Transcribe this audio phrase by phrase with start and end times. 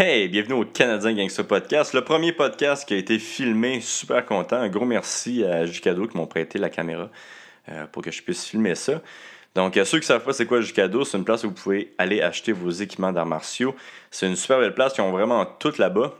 [0.00, 4.54] Hey, bienvenue au Canadien Gangster Podcast, le premier podcast qui a été filmé, super content.
[4.54, 7.10] Un gros merci à Jicado qui m'ont prêté la caméra
[7.68, 9.02] euh, pour que je puisse filmer ça.
[9.56, 11.54] Donc, euh, ceux qui ne savent pas c'est quoi Jicado, c'est une place où vous
[11.54, 13.74] pouvez aller acheter vos équipements d'arts martiaux.
[14.12, 16.14] C'est une super belle place, ils ont vraiment tout là-bas.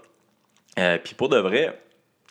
[0.80, 1.80] Euh, Puis pour de vrai,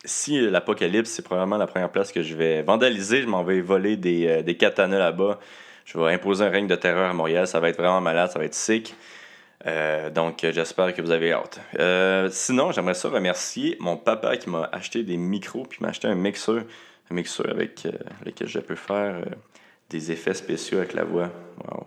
[0.04, 3.96] si l'Apocalypse, c'est probablement la première place que je vais vandaliser, je m'en vais voler
[3.96, 5.40] des, des katanas là-bas.
[5.86, 8.38] Je vais imposer un règne de terreur à Montréal, ça va être vraiment malade, ça
[8.38, 8.94] va être sick.
[9.66, 11.60] Euh, donc, j'espère que vous avez hâte.
[11.78, 16.06] Euh, sinon, j'aimerais ça remercier mon papa qui m'a acheté des micros puis m'a acheté
[16.06, 16.62] un mixeur,
[17.10, 17.92] un mixeur avec euh,
[18.24, 19.24] lequel je peux faire
[19.90, 21.30] des effets spéciaux avec la voix.
[21.64, 21.86] Wow.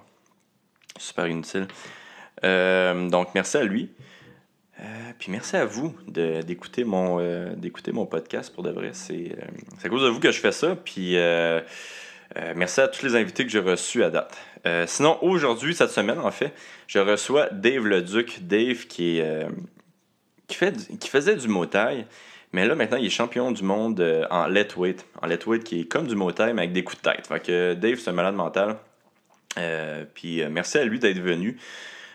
[0.98, 1.68] Super inutile.
[2.44, 3.92] Donc, merci à lui.
[5.20, 8.90] Puis merci à vous d'écouter mon, d'écouter mon podcast pour de vrai.
[8.94, 9.36] C'est
[9.84, 10.76] à cause de vous que je fais ça.
[10.76, 11.16] Puis
[12.56, 14.38] merci à tous les invités que j'ai reçus à date.
[14.66, 16.54] Euh, sinon, aujourd'hui, cette semaine, en fait,
[16.88, 18.46] je reçois Dave Leduc.
[18.46, 19.50] Dave qui, est, euh,
[20.48, 22.06] qui, fait, qui faisait du motail,
[22.54, 25.06] mais là, maintenant, il est champion du monde euh, en lightweight.
[25.22, 27.28] En lightweight, qui est comme du motail, mais avec des coups de tête.
[27.28, 28.78] Fait que Dave, c'est un malade mental.
[29.58, 31.58] Euh, puis merci à lui d'être venu.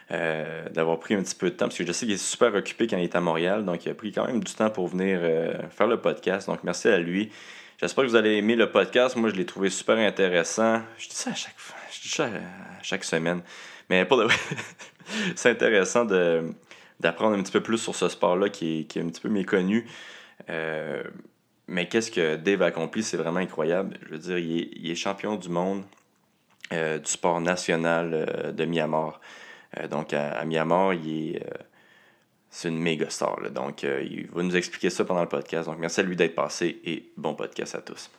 [0.08, 2.86] d'avoir pris un petit peu de temps parce que je sais qu'il est super occupé
[2.86, 5.20] quand il est à Montréal donc il a pris quand même du temps pour venir
[5.70, 7.30] faire le podcast donc merci à lui
[7.78, 9.16] J'espère que vous allez aimer le podcast.
[9.16, 10.80] Moi, je l'ai trouvé super intéressant.
[10.96, 11.75] Je dis ça à chaque fois.
[12.82, 13.42] Chaque semaine.
[13.90, 14.28] Mais pour de
[15.36, 16.52] c'est intéressant de,
[17.00, 19.28] d'apprendre un petit peu plus sur ce sport-là qui est, qui est un petit peu
[19.28, 19.86] méconnu.
[20.50, 21.02] Euh,
[21.68, 23.98] mais qu'est-ce que Dave a accompli, c'est vraiment incroyable.
[24.04, 25.82] Je veux dire, il est, il est champion du monde
[26.72, 29.20] euh, du sport national euh, de Myanmar.
[29.90, 31.42] Donc, à, à Myanmar, il est,
[32.48, 33.38] c'est une méga star.
[33.50, 35.68] Donc, il va nous expliquer ça pendant le podcast.
[35.68, 38.10] Donc, merci à lui d'être passé et bon podcast à tous.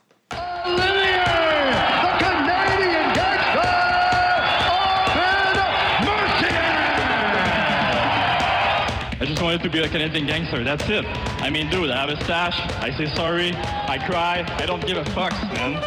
[9.20, 10.64] I just wanted to be a Canadian gangster.
[10.64, 11.04] That's it.
[11.42, 12.56] I mean, dude, I have a stash.
[12.84, 13.52] I say sorry.
[13.56, 14.46] I cry.
[14.62, 15.82] I don't give a fuck, man.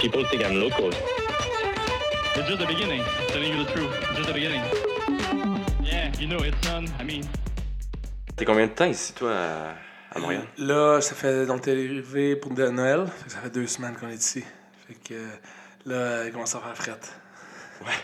[0.00, 0.88] People think I'm local.
[0.88, 3.02] It's just the beginning.
[3.28, 3.92] Telling you the truth.
[4.16, 4.62] Just the beginning.
[5.82, 6.88] Yeah, you know, it's done.
[6.98, 7.28] I mean,
[8.34, 9.34] T'es combien de temps ici, toi,
[10.10, 10.46] à, Montréal?
[10.56, 11.44] Là, ça fait.
[11.44, 13.06] Donc, t'es arrivé pour de Noël.
[13.26, 14.42] Ça fait deux semaines qu'on est ici.
[14.86, 15.28] Fait que euh,
[15.84, 17.12] là, il commence à faire frette.
[17.86, 17.96] Hâte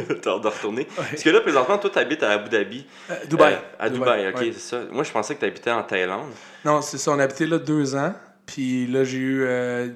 [0.22, 0.86] de retourner?
[0.96, 2.86] Parce que là, présentement, toi, t'habites à Abu Dhabi.
[3.10, 3.54] Euh, Dubaï.
[3.54, 4.50] Euh, à Dubaï, ok, ouais.
[4.52, 4.80] c'est ça.
[4.90, 6.30] Moi, je pensais que t'habitais en Thaïlande.
[6.64, 7.10] Non, c'est ça.
[7.12, 8.14] On a habité là deux ans.
[8.46, 9.42] Puis là, j'ai eu.
[9.44, 9.88] Euh,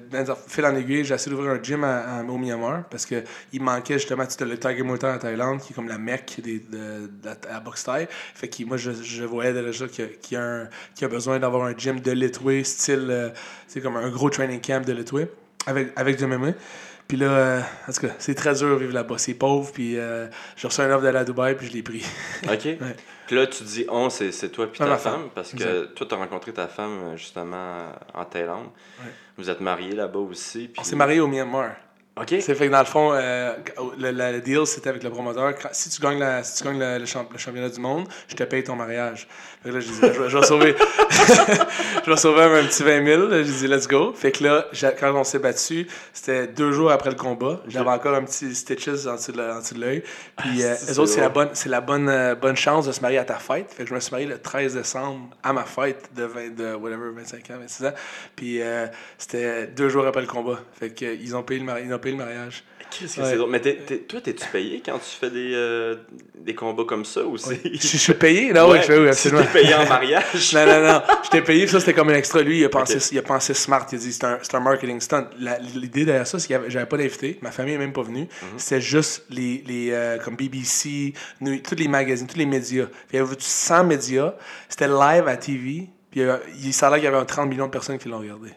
[0.47, 3.23] fil en aiguille, j'ai essayé d'ouvrir un gym à, à- au Myanmar parce qu'il
[3.61, 6.35] manquait justement tu sais, le Tiger Muay Thai en Thaïlande, qui est comme la mecque
[6.43, 8.07] des, de, de la, la boxe thaï.
[8.11, 10.67] Fait que moi, je, je voyais déjà qu'il y a,
[11.01, 13.07] a, besoin d'avoir un gym de Litway, style.
[13.09, 13.29] euh,
[13.67, 15.27] c'est comme un gros training camp de Litway,
[15.65, 16.51] avec, avec du MMA.
[17.07, 19.17] Puis là, euh, en tout cas, c'est très dur de vivre là-bas.
[19.17, 22.03] C'est pauvre, puis euh, j'ai reçu un offre d'aller à Dubaï, puis je l'ai pris.
[22.51, 22.67] OK.
[23.27, 25.29] Puis là, tu dis on, c'est c'est toi puis ta femme, femme.
[25.35, 25.95] parce que Exact.
[25.95, 28.67] toi, tu as rencontré ta femme euh, justement en Thaïlande.
[29.01, 29.11] Ouais.
[29.37, 30.67] Vous êtes mariés là-bas aussi.
[30.67, 30.75] Puis...
[30.79, 31.71] On s'est mariés au Myanmar.
[32.15, 32.27] OK.
[32.41, 33.53] C'est fait que dans le fond, euh,
[33.97, 35.53] le, le- le deal c'était avec le promoteur.
[35.71, 38.35] Si tu gagnes, la, si tu gagnes le, le champ- le championnat du monde, je
[38.35, 39.27] te paye ton mariage.
[39.63, 40.75] Fait que là, je disais, je, je vais sauver,
[42.05, 43.27] je vais sauver un petit 20 000.
[43.27, 44.13] Là, J'ai dit, let's go.
[44.13, 44.65] Fait que là,
[44.99, 47.61] quand on s'est battu, c'était deux jours après le combat.
[47.67, 50.03] J'avais encore un petit stitches en dessous de l'œil.
[50.37, 51.45] Puis euh, c'est eux autres, c'est la drôle.
[51.45, 53.71] bonne, c'est la bonne, euh, bonne chance de se marier à ta fête.
[53.71, 56.73] Fait que je me suis marié le 13 décembre à ma fête de, 20, de
[56.75, 57.93] whatever, 25 ans, 26 ans.
[58.35, 58.87] Puis euh,
[59.17, 60.59] c'était deux jours après le combat.
[60.77, 62.63] Fait que euh, ils ont payé le, mari- ils ont payé le mariage.
[62.99, 63.29] Qu'est-ce que Ouais.
[63.31, 63.49] c'est drôle?
[63.49, 65.95] Mais t'es- t'es- toi, t'es-tu payé quand tu fais des, euh,
[66.37, 67.59] des combats comme ça ou c'est.
[67.63, 68.53] Je, je suis payé?
[68.53, 69.41] Là, oui, Tu absolument.
[69.43, 70.23] t'es payé en mariage.
[70.53, 71.01] Non, non, non.
[71.23, 72.41] Je t'ai payé, ça, c'était comme un extra.
[72.41, 73.85] Lui, il a pensé, il a pensé smart.
[73.91, 75.27] Il a dit, c'est un, c'est un marketing stunt.
[75.39, 77.39] La- L'idée derrière ça, c'est que j'avais pas d'invité.
[77.41, 78.21] Ma famille n'est même pas venue.
[78.41, 78.47] Mhm.
[78.57, 82.85] C'était juste les, les euh, comme BBC, tous les magazines, tous les médias.
[83.11, 84.33] Il y avait 100 médias.
[84.69, 85.89] C'était live à TV.
[86.11, 87.71] Puis il, y avait- il ça a l'air qu'il y avait un 30 millions de
[87.71, 88.49] personnes qui l'ont regardé.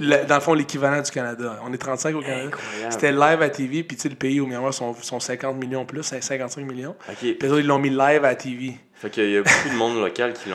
[0.00, 1.58] Le- dans le fond, l'équivalent du Canada.
[1.66, 2.50] On est 35 au Canada.
[2.90, 3.82] C'était live à TV.
[3.82, 6.94] Puis tu sais, le pays au Myanmar sont, sont 50 millions plus, 55 millions.
[7.34, 8.76] Puis eux ils l'ont mis live à TV.
[9.04, 10.48] Fait qu'il y a beaucoup de monde local qui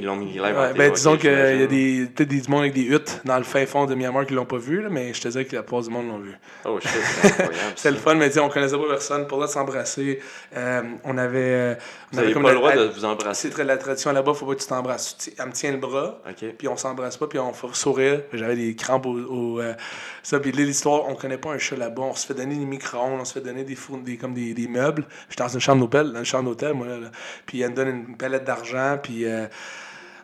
[0.00, 2.84] l'ont mis live Ouais, ben, disons qu'il y a des, peut-être des monde avec des
[2.84, 5.26] huttes dans le fin fond de Myanmar qui l'ont pas vu, là, mais je te
[5.26, 6.32] dirais que la plupart du monde l'ont vu.
[6.64, 6.88] Oh shit,
[7.74, 9.26] c'est le fun, mais on connaissait pas personne.
[9.26, 10.20] Pour là s'embrasser,
[10.56, 11.38] euh, on avait.
[11.40, 11.78] euh, on
[12.12, 13.50] Vous avait n'avez comme pas la- le droit de vous embrasser.
[13.52, 15.16] C'est la tradition là-bas, faut pas que tu t'embrasses.
[15.36, 16.44] Elle me tient le bras, OK.
[16.56, 18.20] puis on s'embrasse pas, puis on fait sourire.
[18.32, 19.18] J'avais des crampes au.
[19.18, 19.74] au, euh,
[20.22, 22.02] ça, puis l'histoire, on connaît pas un chat là-bas.
[22.02, 24.68] On se fait donner des micro-ondes, on se fait donner des, des, comme des, des
[24.68, 25.06] meubles.
[25.28, 27.08] J'étais dans une chambre d'hôtel, dans une chambre d'hôtel, moi, là, là.
[27.46, 29.24] Puis elle me donne une palette d'argent, puis.
[29.26, 29.46] euh,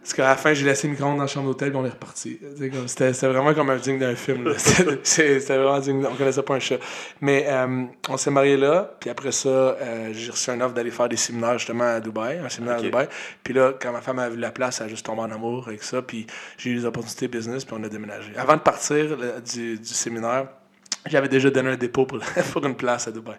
[0.00, 1.88] Parce qu'à la fin, j'ai laissé le micro-ondes dans la chambre d'hôtel et on est
[1.90, 2.38] reparti.
[2.86, 4.54] C'était vraiment comme un digne d'un film.
[5.02, 6.06] C'était vraiment digne.
[6.08, 6.76] On connaissait pas un chat.
[7.20, 8.94] Mais euh, on s'est mariés là.
[9.00, 12.38] Puis après ça, euh, j'ai reçu un offre d'aller faire des séminaires justement à Dubaï.
[12.38, 13.08] Un séminaire à Dubaï.
[13.42, 15.66] Puis là, quand ma femme a vu la place, elle a juste tombé en amour
[15.66, 16.00] avec ça.
[16.02, 16.24] Puis
[16.56, 17.64] j'ai eu des opportunités business.
[17.64, 18.30] Puis on a déménagé.
[18.36, 20.46] Avant de partir là, du, du séminaire,
[21.10, 22.18] j'avais déjà donné un dépôt pour,
[22.52, 23.36] pour une place à Dubaï.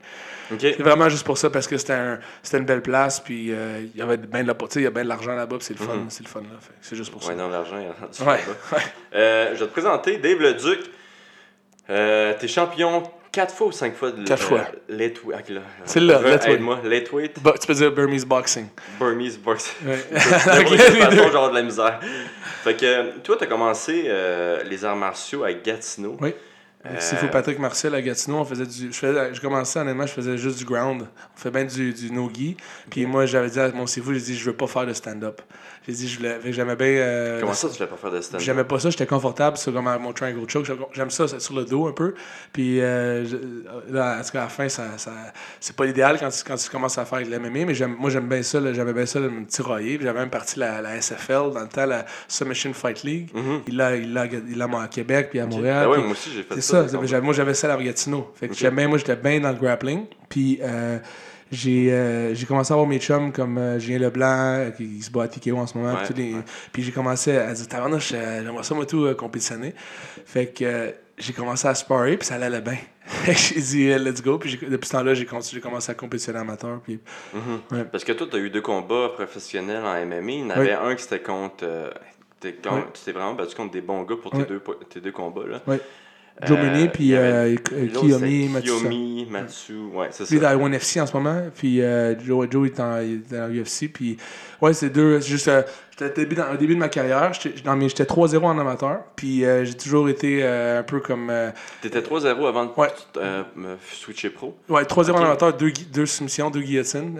[0.51, 0.59] OK.
[0.61, 3.81] C'est vraiment juste pour ça, parce que c'était un- c'était une belle place, puis euh,
[3.93, 5.85] il y avait bien de il y a bien de l'argent là-bas, puis c'est le
[5.85, 6.57] fun, c'est le fun là.
[6.81, 7.29] C'est juste pour ça.
[7.29, 8.83] Ouais, non, l'argent est rendu Ouais, là-bas.
[9.15, 10.79] Euh, je vais te présenter Dave le Duc.
[11.89, 14.65] Euh, T'es champion 4 fois ou 5 fois de Quatre fois.
[15.85, 16.19] C'est là.
[16.47, 16.79] Aide-moi.
[16.83, 17.41] Late weight.
[17.41, 18.67] Bah, tu peux dire Burmese boxing.
[18.99, 19.73] Burmese box.
[19.85, 20.03] Ouais.
[20.11, 21.99] De façon, genre de la misère.
[22.63, 26.17] Fait que toi, t'as commencé euh, les arts martiaux à Gatineau.
[26.19, 26.33] Oui.
[26.89, 28.91] Avec Sifu Patrick Marcel à Gatineau, on faisait du.
[28.91, 31.07] Je faisais, je commençais honnêtement, je faisais juste du ground.
[31.35, 32.55] On fait bien du, du no-gi.
[32.89, 35.41] Puis moi, j'avais dit à mon Sifu, j'ai dit, je veux pas faire de stand-up.
[35.87, 36.87] J'ai dit, J'aimais bien.
[36.87, 39.73] euh, Comment ça, tu voulais pas faire de stand J'aimais pas ça, j'étais confortable sur
[39.73, 40.65] comme mon triangle choke.
[40.93, 42.13] J'aime ça, c'est sur le dos un peu.
[42.51, 45.11] Puis euh, je- là, en tout cas, à la fin, ça, ça,
[45.59, 48.27] c'est pas l'idéal quand tu, quand tu commences à faire de l'MMA, mais moi j'aime
[48.27, 49.97] bien ça, j'aimais bien ça de me tirailler.
[49.97, 53.29] Puis j'avais même parti la, la SFL dans le temps, la Submission Fight League.
[53.67, 55.83] Il l'a il l'a- il l'a à Québec puis à Montréal.
[55.85, 56.97] Ah moi aussi, j'ai fait c'est ça, ça.
[56.97, 58.31] des j'avais- moi, j'avais ça à Gatineau.
[58.35, 60.05] Fait que j'aimais moi, j'étais bien dans le grappling.
[60.29, 60.99] Puis euh,
[61.51, 64.25] j'ai euh, j'ai commencé à avoir mes chums comme euh, Julien Leblanc,
[64.59, 65.93] euh, qui, qui se bat à TKO en ce moment.
[65.93, 66.41] Ouais, puis tous les- ouais.
[66.73, 69.73] Puis j'ai commencé à dire, tabarnouche, euh, j'aimerais ça, moi, tout compétitionner.
[70.25, 72.77] Fait que j'ai commencé à sparer, puis ça allait bien.
[73.25, 74.37] J'ai dit, let's go.
[74.37, 76.81] Puis depuis ce temps-là, j'ai commencé à compétitionner amateur.
[76.81, 76.99] Puis
[77.91, 80.31] Parce que toi, tu as eu deux combats professionnels en MMA.
[80.31, 81.63] Il y en avait un qui c'était contre.
[81.63, 81.89] euh,
[82.43, 82.51] Oui.
[82.93, 84.45] Tu t'es vraiment battu contre des bons gars pour tes, Oui.
[84.47, 85.47] deux, tes deux combats.
[85.47, 85.61] Là.
[86.45, 87.55] Joe Euh, il puis euh,
[87.93, 88.75] Kiyomi, Matsusa.
[88.77, 89.73] Kiyomi, Matsu.
[89.93, 90.33] Ouais, c'est ça.
[90.33, 91.41] Lui, dans le FC en ce moment.
[91.55, 93.91] Puis euh, Joe, Joe est en, il est dans l'UFC.
[93.91, 94.17] Puis
[94.61, 95.19] ouais, c'est deux.
[95.19, 95.49] Juste.
[95.91, 97.33] j'étais au début, dans, début de ma carrière.
[97.33, 98.99] J'étais dans mes- j'étais 3-0 en amateur.
[99.15, 101.31] Puis j'ai toujours été un peu comme.
[101.81, 102.71] T'étais 3-0 avant de
[103.91, 104.55] switcher pro?
[104.69, 105.15] ouais, 3-0 Ok.
[105.17, 107.17] en amateur, deux, soumissions, deux guillotines.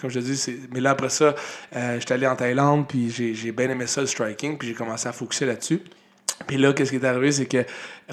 [0.00, 1.34] Comme je te dis, mais là après ça,
[1.98, 2.86] j'étais allé en Thaïlande.
[2.86, 4.56] Puis j'ai j'ai bien aimé ça, le striking.
[4.56, 5.82] Puis j'ai commencé à focuser là-dessus.
[6.46, 7.64] Puis là, qu'est-ce qui est arrivé, c'est que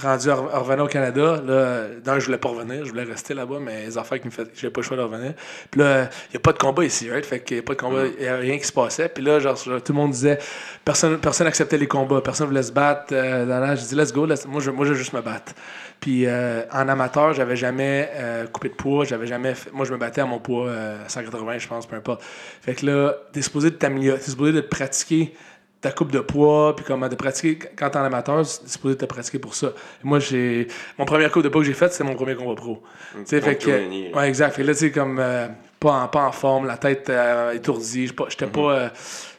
[0.02, 3.04] rendu à, re- à revenir au Canada, là, d'un, je voulais pas revenir, je voulais
[3.04, 5.34] rester là-bas, mais les affaires qui me faisaient, j'avais pas le choix de revenir.
[5.70, 7.26] Puis là, il n'y a pas de combat ici, right?
[7.26, 9.10] Fait qu'il y a pas de combat, il y a rien qui se passait.
[9.10, 10.40] Puis là, genre, genre, tout le monde disait,
[10.86, 13.14] personne, personne acceptait les combats, personne voulait se battre.
[13.14, 15.22] Euh, là, là, j'ai dit, let's go, let's- moi, je, moi, je veux juste me
[15.22, 15.54] battre.
[16.00, 19.94] Puis euh, en amateur, j'avais jamais euh, coupé de poids, j'avais jamais fait- moi je
[19.94, 22.22] me battais à mon poids euh, 180, je pense, peu importe.
[22.62, 25.34] Fait que là, t'es supposé de t'améliorer, t'es supposé de pratiquer
[25.84, 29.06] ta coupe de poids, puis comment de pratiquer quand t'es en amateur, t'es supposé te
[29.06, 29.74] pratiquer pour ça.
[30.02, 32.82] Moi, j'ai mon premier coupe de poids que j'ai fait, c'est mon premier combat pro.
[33.14, 33.70] Tu sais, fait que,
[34.16, 34.56] ouais, exact.
[34.56, 35.48] Fait là, tu sais, comme euh,
[35.80, 38.90] pas, en, pas en forme, la tête euh, étourdie, j'étais pas, j'étais pas, euh,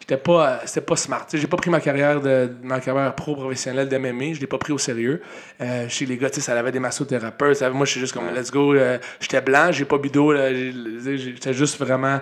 [0.01, 1.27] j'étais pas, euh, c'était pas smart.
[1.33, 4.75] J'ai pas pris ma carrière de ma carrière pro professionnelle d'MMA, je l'ai pas pris
[4.75, 5.23] au sérieux.
[5.63, 7.63] Euh, chez les gars, tu sais, ça avait des massothérapeutes.
[7.73, 8.75] Moi, je suis juste comme, let's go.
[8.75, 12.21] euh, j'étais blanc, j'ai pas j'ai- j'ai- j'étais juste vraiment.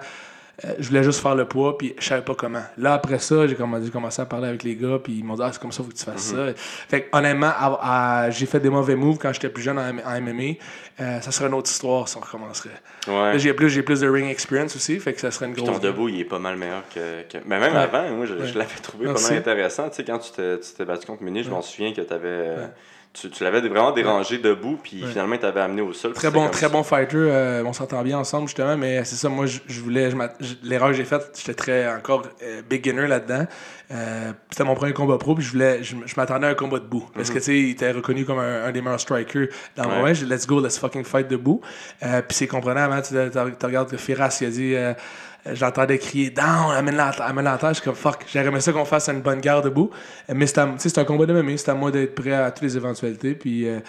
[0.65, 2.63] Euh, je voulais juste faire le poids, puis je savais pas comment.
[2.79, 5.35] Là, après ça, j'ai comm- j'ai commencé à parler avec les gars, puis ils m'ont
[5.35, 6.47] dit, ah, c'est comme ça, faut que tu fasses ça.
[6.57, 7.51] Fait que, honnêtement,
[8.31, 10.55] j'ai fait des mauvais moves quand j'étais plus jeune en, en MMA.
[11.01, 12.71] Euh, ça serait une autre histoire si on recommencerait.
[13.09, 13.39] Ouais.
[13.39, 15.77] J'ai plus, j'ai plus de ring experience aussi, fait que ça serait une Puis grosse.
[15.81, 17.23] ton debout, il est pas mal meilleur que.
[17.23, 17.79] que- Mais même Ouais.
[17.79, 18.53] avant, moi, je, je Ouais.
[18.59, 19.25] l'avais trouvé Merci.
[19.25, 19.89] pas mal intéressant.
[19.89, 22.67] Tu sais, quand tu t'es, tu battu contre Meunier, je m'en souviens que t'avais, euh,
[23.13, 26.13] tu, tu l'avais vraiment dérangé debout, puis finalement, tu avais amené au sol.
[26.15, 26.69] Très bon, très ça.
[26.71, 27.17] bon fighter.
[27.17, 30.11] euh, on s'entend bien ensemble, justement, mais c'est ça, moi, je, je voulais.
[30.63, 33.47] L'erreur que j'ai faite, j'étais très encore euh, beginner là-dedans.
[33.91, 35.83] Euh, c'était mon premier combat pro, puis je voulais.
[35.83, 37.09] Je, je m'attendais à un combat debout.
[37.15, 39.89] Parce que, tu sais, il était reconnu comme un, un des meilleurs strikers dans le
[39.97, 40.15] moment.
[40.15, 41.61] J'ai let's go, let's fucking fight debout.
[42.03, 44.75] Euh, puis c'est comprenable, hein, tu regardes que Firas, il a dit.
[44.75, 44.95] euh,
[45.55, 47.71] J'entendais crier down, amène-la à- terre.
[47.71, 49.91] Je suis comme fuck, j'aurais aimé ça qu'on fasse une bonne garde debout.
[50.31, 52.77] Euh, Mais c'est un combat de MMA, c'est à moi d'être prêt à toutes les
[52.77, 53.35] éventualités.
[53.35, 53.81] Puis, euh,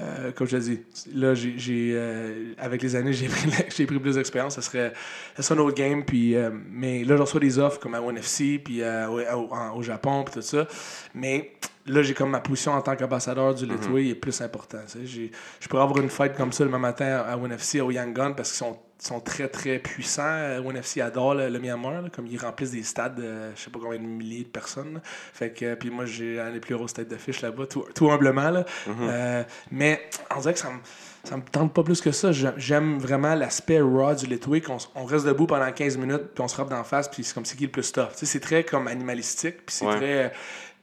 [0.00, 0.80] euh, comme je te dis,
[1.14, 4.54] là, j'ai, euh, avec les années, j'ai pris, pris plus d'expérience.
[4.54, 4.92] Ça serait,
[5.36, 6.04] ça serait un autre game.
[6.04, 9.82] Puis, euh, mais là, je reçois des offres comme à ONFC, puis euh, au, au
[9.82, 10.66] Japon, puis tout ça.
[11.14, 11.52] Mais
[11.86, 14.78] là, j'ai comme ma position en tant qu'ambassadeur du Letway est plus important.
[14.86, 15.06] tu sais.
[15.06, 18.34] J'ai- Je pourrais avoir une fight comme ça le même matin à ONFC, au Yangon,
[18.34, 20.22] parce qu'ils sont sont très très puissants.
[20.24, 23.68] Euh, ONFC adore le, le Myanmar, là, comme ils remplissent des stades, euh, je sais
[23.70, 24.94] pas combien de milliers de personnes.
[24.94, 25.00] là.
[25.04, 28.10] Fait que, euh, puis moi, j'ai un des plus grosses têtes d'affiche là-bas, tout, tout
[28.10, 28.48] humblement.
[28.50, 28.64] Là.
[29.02, 30.00] Euh, mais
[30.34, 30.78] on dirait que ça me,
[31.22, 32.32] ça me tente pas plus que ça.
[32.32, 36.42] J'ai- J'aime vraiment l'aspect raw du Letway, qu'on on reste debout pendant 15 minutes, puis
[36.42, 38.10] on se frappe d'en face, puis c'est comme c'est qui le plus tough.
[38.12, 39.96] Tu sais, c'est très comme animalistique, puis c'est Ouais.
[39.96, 40.32] très.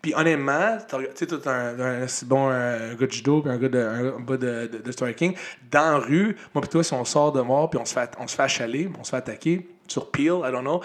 [0.01, 3.69] Puis honnêtement, tu sais, tout un, un, bon un, gars de judo puis un gars
[3.69, 5.35] de, un, de, de striking,
[5.69, 8.11] dans la rue, moi puis toi, si on sort de mort puis on se fait,
[8.19, 10.81] on se fait achaler, on se fait attaquer sur peel, I don't know,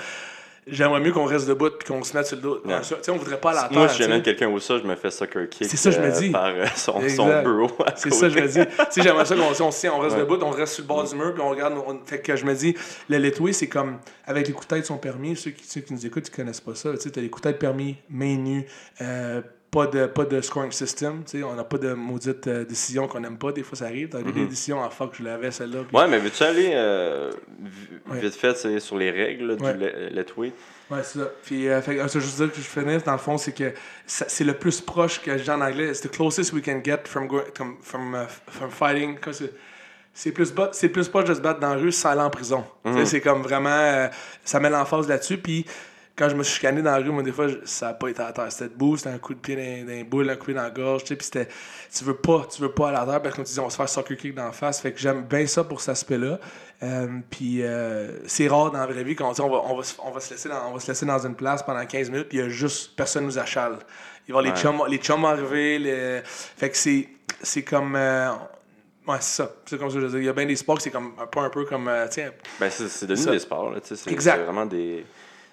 [0.67, 2.61] j'aimerais mieux qu'on reste debout puis qu'on se mette sur le dos.
[2.65, 2.81] Ouais.
[2.81, 3.69] Tu sais, on voudrait pas la.
[3.71, 6.07] Moi, si j'amène quelqu'un au sol, je me fais soccer kick C'est ça, je me
[6.07, 6.31] euh, dis.
[6.31, 7.71] par euh, son, son bureau.
[7.97, 8.61] C'est ça, je me dis.
[8.67, 10.21] tu sais, j'aimerais ça qu'on on, on reste Ouais.
[10.21, 11.75] debout, on reste sur le bord du mur, puis on regarde.
[11.87, 12.75] on- fait que je me dis,
[13.09, 15.93] le letway, c'est comme, avec les coups de tête sont permis, ceux qui, ceux qui
[15.93, 16.93] nous écoutent, ils connaissent pas ça.
[16.95, 18.67] Tu sais, t'as les coups de tête permis, main nue,
[19.03, 22.65] euh, pas de, pas de scoring system, tu sais, on n'a pas de maudite euh,
[22.65, 24.09] décision qu'on n'aime pas, des fois ça arrive.
[24.09, 25.81] T'as des décisions, ah fuck, je l'avais celle-là.
[25.81, 25.87] Mhm.
[25.99, 27.31] Ouais, mais veux-tu aller euh,
[28.11, 28.21] Ouais.
[28.21, 29.73] vite fait c'est sur les règles là, Ouais.
[29.75, 30.53] du let way?
[30.91, 31.29] Ouais, c'est ça.
[31.45, 33.53] Puis, euh, fait, euh, ça, je veux dire que je finis, dans le fond, c'est
[33.53, 33.73] que
[34.07, 35.89] c'est le plus proche que dis en anglais.
[35.89, 39.17] It's the closest we can get from, go- from, from, uh, from fighting.
[39.33, 39.53] C'est-
[40.19, 42.65] C'est plus, c'est plus proche de se battre dans la rue sans aller en prison.
[42.87, 43.69] Sais, C'est comme vraiment.
[43.69, 44.09] euh,
[44.45, 45.37] ça met l'emphase là-dessus.
[45.37, 45.67] Puis
[46.17, 48.09] quand je me suis chicané dans la rue, moi, des fois, je- ça n'a pas
[48.09, 48.51] été à terre.
[48.51, 50.55] C'était debout, c'était un coup de pied dans, dans les boules, un coup de pied
[50.55, 51.03] dans la gorge.
[51.03, 51.49] Tu sais, puis c'était.
[51.95, 53.71] Tu veux pas, tu veux pas à terre parce que, comme tu dis, on va
[53.71, 54.81] se faire soccer kick dans la face.
[54.81, 56.39] Fait que j'aime bien ça pour cet aspect-là.
[56.83, 59.83] Euh, puis euh, c'est rare dans la vraie vie qu'on dit on va, on va,
[59.83, 62.11] se- on va se laisser dans, on va se laisser dans une place pendant 15
[62.11, 63.79] minutes, puis il y a juste personne nous achale.
[64.29, 65.79] Il va les chums, les chums arriver.
[65.79, 67.09] les- Fait que c'est,
[67.43, 67.95] c'est comme.
[67.97, 68.31] euh,
[69.07, 69.51] Ouais, c'est ça.
[69.65, 70.21] C'est comme ça que je veux dire.
[70.21, 71.87] Il y a bien des sports que c'est comme un peu, un peu comme.
[71.87, 73.31] euh, tiens, Ben, c'est devenu Ça.
[73.31, 73.71] des sports.
[73.71, 74.37] Là, tu sais, c'est Exact.
[74.39, 75.07] c'est vraiment des.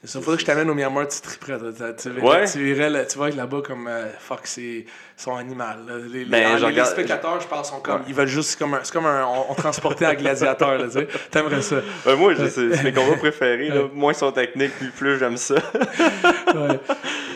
[0.04, 1.58] Il faudrait que je t'amène au Myanmar, tu triperais.
[1.58, 2.46] Tu, tu, Ouais.
[2.46, 3.88] tu là, tu vas être là-bas comme.
[3.88, 5.78] euh, fuck, c'est son animal.
[6.12, 7.96] Les, les- Ben, les- spectateurs, je pense, sont comme.
[8.02, 8.06] Ouais.
[8.10, 8.50] Ils veulent juste.
[8.50, 8.80] C'est comme un.
[8.84, 11.08] C'est comme un on, on transportait un gladiateur, là, tu sais.
[11.32, 11.78] T'aimerais ça.
[12.06, 13.70] Ben, moi, c'est c'est mes combats préférés.
[13.70, 13.84] Là.
[13.94, 15.56] Moins ils sont techniques, plus, plus j'aime ça.
[16.54, 16.80] Ouais.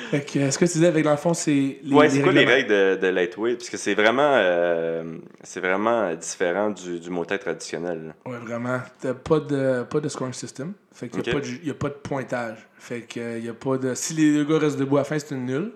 [0.09, 1.79] Fait que, euh, ce que tu disais avec l'enfant, c'est.
[1.83, 3.57] Les, ouais, c'est quoi les règles de, de lightweight?
[3.57, 8.15] Parce que c'est vraiment, euh, c'est vraiment différent du, du motet traditionnel.
[8.25, 8.79] Ouais, vraiment.
[9.01, 10.73] T'as pas de, pas de scoring system.
[10.93, 11.29] Fait qu'il n'y
[11.69, 12.57] a, a pas de pointage.
[12.79, 13.93] Fait que euh, y a pas de.
[13.95, 15.71] Si les deux gars restent debout à la fin, c'est une nulle.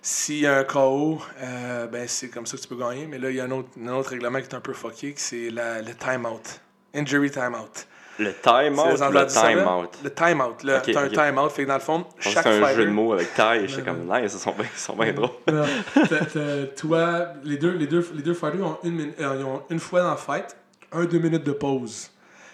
[0.00, 3.06] S'il y a un KO, euh, ben c'est comme ça que tu peux gagner.
[3.06, 5.14] Mais là, il y a un autre, un autre règlement qui est un peu fucké,
[5.16, 6.60] c'est le time-out.
[6.94, 7.86] Injury time-out.
[8.18, 9.48] Le C'est time-out les ou Anglais le là?
[9.48, 9.90] time-out?
[10.04, 10.62] Le time-out.
[10.64, 10.76] là.
[10.78, 11.12] Ok, T'as un ok.
[11.12, 11.50] time-out.
[11.52, 12.76] Fait que dans le fond, que chaque C'est un fighter...
[12.76, 13.66] jeu de mots avec taille.
[13.68, 15.30] J'étais comme, nice, ils sont bien, ils sont bien drôles.
[15.50, 15.64] Non,
[16.76, 20.02] toi, les deux, les, deux, les deux fighters ont une, euh, ils ont une fois
[20.02, 20.56] dans le fight,
[20.92, 22.10] un, deux minutes de pause.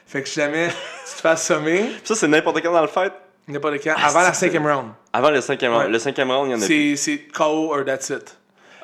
[0.07, 3.13] Fait que jamais tu te fais assommer, Puis ça, c'est n'importe quand dans le fight.
[3.47, 4.89] n'importe quand, avant la cinquième round.
[5.13, 5.85] Avant le cinquième round.
[5.87, 5.91] Ouais.
[5.93, 6.97] Le cinquième round, il y en a plus.
[6.97, 8.37] C'est c'est KO or that's it.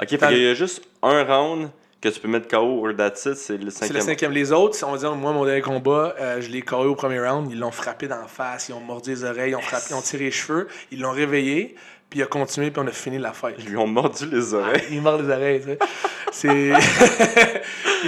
[0.02, 1.70] Ok, fait qu'il y a juste un round
[2.10, 3.96] que tu peux mettre KO or that's it, c'est le C'est cinquième.
[3.96, 4.32] le cinquième.
[4.32, 7.18] Les autres, on va dire, moi, mon dernier combat, euh, je l'ai KO au premier
[7.20, 7.50] round.
[7.50, 9.94] Ils l'ont frappé dans la face, ils ont mordu les oreilles, ils ont, frappé, ils
[9.94, 11.74] ont tiré les cheveux, ils l'ont réveillé,
[12.14, 13.56] puis il a continué, puis on a fini la fight.
[13.58, 14.84] Ils lui ont mordu les oreilles.
[14.92, 15.78] Il mord les oreilles, tu sais.
[16.30, 16.72] C'est.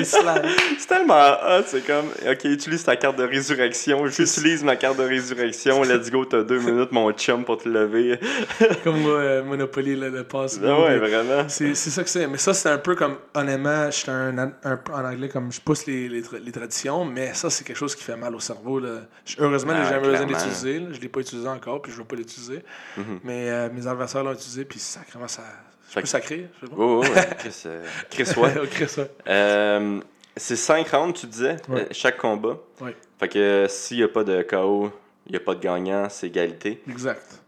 [0.04, 5.04] C'est tellement hot, c'est comme, ok, utilise ta carte de résurrection, j'utilise ma carte de
[5.04, 8.20] résurrection, let's go, t'as deux minutes, mon chum, pour te lever.
[8.84, 10.60] Comme euh, Monopoly, là, le passe.
[10.62, 11.48] Ah ouais, vraiment.
[11.48, 12.26] C'est ça que c'est.
[12.26, 14.52] Mais ça, c'est un peu comme, honnêtement, je suis un, un-
[14.92, 17.94] en anglais, comme je pousse les, les, tra- les traditions, mais ça, c'est quelque chose
[17.96, 18.78] qui fait mal au cerveau.
[18.78, 19.00] Là.
[19.38, 20.74] Heureusement, je n'ai Ah, jamais besoin d'utiliser.
[20.92, 22.62] Je ne l'ai pas utilisé encore, puis je ne veux pas l'utiliser.
[22.98, 23.20] Mhm.
[23.24, 25.42] Mais euh, mes adversaires l'ont utilisé, puis sacrément, ça.
[25.90, 26.76] Je peux sacrer, je sais pas.
[26.78, 28.58] Oh, ouais, Chris, euh, Chris, ouais.
[28.58, 29.02] Ok, ça.
[29.28, 30.00] Euh,
[30.36, 31.82] c'est 5 rounds, tu disais, Ouais.
[31.82, 32.58] euh, chaque combat.
[32.80, 32.94] Ouais.
[33.18, 34.90] Fait que euh, s'il n'y a pas de KO,
[35.26, 36.82] il n'y a pas de gagnant, c'est égalité.
[36.88, 37.42] Exact.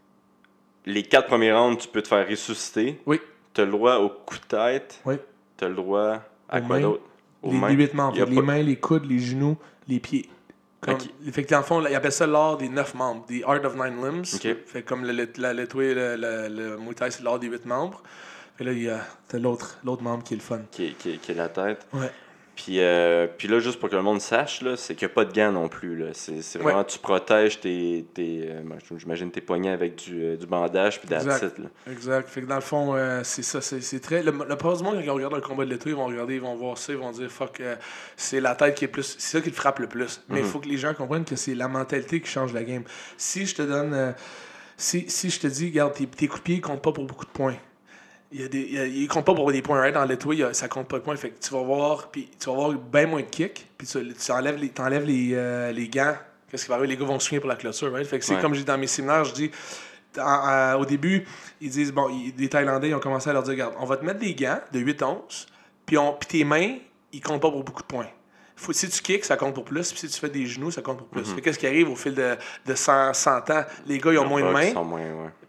[0.85, 2.99] Les 4 premiers rounds, tu peux te faire ressusciter.
[3.05, 3.19] Oui.
[3.53, 4.99] Tu as le droit au coup de tête.
[5.05, 5.15] Oui.
[5.57, 7.03] Tu as le droit à Aux quoi d'autre?
[7.43, 7.69] Les, mains.
[7.69, 8.25] les huit membres.
[8.25, 10.29] Les pas- mains, les coudes, les genoux, les pieds.
[10.81, 10.97] Comme.
[11.31, 13.63] Fait que dans le fond, là, ils appellent ça l'art des neuf membres, the art
[13.65, 14.25] of nine limbs.
[14.65, 18.01] Fait comme le, le, la le, le, le Muay Thai, c'est l'art des huit membres.
[18.59, 19.01] Et là, il y a
[19.33, 20.61] l'autre, l'autre membre qui est le fun.
[20.71, 21.85] Qui est la tête.
[21.93, 22.11] Ouais.
[22.61, 25.23] Puis, euh, puis là, juste pour que le monde sache, c'est qu'il n'y a pas
[25.23, 26.03] de gants non plus.
[26.11, 28.61] C'est, vraiment, tu protèges tes, tes, euh,
[28.97, 31.41] j'imagine tes poignets avec du, euh, du bandage, puis Exact.
[31.43, 31.69] it, là.
[31.89, 32.27] Exact.
[32.27, 33.61] Fait que dans le fond, euh, c'est ça.
[33.61, 34.23] C'est, très.
[34.23, 36.35] Le, la plupart du monde, quand ils regardent un combat de letway, ils vont regarder,
[36.35, 37.61] ils vont voir ça, ils vont dire fuck,
[38.17, 39.15] c'est la tête qui est plus.
[39.17, 40.21] C'est ça qui te frappe le plus.
[40.27, 40.49] Mais il Mhm.
[40.49, 42.83] faut que les gens comprennent que c'est la mentalité qui change la game.
[43.15, 44.13] Si je te donne.
[44.75, 47.25] si, si je te dis, regarde, tes, tes coups de pied comptent pas pour beaucoup
[47.25, 47.55] de points.
[48.31, 49.93] Il y a des, il y a- ils comptent pas pour des points, right?
[49.93, 51.15] Dans le a- ça compte pas de points.
[51.15, 54.13] Fait que tu vas voir, puis tu vas voir bien moins de kicks, puis tu,
[54.13, 56.15] tu enlèves les, t'enlèves les, euh, les gants.
[56.49, 56.89] Qu'est-ce qui va arriver?
[56.93, 58.05] Les gars vont swinguer pour la clôture, right?
[58.07, 58.41] Fait que c'est Ouais.
[58.41, 59.51] comme dis dans mes séminaires, je dis,
[60.19, 61.25] en- au début,
[61.61, 63.97] ils disent, bon, ils- les Thaïlandais, ils ont commencé à leur dire, regarde, on va
[63.97, 65.47] te mettre des gants de 8 onces,
[65.87, 66.77] puis, on, puis tes mains,
[67.11, 68.07] ils comptent pas pour beaucoup de points.
[68.61, 70.81] Faut, si tu kicks, ça compte pour plus, puis si tu fais des genoux, ça
[70.81, 71.33] compte pour plus.
[71.33, 72.35] Que qu'est-ce qui arrive au fil de,
[72.65, 73.63] de 100, 100 ans?
[73.87, 74.73] Les gars, ils ont moins de mains, ouais.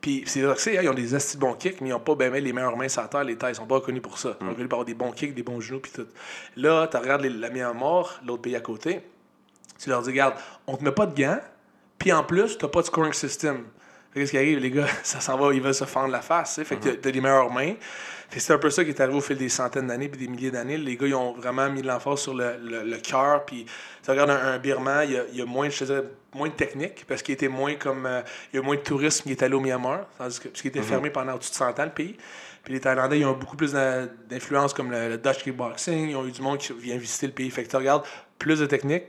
[0.00, 1.92] puis c'est vrai que c'est, hein, ils ont des astis de bons kicks, mais ils
[1.92, 3.24] n'ont pas ben, les meilleures mains sur la terre.
[3.24, 4.36] Les Thaïs, ils sont pas reconnus pour ça.
[4.40, 6.06] Ils sont reconnus pour avoir des bons kicks, des bons genoux, puis tout.
[6.56, 9.00] Là, tu regardes les- la Myanmar, l'autre pays à côté,
[9.82, 10.34] tu leur dis, regarde,
[10.66, 11.40] on te met pas de gants,
[11.98, 13.64] puis en plus, tu pas de scoring system.
[14.14, 14.86] Qu'est-ce qui arrive, les gars?
[15.04, 16.54] Ça s'en va, ils veulent se fendre la face.
[16.56, 16.64] tu.
[16.64, 17.74] Fait que t'as- t'as des meilleures mains.
[18.38, 20.50] C'est un peu ça qui est arrivé au fil des centaines d'années puis des milliers
[20.52, 20.76] d'années.
[20.78, 23.44] Les gars, ils ont vraiment mis de l'emphase sur le, le, le cœur.
[23.44, 23.66] Puis
[24.04, 26.48] tu regardes un, un Birman, il y a, il y a moins, je dirais, moins
[26.48, 28.06] de technique parce qu'il était moins comme.
[28.06, 28.22] euh,
[28.52, 30.06] il y a moins de tourisme qui est allé au Myanmar.
[30.16, 32.16] Parce qu'il était fermé pendant au-dessus de 100 ans, le pays.
[32.62, 36.10] Puis les Thaïlandais, ils ont beaucoup plus d'in- d'influence comme le, le Dutch kickboxing.
[36.10, 37.50] Ils ont eu du monde qui vient visiter le pays.
[37.50, 38.04] Fait que tu regardes
[38.38, 39.04] plus de technique.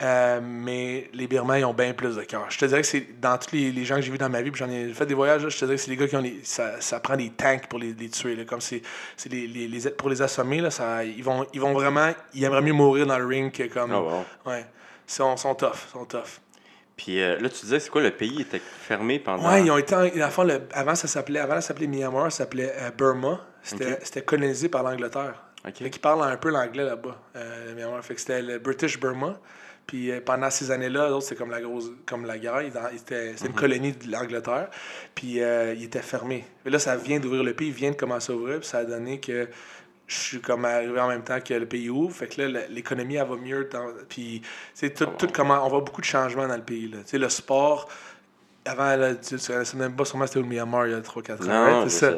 [0.00, 2.46] Euh, mais les Birmans, ils ont bien plus de cœur.
[2.50, 4.42] Je te dirais que c'est dans tous les, les gens que j'ai vus dans ma
[4.42, 6.06] vie, puis j'en ai fait des voyages, là, je te dirais que c'est les gars
[6.06, 6.40] qui ont les.
[6.44, 8.36] Ça, ça prend des tanks pour les, les tuer.
[8.36, 8.44] là.
[8.44, 8.82] comme c'est
[9.30, 12.12] les, les, les- pour les assommer, là, ça, ils, vont, ils vont vraiment.
[12.34, 13.90] Ils aimeraient mieux mourir dans le ring que comme.
[13.92, 14.24] Ah, wow.
[14.46, 14.64] Ouais.
[15.08, 15.88] Ils sont, sont tough.
[15.92, 16.40] Sont tough.
[16.96, 19.48] Puis euh, là, tu disais, c'est quoi, le pays était fermé pendant.
[19.50, 19.94] Ouais, ils ont été.
[20.22, 23.40] En, fond, le- avant, ça s'appelait avant, ça s'appelait Myanmar, ça s'appelait euh, Burma.
[23.62, 23.98] C'était Ok.
[24.02, 25.42] c'était colonisé par l'Angleterre.
[25.66, 25.74] Ok.
[25.78, 28.04] Fait qu'ils parlent un peu l'anglais là-bas, euh, Myanmar.
[28.04, 29.38] Fait que c'était le British Burma.
[29.88, 32.62] Puis euh, pendant ces années-là, c'était comme la grosse, comme la guerre.
[32.96, 34.68] C'était c'était une colonie de l'Angleterre.
[35.16, 36.44] Puis euh, il était fermé.
[36.64, 38.60] Mais là, ça vient d'ouvrir le pays, il vient de commencer à ouvrir.
[38.60, 39.48] Puis ça a donné que
[40.06, 42.14] je suis comme arrivé en même temps que le pays ouvre.
[42.14, 43.68] Fait que là, l'économie, elle va mieux.
[43.72, 44.42] dans- puis,
[44.96, 46.88] tout comment, on voit beaucoup de changements dans le pays.
[46.88, 46.98] Là.
[46.98, 47.88] Tu sais, le sport,
[48.68, 51.84] avant, là, tu connaissais même pas sûrement c'était au Myanmar il y a 3-4 ans.
[51.88, 52.12] C'est ça.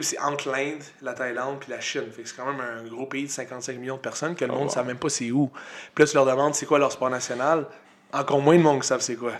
[0.00, 2.04] c'est entre l'Inde, la Thaïlande puis la Chine.
[2.14, 4.50] Fait que c'est quand même un gros pays de 55 millions de personnes que le
[4.52, 4.70] monde ne wow.
[4.72, 5.50] sait même pas c'est où.
[5.94, 7.66] Puis là, tu leur demandes c'est quoi leur sport national?
[8.12, 9.32] Encore moins de monde savent c'est quoi.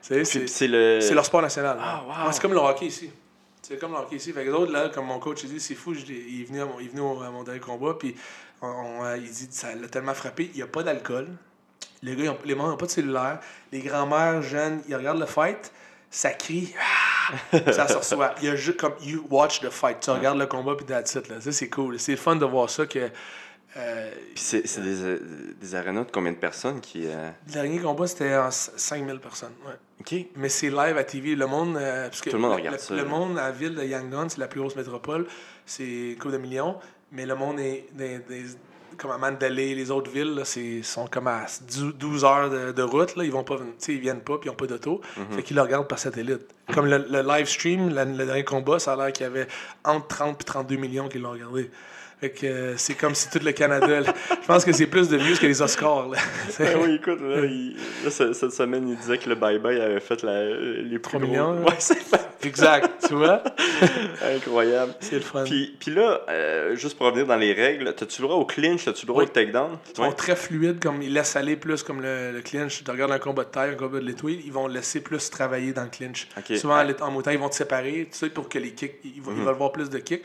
[0.00, 1.00] C'est c'est le.
[1.00, 1.76] c'est leur sport national.
[1.80, 2.26] Ah, wow.
[2.26, 3.10] Ouais, c'est comme le hockey ici.
[3.60, 4.32] C'est comme le hockey ici.
[4.32, 6.44] Fait que les autres, là, comme mon coach, il dit, c'est fou, je il est
[6.44, 8.14] venu à mon, il est venu au- à mon dernier combat, puis
[8.62, 11.26] on- on, euh, il dit, ça l'a tellement frappé, il n'y a pas d'alcool.
[12.02, 13.40] Les gars, ont, les gens n'ont pas de cellulaire.
[13.72, 15.72] Les grands-mères jeunes, ils regardent le fight,
[16.10, 17.62] ça crie, Ah!
[17.72, 18.34] ça se reçoit.
[18.40, 20.00] Il y a juste comme, you watch the fight.
[20.00, 21.40] Tu regardes le combat, puis that's it, là.
[21.40, 21.98] Ça, c'est cool.
[21.98, 23.10] C'est fun de voir ça que.
[23.76, 25.18] euh, c'est des, euh,
[25.60, 27.06] des arénas de combien de personnes qui.
[27.06, 29.52] euh, le dernier combat, c'était en 5000 personnes.
[29.66, 29.74] Ouais.
[30.00, 30.14] Ok.
[30.36, 31.34] Mais c'est live à TV.
[31.34, 31.76] Le monde.
[31.76, 33.74] euh, parce que Tout le monde le, regarde le- ça, Le monde à la ville
[33.74, 35.26] de Yangon, c'est la plus grosse métropole.
[35.66, 36.76] C'est couple de millions.
[37.12, 37.86] Mais le monde est.
[37.92, 38.20] Des-
[38.96, 42.72] comme à Mandalay, les autres villes, là, c'est, sont comme à 12 12 heures de,
[42.72, 43.14] de route.
[43.16, 43.24] Là.
[43.24, 43.56] Ils vont pas,
[43.88, 45.00] ils viennent pas puis ils n'ont pas d'auto.
[45.16, 45.36] Mhm.
[45.36, 46.42] Fait qu'ils le regardent par satellite.
[46.74, 49.46] Comme le, le live stream, la- le dernier combat, ça a l'air qu'il y avait
[49.84, 51.70] entre 30 et 32 millions qui l'ont regardé.
[52.18, 54.00] Fait que euh, c'est comme si tout le Canada.
[54.00, 56.08] là- je pense que c'est plus de views que les Oscars.
[56.08, 56.18] Là.
[56.60, 60.00] Ah oui, écoute, là, il- là, ce- cette semaine, il disait que le bye-bye avait
[60.00, 61.62] fait la, les plus 3 gros- millions.
[61.62, 61.98] Ouais, c'est
[62.44, 63.06] exact.
[63.06, 63.42] Tu vois?
[64.34, 64.94] incroyable.
[65.00, 65.44] C'est le fun.
[65.44, 68.84] Puis, puis là, euh, juste pour revenir dans les règles, t'as-tu le droit au clinch,
[68.84, 69.28] t'as-tu le droit Oui.
[69.28, 69.78] au takedown?
[69.92, 72.82] Ils sont très fluides, comme ils laissent aller plus comme le, le clinch.
[72.82, 75.72] Tu regardes un combat de taille, un combat de l'étoile, ils vont laisser plus travailler
[75.72, 76.28] dans le clinch.
[76.56, 79.32] Souvent, en en ils vont te séparer, tu sais, pour que les kicks, ils, vont-
[79.36, 80.22] ils veulent voir plus de kicks.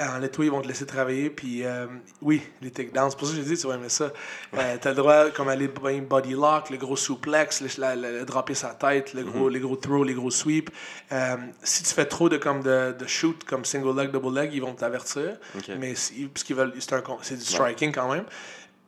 [0.00, 1.86] En l'étoile, ils vont te laisser travailler, puis euh,
[2.22, 3.10] oui, les takedowns.
[3.10, 4.10] C'est pour ça que j'ai dit, tu vas aimer ça.
[4.56, 8.24] Euh, T'as le droit, comme aller body lock, le gros suplex, le, la- le- le
[8.24, 10.72] dropper sa tête, le gros, les gros throws, les gros sweeps.
[11.12, 14.50] Euh, si tu fais trop de, comme de, de shoot, comme single leg, double leg,
[14.54, 15.36] ils vont t'avertir.
[15.54, 15.68] Ok.
[15.78, 18.24] Mais si- parce qu'ils veulent, c'est un con- c'est du striking quand même.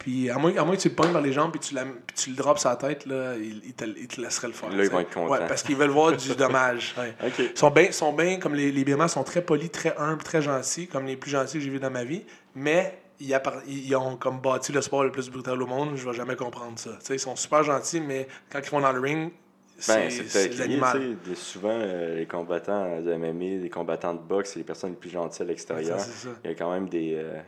[0.03, 1.85] Puis à moins, à moins que tu le pognes par les jambes puis tu, la,
[1.85, 4.69] puis tu le drops la tête, là, il, il te, il te laisserait le faire.
[4.71, 5.31] Là, ils vont être contents.
[5.33, 6.93] Ouais, parce qu'ils veulent voir du dommage.
[6.99, 7.15] ouais.
[7.39, 10.43] Ils sont bien, sont bien comme les, les Birmans sont très polis, très humbles, très
[10.43, 12.25] gentils, comme les plus gentils que j'ai vus dans ma vie.
[12.57, 13.39] Mais ils,
[13.69, 15.93] ils ils ont comme bâti le sport le plus brutal au monde.
[15.95, 16.91] Je vais jamais comprendre ça.
[16.99, 19.31] Tu sais, ils sont super gentils, mais quand ils vont dans le ring,
[19.79, 21.17] c'est Ben, c'est l'animal.
[21.37, 25.11] Souvent, euh, les combattants de MMA, les combattants de boxe, c'est les personnes les plus
[25.11, 25.99] gentilles à l'extérieur.
[26.45, 27.15] Il y a quand même des.
[27.15, 27.39] euh,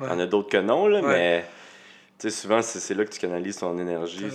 [0.00, 1.44] Il y en a d'autres que non, là, mais.
[2.20, 4.26] Tu sais, souvent, c'est là que tu canalises ton énergie,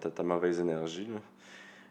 [0.00, 1.08] ta, ta mauvaise énergie.
[1.12, 1.18] là.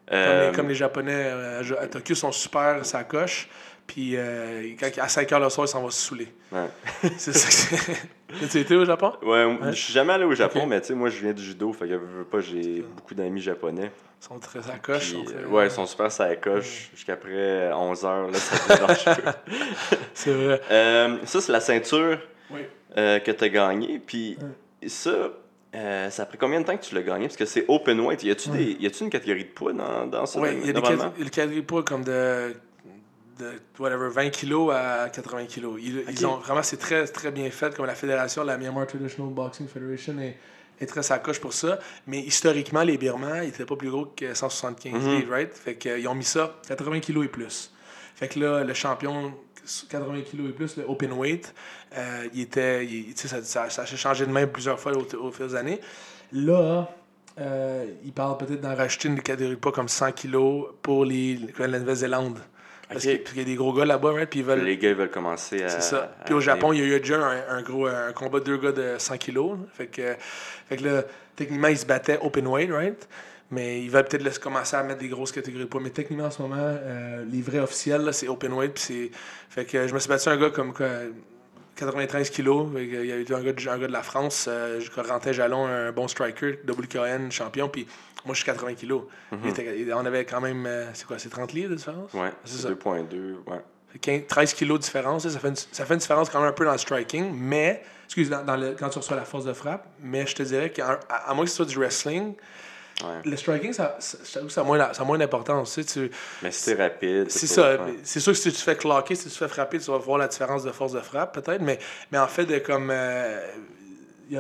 [0.08, 3.48] Comme, Euh, les, comme les Japonais euh, à Tokyo sont super ça coche.
[3.88, 6.28] Puis euh, quand, à 5 h le soir, ils s'en vont se saouler.
[6.52, 6.68] ouais.
[7.18, 8.46] C'est ça que.
[8.50, 9.14] Tu été au Japon?
[9.24, 11.74] Ouais, je suis jamais allé au Japon, mais tu sais, moi, je viens du judo,
[11.74, 13.92] fait que veux pas, j'ai beaucoup d'amis japonais.
[14.22, 15.00] Ils sont très à coche.
[15.12, 16.90] Puis, ils sont très- euh, ouais, ils sont super ça la coche.
[16.96, 18.88] Jusqu'après 11 heures, là, ça.
[20.14, 20.62] C'est vrai.
[20.72, 22.18] Euh, ça, c'est la ceinture
[22.52, 22.62] Oui.
[22.98, 24.00] euh, que tu as gagnée.
[24.06, 24.38] Puis
[24.88, 25.12] ça,
[25.76, 27.28] euh, ça a pris combien de temps que tu l'as gagné?
[27.28, 28.24] Parce que c'est open weight.
[28.24, 30.40] Y a-tu a-tu une catégorie de poids dans, dans ça?
[30.40, 32.54] Oui, il y a des catégories- catégorie poids comme de,
[33.40, 35.80] de whatever, 20 kilos à 80 kilos.
[35.82, 36.32] Ils, ils Ok.
[36.32, 37.76] ont, vraiment, c'est très, très bien fait.
[37.76, 40.38] Comme la fédération, la Myanmar Traditional Boxing Federation est,
[40.80, 41.80] est très sacoche pour ça.
[42.08, 45.16] Mais historiquement, les Birmans, ils étaient pas plus gros que 175 Mhm.
[45.16, 45.54] livres, right?
[45.54, 47.72] Fait qu'ils ont mis ça 80 kilos et plus.
[48.16, 49.34] Fait que là, le champion
[49.90, 51.54] 80 kilos et plus, le open weight,
[51.98, 55.32] euh, il était, il- ça, ça, ça a changé de main plusieurs fois au, au
[55.32, 55.80] fil des années.
[56.34, 56.90] Là,
[57.40, 61.40] euh, il parle peut-être d'en rajouter une catégorie de poids comme 100 kilos pour les,
[61.60, 62.40] la Nouvelle-Zélande.
[62.90, 64.30] Parce qu'il y a des gros gars là-bas, right?
[64.30, 64.64] Puis ils veulent.
[64.66, 65.70] Les gars ils veulent commencer à.
[65.70, 66.14] C'est ça.
[66.26, 68.58] Puis au Japon, il y a eu déjà un, un gros un combat de deux
[68.58, 69.58] gars de 100 kilos.
[69.74, 70.14] Fait que,
[70.68, 71.04] fait que là,
[71.36, 73.08] techniquement, ils se battaient open weight, right?
[73.54, 75.82] Mais il va peut-être laisser commencer à mettre des grosses catégories de poids.
[75.82, 78.74] Mais techniquement, en ce moment, euh, les vrais officiels, c'est open weight.
[78.74, 79.12] Puis.
[79.50, 80.88] Fait que je me suis battu un gars comme quoi,
[81.76, 82.68] 93 kilos.
[82.78, 84.80] Il y a eu un gars de, un gars de la France, euh,
[85.32, 87.68] Jalon, un bon striker, WKN champion.
[87.70, 87.88] Puis
[88.26, 89.04] moi, je suis 80 kilos.
[89.44, 92.14] Il était- il- on avait quand même, euh, c'est quoi, c'est 30 livres de différence?
[92.14, 92.70] Ouais, C'est ça.
[92.70, 93.62] 2.2, ouais.
[93.92, 96.50] Fait 15 13 kilos de différence, ça fait, une, ça fait une différence quand même
[96.50, 99.46] un peu dans le striking, mais, excuse, dans, dans le, quand tu reçois la force
[99.46, 102.34] de frappe, mais je te dirais qu'à à, moins que ce soit du wrestling,
[103.04, 103.08] Ouais.
[103.32, 105.74] le striking, ça, ça, a moins, ça a moins d'importance.
[105.74, 106.12] Tu sais, tu-
[106.44, 107.32] Mais si c'est rapide.
[107.32, 107.80] c'est ça.
[108.04, 109.98] C'est sûr que si tu te fais clocker, si tu te fais frapper, tu vas
[109.98, 111.80] voir la différence de force de frappe, peut-être, mais,
[112.12, 112.90] mais en fait, de comme.
[112.92, 113.40] euh,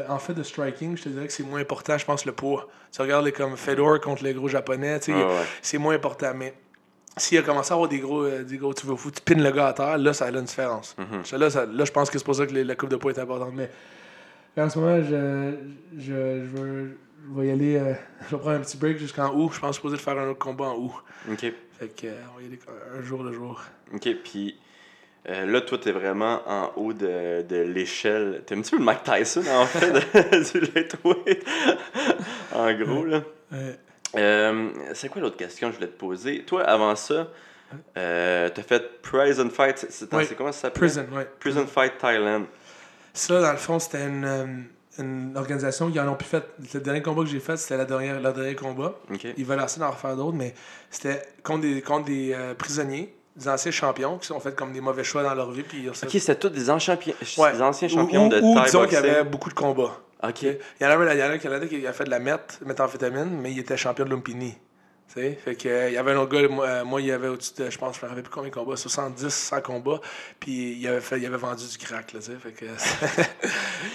[0.08, 2.68] en fait, de striking, je te dirais que c'est moins important, je pense, le poids.
[2.92, 5.46] Tu regardes les comme Fedor contre les gros japonais, tu sais, Ouais, ouais.
[5.64, 6.32] c'est moins important.
[6.36, 6.54] Mais
[7.18, 9.44] s'il a commencé à avoir des gros, euh, des gros tu veux, que tu pines
[9.44, 10.96] le gars à terre, là, ça a une différence.
[10.98, 11.40] Mhm.
[11.40, 13.12] Là, ça- là, je pense que c'est pour ça que les- la coupe de poids
[13.12, 13.54] est importante.
[13.54, 13.70] Mais
[14.58, 15.54] en ce moment, je,
[15.98, 16.12] je, je,
[16.62, 16.98] veux-
[17.34, 17.76] je vais y aller.
[17.78, 17.94] euh,
[18.30, 19.52] je vais prendre un petit break jusqu'en août.
[19.54, 20.94] Je pense supposé de faire un autre combat en août.
[21.32, 21.40] Ok.
[21.80, 22.60] Fait que, euh, on va y aller
[22.98, 23.62] un jour le jour.
[23.94, 24.58] Ok, puis
[25.30, 28.42] euh, là, toi, t'es vraiment en haut de, de l'échelle.
[28.46, 29.92] T'es un petit peu le Mike Tyson, en fait,
[30.54, 31.46] du lightweight.
[32.56, 33.22] en gros, là.
[33.54, 33.74] Euh,
[34.16, 36.44] Euh, c'est quoi l'autre question que je voulais te poser?
[36.44, 37.28] Toi, avant ça,
[37.98, 39.86] euh, t'as fait Prison Fight.
[39.90, 40.26] C'est, Oui.
[40.38, 40.80] comment ça s'appelle?
[40.82, 41.28] prison, ouais.
[41.40, 42.44] Prison Fight Thailand.
[43.14, 44.46] Ça, dans le fond, c'était une, euh,
[45.00, 46.44] une organisation qui en ont pu fait.
[46.74, 48.96] Le dernier combat que j'ai fait, c'était la dernière, le dernier combat.
[49.14, 49.28] Ok.
[49.38, 50.54] Ils veulent d'en refaire d'autres, mais
[50.90, 54.82] c'était contre des, contre des euh, prisonniers, des anciens champions qui ont fait comme des
[54.82, 55.64] mauvais choix dans leur vie.
[55.64, 57.54] Puis Ok, c'était tous des, anciens champions- Ouais.
[57.54, 59.98] des anciens Ou- champions ou, de ou disons qu'il y avait beaucoup de combats.
[60.24, 60.44] Ok.
[60.44, 62.10] Il y en a un, il y en a un Canadien qui a fait de
[62.12, 64.56] la meth, méthamphétamine, mais il était champion de Lumpini.
[65.14, 67.28] Fait que, euh, il y avait un autre gars, moi, euh, moi, il y avait
[67.28, 70.00] au-dessus de, je pense, je me rappelle plus combien de combats, 70, 100 combats,
[70.40, 72.32] puis il avait, fait, il avait vendu du crack, là, tu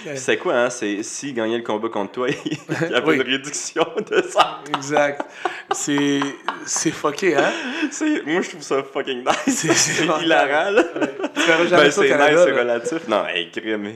[0.05, 0.69] sais, C'est quoi, hein?
[0.69, 3.15] C'est s'il gagnait le combat contre toi, il y avait Oui.
[3.15, 4.61] une réduction de ça.
[4.75, 5.23] exact.
[5.71, 6.19] C'est,
[6.67, 7.51] c'est fucké, hein?
[7.91, 9.65] C'est- Moi, je trouve ça fucking nice.
[9.65, 10.83] C'est- hilarant, là.
[10.83, 13.07] Tu Ben, c'est Canada, nice, c'est relatif.
[13.07, 13.91] Non, hey, crime,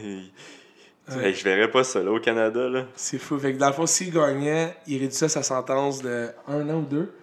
[1.10, 1.16] hey.
[1.18, 1.26] Ouais.
[1.30, 2.86] Hey, je verrais pas ça, là, au Canada, là.
[2.96, 3.38] C'est fou.
[3.40, 6.86] Fait que dans le fond, s'il gagnait, il réduisait sa sentence de un an ou
[6.86, 7.14] deux,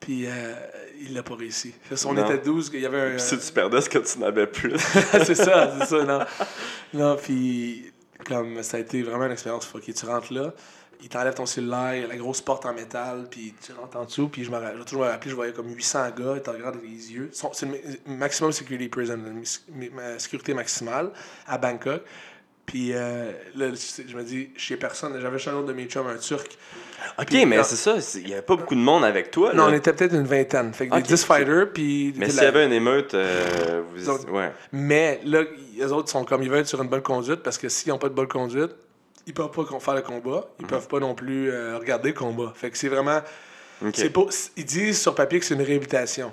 [0.00, 0.54] puis euh,
[1.00, 1.74] il l'a pas réussi.
[1.82, 2.24] Fait on Non.
[2.24, 3.10] était 12, il y avait un...
[3.10, 4.78] Puis si tu perdais ce que tu n'avais plus.
[5.24, 6.20] c'est ça, c'est ça, non.
[6.94, 7.92] Non, puis
[8.26, 9.92] comme ça a été vraiment une expérience fuckée.
[9.94, 10.52] Tu rentres là,
[11.02, 13.96] il t'enlève ton cellulaire, il y a la grosse porte en métal, puis tu rentres
[13.96, 16.10] en dessous, puis je me ra- je vais toujours me rappeler, je voyais comme 800
[16.16, 17.30] gars, ils te regardent les yeux.
[17.32, 17.72] C'est le
[18.06, 19.18] ma- maximum security prison,
[19.96, 21.10] la sécurité maximale
[21.48, 22.02] à Bangkok.
[22.66, 23.66] Puis euh, là,
[24.08, 26.56] je me dis, chez personne, j'avais chez un autre de mes chums, un turc.
[27.18, 29.54] ok, Puis, mais c'est ça, il y avait pas beaucoup de monde avec toi, là.
[29.56, 30.72] Non, on était peut-être une vingtaine.
[30.72, 31.36] Fait que des 10 ok.
[31.36, 32.14] fighters, puis.
[32.16, 34.04] Mais s'il la- y avait une émeute, euh, vous...
[34.06, 34.52] Donc- ouais.
[34.72, 35.42] Mais là,
[35.76, 37.98] les autres sont comme ils veulent être sur une bonne conduite parce que s'ils n'ont
[37.98, 38.70] pas de bonne conduite,
[39.26, 40.48] ils peuvent pas faire le combat.
[40.60, 42.52] Ils peuvent pas non plus euh, regarder le combat.
[42.56, 43.20] Fait que c'est vraiment.
[43.80, 44.20] Pas-
[44.56, 46.32] ils disent sur papier que c'est une réhabilitation.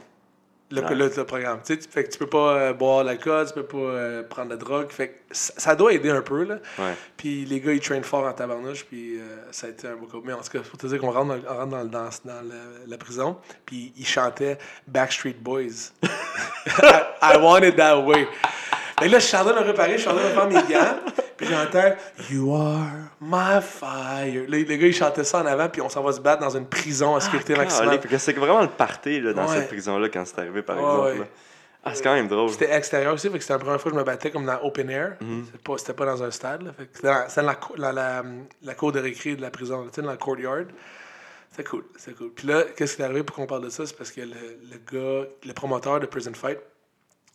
[0.72, 1.60] Le, le- le programme.
[1.66, 4.54] Tu fait que tu peux pas euh, boire l'alcool, tu peux pas euh, prendre de
[4.54, 4.92] la drogue.
[4.92, 6.44] Fait que ça, ça doit aider un peu.
[6.44, 6.60] Là.
[6.78, 6.94] Ouais.
[7.18, 8.86] Puis les gars, ils traînent fort en tabarnouche.
[8.86, 10.22] Puis euh, ça a été un beau coup.
[10.24, 12.86] Mais en tout cas, faut te dire qu'on rentre dans, rentre dans, dans, dans le-
[12.88, 13.38] la prison.
[13.66, 15.92] Puis ils chantaient Backstreet Boys.
[16.68, 17.04] I,
[17.34, 18.28] I want it that way.
[19.00, 20.48] Que là, je suis en train de me réparer, je suis en train de faire
[20.48, 21.00] mes gants.
[21.38, 21.96] Puis j'entends
[22.30, 22.86] You are
[23.22, 24.44] my fire.
[24.48, 25.70] Les, les gars, ils chantaient ça en avant.
[25.70, 28.00] Puis on s'en va se battre dans une prison à sécurité maximale.
[28.02, 29.56] Fait que c'est vraiment le party là, dans Ouais.
[29.60, 31.08] cette prison-là quand c'est arrivé, par Ouais, exemple.
[31.12, 31.18] ouais.
[31.20, 31.26] là.
[31.86, 32.50] Ah, c'est quand même drôle.
[32.50, 34.60] C'était extérieur aussi, fait que c'était la première fois que je me battais comme dans
[34.64, 35.16] open air.
[35.46, 36.62] C'était pas, c'était pas dans un stade.
[36.64, 36.72] Là.
[36.94, 38.24] C'était dans, la, la, la,
[38.64, 40.66] la cour de récré de la prison, tu sais, dans le courtyard.
[41.52, 42.32] C'était cool, c'était cool.
[42.34, 43.86] Puis là, qu'est-ce qui est arrivé pour qu'on parle de ça?
[43.86, 46.60] C'est parce que le, le gars, le promoteur de Prison Fight,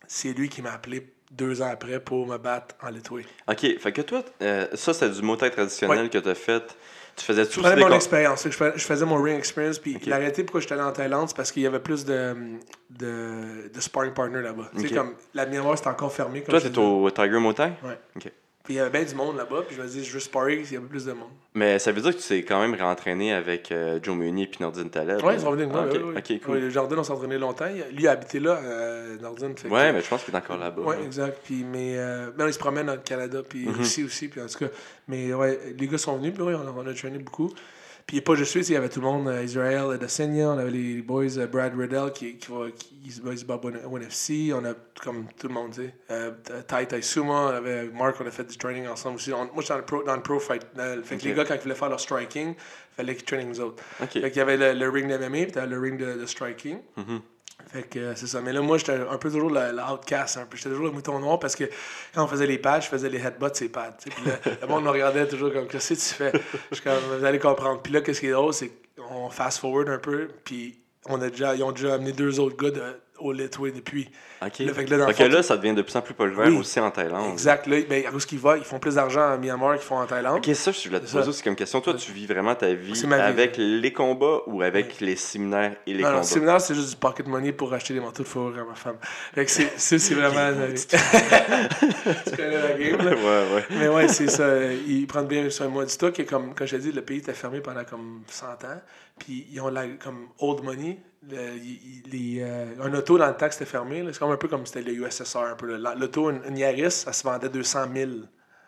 [0.06, 3.26] c'est lui qui m'a appelé deux ans après pour me battre en Litouanie.
[3.48, 6.08] Ok, fait que toi, euh, ça, c'est du mot traditionnel Ouais.
[6.08, 6.76] que tu as fait.
[7.16, 8.42] Tu faisais tout Je des mon expérience.
[8.44, 9.78] Je fais- je faisais mon ring experience.
[9.78, 10.06] Puis Ok.
[10.06, 12.34] la réalité pourquoi je suis allé en Thaïlande, c'est parce qu'il y avait plus de,
[12.90, 14.70] de, de sparring partner là-bas.
[14.76, 16.42] Tu sais, comme la mémoire, c'était encore fermé.
[16.42, 17.72] Comme Toi, t'es au Tiger Muay Thai?
[17.84, 17.98] Ouais.
[18.16, 18.32] Ok.
[18.64, 20.64] Puis il y avait bien du monde là-bas, puis je me dis, je veux sparring
[20.64, 21.28] s'il y avait plus de monde.
[21.54, 24.62] Mais ça veut dire que tu t'es quand même réentraîné avec euh, Joe Meunier et
[24.62, 25.22] Nordine Taleb.
[25.22, 25.84] Ouais, ils sont venus avec moi.
[25.84, 26.18] Ah, ok, ouais, ouais.
[26.38, 26.54] ok, cool.
[26.64, 27.66] Ouais, Jardin, on s'est entraîné longtemps.
[27.92, 29.54] Lui a habité là, euh, Nordine.
[29.54, 30.80] fait que- Ouais, mais je pense qu'il est encore là-bas.
[30.80, 31.40] Ouais, exact.
[31.44, 33.74] Puis, mais, euh, mais il se promène dans le Canada, puis Mhm.
[33.74, 34.28] Russie aussi.
[34.28, 34.70] Puis en tout cas,
[35.08, 36.46] mais ouais, les gars sont venus, puis on
[36.78, 37.52] on a traîné beaucoup.
[38.06, 40.70] Puis pas juste lui, il y avait tout le monde, euh, Israël, Adesanya, on avait
[40.70, 44.74] les boys, euh, Brad Riddell qui, qui, va, qui se bat- au NFC, on a
[45.02, 45.94] comme tout le monde, sais.
[46.10, 46.32] Euh,
[46.68, 49.32] Tai Tai Suma, on avait Mark, on a fait du training ensemble aussi.
[49.32, 50.66] On- moi, j'étais dans le pro, dans le pro fight.
[50.78, 53.48] euh, fait que les gars, quand ils voulaient faire leur striking, il fallait qu'ils traînent
[53.48, 53.82] nous autres.
[54.02, 54.10] Ok.
[54.12, 56.78] Fait qu'il y avait le, le ring de MMA, puis le ring de, de striking.
[56.98, 57.20] Mhm.
[57.68, 58.40] Fait que c'est ça.
[58.40, 60.36] Mais là, moi, j'étais un peu toujours le, le outcast.
[60.36, 60.56] Un peu.
[60.56, 61.64] J'étais toujours le mouton noir parce que
[62.14, 63.96] quand on faisait les pads, je faisais les headbutts, ces pads.
[64.60, 66.32] le monde me regardait toujours comme, qu'est-ce que tu fais?
[66.70, 67.80] Je suis comme, vous allez comprendre.
[67.82, 70.28] Puis là, qu'est-ce qui est drôle, c'est qu'on fast forward un peu.
[70.44, 72.70] Puis on a déjà, ils ont déjà amené deux autres gars
[73.18, 74.10] au Litway depuis.
[74.44, 74.58] OK.
[74.58, 76.14] Là, fait que là, dans le Ok, fond, là, ça devient de plus en plus
[76.14, 76.58] populaire Oui.
[76.58, 77.32] aussi en Thaïlande.
[77.32, 77.66] Exact.
[77.66, 78.56] Là, ben, où est-ce qu'ils vont?
[78.56, 80.38] Ils font plus d'argent à Myanmar qu'ils font en Thaïlande.
[80.38, 81.38] Ok, ça, je voulais te C'est poser ça.
[81.38, 81.80] c'est comme question.
[81.80, 86.02] Toi, tu vis vraiment ta vie avec les combats ou avec les séminaires et les
[86.02, 86.20] non, non, combats?
[86.20, 88.74] le séminaire, c'est juste du pocket money pour acheter des manteaux de fourrure à ma
[88.74, 88.96] femme.
[89.34, 90.50] Fait que c'est, c'est, c'est vraiment.
[90.74, 93.10] tu connais la game, là?
[93.14, 93.64] ouais, ouais.
[93.70, 94.46] Mais ouais, c'est ça.
[94.86, 95.84] Ils prennent bien soin de moi.
[95.84, 98.80] Dis-toi que, comme, comme je t'ai dit, le pays était fermé pendant comme 100 ans.
[99.18, 100.98] Puis ils ont la, comme old money.
[101.30, 104.66] Le- les, euh, un auto dans le temps c'était fermé, c'est comme un peu comme
[104.66, 105.38] c'était le USSR.
[105.38, 105.94] Un peu, là.
[105.98, 108.10] L'auto, une, une Yaris, ça se vendait 200 000.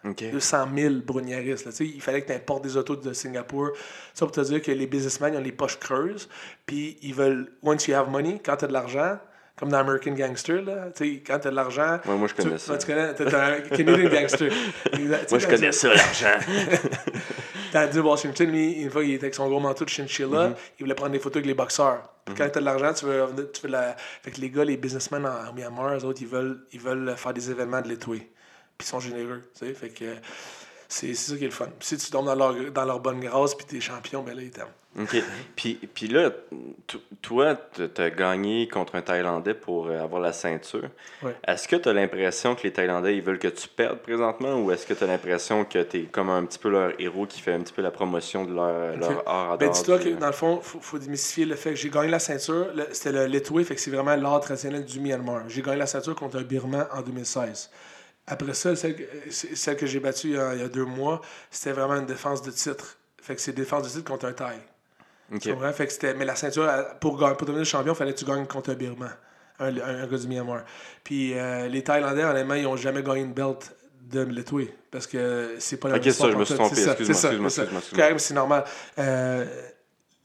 [0.05, 0.31] Ok.
[0.31, 1.65] 200 000 pour une Yaris.
[1.65, 1.73] Là.
[1.81, 3.71] Il fallait que tu importes des autos de Singapour.
[4.15, 6.29] Ça pour te dire que les businessmen ils ont les poches creuses.
[6.65, 9.19] Puis ils veulent, once you have money, quand tu as de l'argent,
[9.59, 11.99] comme dans American Gangster, là, tu sais, quand tu as de l'argent.
[12.07, 12.77] Ouais, moi, je connais tu, ça.
[12.79, 14.51] tu connais, t'as- t'as un Canadian Gangster.
[15.31, 16.39] Moi, je connais ça, l'argent.
[17.87, 20.95] Dit Washington, lui, une fois, il était avec son gros manteau de chinchilla, il voulait
[20.95, 22.09] prendre des photos avec les boxeurs.
[22.25, 23.97] Puis quand t'as de l'argent, tu veux, tu veux la...
[23.97, 27.33] Fait que les gars, les businessmen en, Myanmar, eux autres, ils veulent, ils veulent faire
[27.33, 28.31] des événements de l'étoué.
[28.77, 29.75] Puis ils sont généreux, tu sais.
[29.75, 30.05] Fait que
[30.89, 31.69] c'est c'est ça qui est le fun.
[31.79, 34.43] Puis si tu tombes dans leur, dans leur bonne grâce, puis t'es champion, ben là,
[34.43, 34.67] ils t'aiment.
[34.99, 35.17] OK.
[35.57, 36.31] Puis, puis là,
[37.23, 40.89] toi, tu as gagné contre un Thaïlandais pour euh, avoir la ceinture.
[41.23, 41.35] Ouais.
[41.47, 44.71] Est-ce que tu as l'impression que les Thaïlandais, ils veulent que tu perdes présentement ou
[44.73, 47.41] est-ce que tu as l'impression que tu es comme un petit peu leur héros qui
[47.41, 50.19] fait un petit peu la promotion de leur, leur art à Ben, dis-toi du- que
[50.19, 52.69] dans le fond, faut, faut démystifier le fait que j'ai gagné la ceinture.
[52.93, 55.43] C'était le l'étoué, fait que c'est vraiment l'art traditionnel du Myanmar.
[55.49, 57.71] J'ai gagné la ceinture contre un Birman en 2016.
[58.29, 60.85] Après ça, celle que, celle que j'ai battue il y, a, il y a deux
[60.85, 62.97] mois, c'était vraiment une défense de titre.
[63.21, 64.57] Fait que c'est défense de titre contre un Thaï.
[65.33, 65.41] OK.
[65.41, 65.73] Tu comprends?
[65.73, 68.71] Fait que mais la ceinture, pour, pour devenir champion, il fallait que tu gagnes contre
[68.71, 69.11] un Birman,
[69.59, 70.65] un, un, un gars du Myanmar.
[71.03, 74.73] Puis euh, les Thaïlandais, honnêtement, ils n'ont jamais gagné une belt de l'étoué.
[74.91, 76.81] Parce que c'est pas la Ok, même ça, je me suis trompé.
[76.81, 77.15] Excuse-moi,
[77.47, 78.65] excuse-moi, mais c'est normal.
[78.99, 79.45] Euh,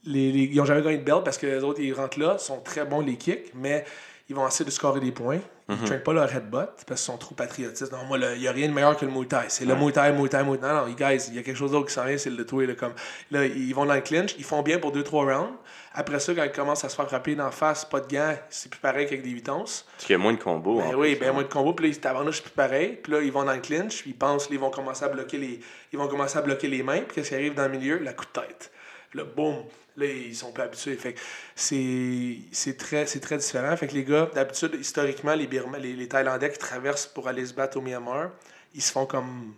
[0.04, 2.38] les, les- ils n'ont jamais gagné de belt parce que les autres, ils rentrent là,
[2.38, 3.84] sont très bons les kicks, mais
[4.28, 5.40] ils vont essayer de scorer des points.
[5.72, 5.82] Ils Mhm.
[5.82, 7.90] ne traînent pas leur headbutt parce qu'ils sont trop patriotistes.
[7.92, 9.44] Non, moi, il n'y a rien de meilleur que le Muay Thai.
[9.48, 10.66] C'est le Muay Thai, Muay Thai, Muay Thai.
[10.68, 12.66] Non, non, guys, il y a quelque chose d'autre qui s'en vient, c'est le toué.
[12.66, 12.92] Là, comme,
[13.30, 15.52] là, ils vont dans le clinch, ils font bien pour 2-3 rounds.
[15.94, 18.70] Après ça, quand ils commencent à se faire frapper d'en face, pas de gants, c'est
[18.70, 19.86] plus pareil qu'avec des 8 onces.
[19.92, 20.78] Parce qu'il y a moins de combos.
[20.78, 21.32] Ben en oui, plus, ben hein.
[21.34, 22.98] moins de combo, puis là, ils tabarnouchent plus pareil.
[23.02, 25.60] Puis là, ils vont dans le clinch, ils pensent qu'ils vont commencer à bloquer les.
[25.92, 27.98] Ils vont commencer à bloquer les mains, puis qu'est-ce qui arrive dans le milieu?
[27.98, 28.70] La coup de tête.
[29.10, 29.56] Puis là, boum!
[29.96, 30.96] Là, ils sont pas habitués.
[30.96, 31.14] Fait
[31.54, 33.76] c'est très, très différent.
[33.76, 37.44] Fait que les gars, d'habitude, historiquement, les, Birma- les, les Thaïlandais qui traversent pour aller
[37.46, 38.30] se battre au Myanmar,
[38.74, 39.54] ils se font comme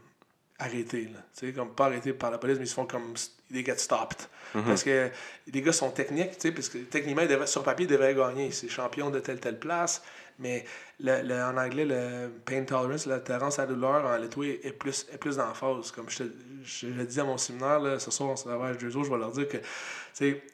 [0.58, 1.04] arrêter.
[1.04, 1.20] Là.
[1.38, 3.14] Tu sais, comme pas arrêter par la police, mais ils se font comme
[3.50, 4.18] des get stopped.
[4.52, 5.10] Parce que
[5.52, 8.14] les gars sont techniques, tu sais, parce que techniquement, ils devraient- sur papier, ils devraient
[8.14, 8.52] gagner.
[8.52, 10.02] C'est champion de telle telle place.
[10.38, 10.64] Mais
[11.00, 14.72] le, le- en anglais, le pain tolerance, la tolérance à la douleur en letoué est
[14.72, 15.90] plus, est plus d'emphase.
[15.90, 16.24] Comme je, te,
[16.64, 19.10] je, le dis à mon séminaire, là, ce soir, on se travaille deux jours, je
[19.10, 19.58] vais leur dire que,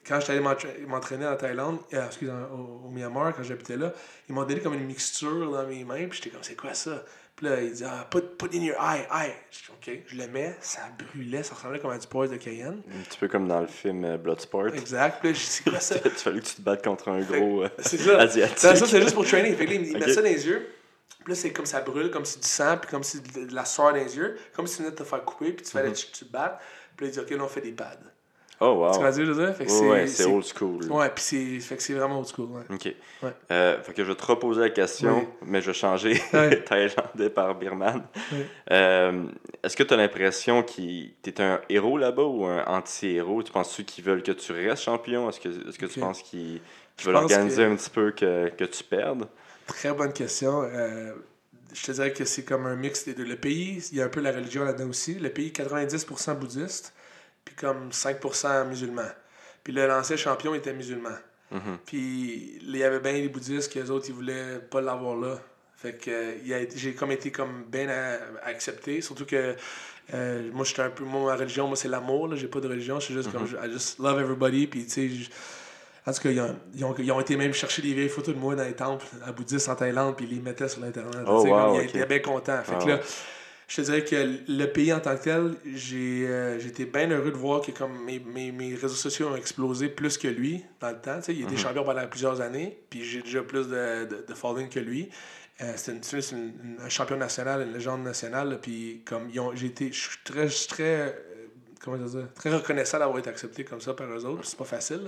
[0.07, 3.77] quand j'étais allé m'entra- m'entraîner en Thaïlande, euh, excuse, en- au, au Myanmar, quand j'habitais
[3.77, 3.93] là,
[4.29, 7.05] ils m'ont donné comme une mixture dans mes mains, puis j'étais comme, c'est quoi ça?
[7.41, 9.33] Puis là, il dit, ah, put, put in your eye, eye.
[9.51, 12.37] Je dis, OK, je le mets, ça brûlait, ça ressemblait comme à du poivre de
[12.37, 12.83] Cayenne.
[12.95, 14.75] Un petit peu comme dans le film euh, Bloodsport.
[14.75, 15.21] Exact.
[15.21, 15.95] Puis là, je dis, quoi ça?
[16.05, 18.19] Il fallait que tu te battes contre un gros euh, C'est ça.
[18.21, 18.59] asiatique.
[18.59, 19.57] Ça, ça, c'est juste pour training.
[19.57, 20.69] Fait que là, il met ça dans les yeux.
[21.25, 23.55] Puis là, c'est comme ça brûle, comme si du sang, puis comme si de, de
[23.55, 25.73] la sueur dans les yeux, comme si tu venais de te faire couper, puis tu
[25.73, 26.61] fallait que tu, tu te battes.
[26.95, 28.01] Puis là, il dit, OK, là, on fait des pads.
[28.63, 28.93] Oh, wow.
[29.11, 29.55] Tu je veux dire?
[29.57, 30.85] Fait que Ouais, ouais, c'est old school.
[30.93, 32.47] Ouais, puis c'est, fait que c'est vraiment old school.
[32.51, 32.63] Ouais.
[32.69, 32.95] OK.
[33.23, 33.33] Ouais.
[33.51, 35.27] Euh, fait que je vais te reposer la question, Oui.
[35.47, 36.63] mais je vais changer Ouais.
[36.65, 38.03] Thaïlandais par Birman.
[38.33, 38.39] Oui.
[38.71, 39.25] Euh,
[39.63, 43.43] Est-ce que tu as l'impression que tu es un héros là-bas ou un anti-héros?
[43.43, 45.29] Tu penses-tu qu'ils veulent que tu restes champion?
[45.31, 46.61] Est-ce que, est que tu penses qu'ils
[47.03, 49.27] veulent pense organiser que- un petit peu que, que tu perdes?
[49.67, 50.63] Très bonne question.
[50.65, 51.13] Euh,
[51.73, 53.25] je te dirais que c'est comme un mix des deux.
[53.25, 55.15] Le pays, il y a un peu la religion là-dedans aussi.
[55.15, 56.93] Le pays, 90% bouddhiste,
[57.51, 59.09] puis comme 5% musulman.
[59.65, 61.11] Puis le l'ancien champion était musulman.
[61.51, 61.79] Mhm.
[61.85, 65.39] Puis il y avait bien les bouddhistes que les autres, ils voulaient pas l'avoir là.
[65.77, 67.89] Fait que euh, j'ai comme été comme bien
[68.45, 69.01] accepté.
[69.01, 69.57] Surtout que
[70.15, 71.05] euh, moi, j'étais un peu.
[71.05, 72.29] Moi, ma religion, moi, c'est l'amour.
[72.29, 72.37] là.
[72.37, 73.01] J'ai pas de religion.
[73.01, 73.47] Je suis juste comme.
[73.47, 74.67] I just love everybody.
[74.67, 74.91] Puis, tu
[75.25, 75.31] sais.
[76.07, 78.35] En tout cas, ils ont, ils, ont, ils ont été même chercher des vieilles photos
[78.35, 81.21] de moi dans les temples à bouddhistes en Thaïlande, puis ils les mettaient sur l'Internet.
[81.27, 82.63] Oh, Tu sais, comme wow, ils étaient bien contents.
[82.63, 83.01] Fait Ah, que là, ouais.
[83.71, 84.17] Je te dirais que
[84.49, 88.05] le pays en tant que tel, j'ai euh, j'étais bien heureux de voir que comme
[88.05, 91.21] mes, mes, mes réseaux sociaux ont explosé plus que lui dans le temps.
[91.29, 91.43] Il Mhm.
[91.45, 95.09] était champion pendant plusieurs années, puis j'ai déjà plus de, de, de following que lui.
[95.61, 98.59] Euh, c'est un champion national, une légende nationale.
[98.61, 101.11] Puis comme ils ont, j'ai été, je suis très, très, euh,
[101.85, 104.45] comment dire, très reconnaissant d'avoir été accepté comme ça par eux autres.
[104.47, 105.03] C'est pas facile.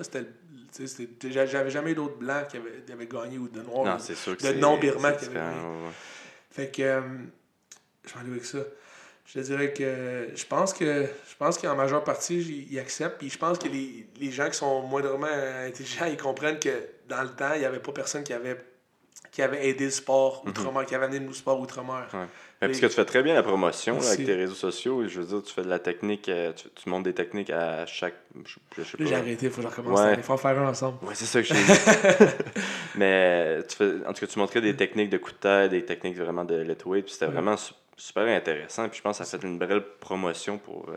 [1.31, 3.85] J'avais jamais eu d'autres blancs qui avaient, qui avaient gagné ou de noirs.
[3.97, 4.55] Non, c'est sûr que de c'est.
[4.57, 5.91] non-birman c'est qui ouais, ouais.
[6.51, 6.83] Fait que.
[6.83, 7.01] euh,
[8.07, 8.59] je vais aller avec ça.
[9.25, 13.19] Je te dirais que je pense que je pense qu'en majeure partie, ils acceptent.
[13.19, 15.27] Puis je pense que les, les gens qui sont moindrement
[15.65, 16.71] intelligents, ils comprennent que
[17.09, 18.57] dans le temps, il n'y avait pas personne qui avait
[19.31, 22.07] qui avait aidé le sport outre-mer, qui avait amené le sport outre-mer.
[22.13, 22.21] Mhm.
[22.21, 22.27] Ouais.
[22.61, 25.09] Mais parce que tu fais très bien la promotion là, avec tes réseaux sociaux.
[25.09, 27.87] Je veux dire, tu fais de la technique, euh, tu, tu montes des techniques à
[27.87, 28.15] chaque.
[28.45, 29.05] Je, je sais pas.
[29.05, 29.99] j'ai arrêté, il faut que je recommence.
[30.01, 30.15] Ouais.
[30.17, 30.99] Il faut en faire un ensemble.
[31.03, 32.33] Ouais, c'est ça que je dit.
[32.97, 35.85] Mais tu fais, en tout cas, tu montrais des techniques de coup de tête, des
[35.85, 37.33] techniques vraiment de let weight, puis c'était Ouais.
[37.33, 37.73] vraiment su-
[38.07, 38.89] super intéressant.
[38.89, 40.97] Puis je pense que ça a fait une belle promotion pour, euh,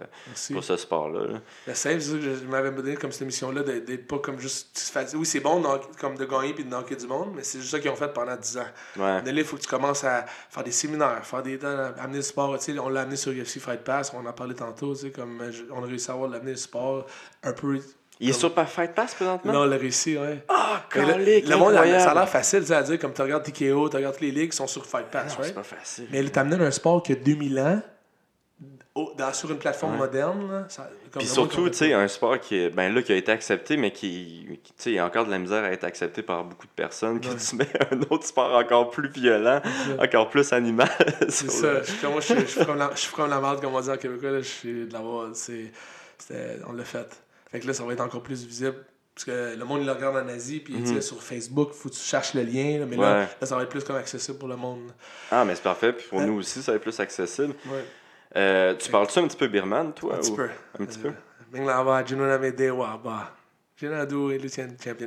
[0.54, 1.26] pour ce sport-là.
[1.34, 1.40] là.
[1.68, 4.20] Le save, c'est ça que je, je m'avais donné comme cette émission-là, de- d'être pas
[4.20, 4.94] comme juste.
[5.16, 5.68] Oui, c'est bon de
[6.00, 8.12] comme de gagner puis de knocker du monde, mais c'est juste ça qu'ils ont fait
[8.14, 8.66] pendant 10 ans.
[8.98, 9.22] Ouais.
[9.24, 12.22] Mais là, il faut que tu commences à faire des séminaires, faire des amener le
[12.22, 12.58] sport.
[12.80, 15.88] On l'a amené sur UFC Fight Pass, on en parlait tantôt, comme euh, on a
[15.88, 17.06] réussi à avoir l'amener le sport
[17.44, 17.80] un peu.
[18.20, 19.52] Il est Comme- sur Fight Pass présentement?
[19.52, 20.44] Là, on l'a réussi, ouais.
[20.48, 22.02] Ah, là, calique, le monde, incroyable.
[22.02, 24.52] ça a l'air facile à dire, comme tu regardes TKO, tu regardes toutes les ligues,
[24.52, 25.46] ils sont sur Fight Ah Pass, non, right?
[25.48, 26.08] c'est pas facile.
[26.12, 27.82] Mais là, t'amener un sport qui a 2000 ans,
[28.96, 29.98] au- dans, sur une plateforme Ouais.
[30.00, 33.02] moderne, là, ça, comme Puis le surtout, tu sais, un sport qui, est, ben là,
[33.02, 35.40] qui a été accepté, mais qui, qui tu sais, il y a encore de la
[35.40, 37.36] misère à être accepté par beaucoup de personnes, que Ouais.
[37.36, 39.62] tu mets un autre sport encore plus violent,
[40.00, 40.88] encore plus animal.
[41.28, 41.74] C'est ça.
[41.74, 43.76] le- Je suis comme, moi, je suis- comme la, je suis comme la marde, comme
[43.76, 44.32] on dit en québécois.
[44.32, 45.28] Là, je suis de l'avoir.
[45.34, 45.72] c'est-
[46.66, 47.10] On l'a fait.
[47.56, 48.76] Fait que là, ça va être encore plus visible.
[49.14, 50.60] Parce que le monde, il le regarde en Asie.
[50.60, 51.02] Puis, sais, Mhm.
[51.02, 52.80] sur Facebook, faut que tu cherches le lien.
[52.80, 53.28] là, mais là, Ouais.
[53.40, 54.92] là, ça va être plus comme accessible pour le monde.
[55.32, 55.94] Ah, mais c'est parfait.
[55.94, 56.26] Puis pour Ouais.
[56.26, 57.54] nous aussi, ça va être plus accessible.
[57.68, 57.86] Ouais.
[58.36, 60.16] Euh, tu parles-tu un petit peu birman, toi?
[60.16, 60.50] Un petit ou- peu.
[60.80, 61.12] Un petit peu?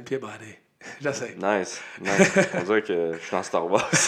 [0.05, 0.41] Piebade.
[1.03, 1.37] J'essaie.
[1.37, 2.33] Nice, nice.
[2.55, 3.91] On dirait que je suis dans Star Wars.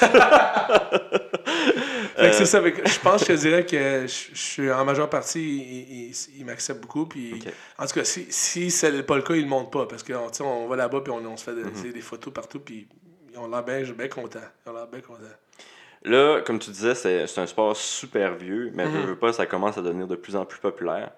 [2.33, 2.63] C'est ça.
[2.63, 6.09] fait que je pense que je dirais que je, je suis en majeure partie, il,
[6.09, 7.07] il, il m'accepte beaucoup.
[7.07, 7.43] Puis.
[7.79, 9.87] En tout cas, si, si c'est pas le cas, il ne le montre pas.
[9.87, 11.93] Parce qu'on on va là-bas puis on, on se fait des, Mhm.
[11.93, 12.61] des photos partout.
[12.61, 12.87] Puis
[13.33, 15.21] ils ont l'air bien ont l'air bien contents.
[16.03, 18.93] Là, comme tu disais, c'est c'est un sport super vieux, mais Mhm.
[18.93, 21.11] veux, veux pas, ça commence à devenir de plus en plus populaire.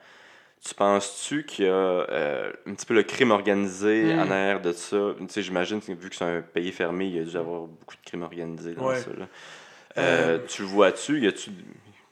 [0.65, 4.19] Tu penses-tu qu'il y a euh, un petit peu le crime organisé Mhm.
[4.21, 5.15] en arrière de ça?
[5.19, 7.63] Tu sais, j'imagine que vu que c'est un pays fermé, il y a dû avoir
[7.63, 9.01] beaucoup de crimes organisés dans Ouais.
[9.01, 9.11] ça.
[9.11, 9.27] là.
[9.99, 11.21] Euh, Tu vois-tu?
[11.21, 11.51] Y a-tu,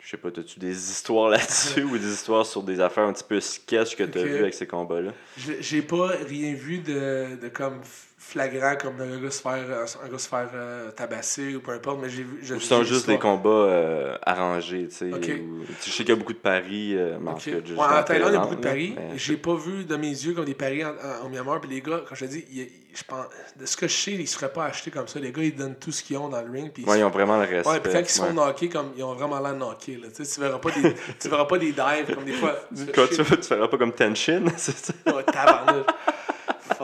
[0.02, 3.24] je sais pas, as-tu des histoires là-dessus ou des histoires sur des affaires un petit
[3.24, 5.12] peu sketch que tu as vues avec ces combats-là?
[5.38, 7.80] J'ai j'ai pas rien vu de, de comme
[8.30, 9.52] flagrant, comme un gars se faire,
[10.04, 11.98] un gars se faire euh, tabasser ou peu importe.
[12.02, 12.40] Mais j'ai vu.
[12.54, 15.12] Ou j'ai juste des combats euh, arrangés, tu sais?
[15.12, 15.18] Ok.
[15.22, 18.02] ou- tu sais, Je sais qu'il y a beaucoup de paris, euh, en Ouais, en
[18.02, 18.94] Thaïlande, il y a beaucoup de paris.
[18.96, 21.60] mais- J'ai pas vu de mes yeux comme des paris en, en, en Myanmar.
[21.60, 22.44] Puis les gars, quand je te dis,
[22.92, 23.26] je pense,
[23.58, 25.18] de ce que je sais, ils se feraient pas acheter comme ça.
[25.20, 26.70] Les gars, ils donnent tout ce qu'ils ont dans le ring.
[26.72, 27.68] Puis Ouais, ils ont vraiment le respect.
[27.70, 29.96] Ouais, puis quand ils se font knocker, comme, ils ont vraiment l'air knockés.
[30.02, 30.08] Là.
[30.14, 32.56] Tu verras pas des, tu verras pas des dives comme des fois.
[32.94, 34.92] Quoi, tu, tu feras pas comme Tenshin, c'est ça?
[35.06, 35.86] Ouais, tabarnouche.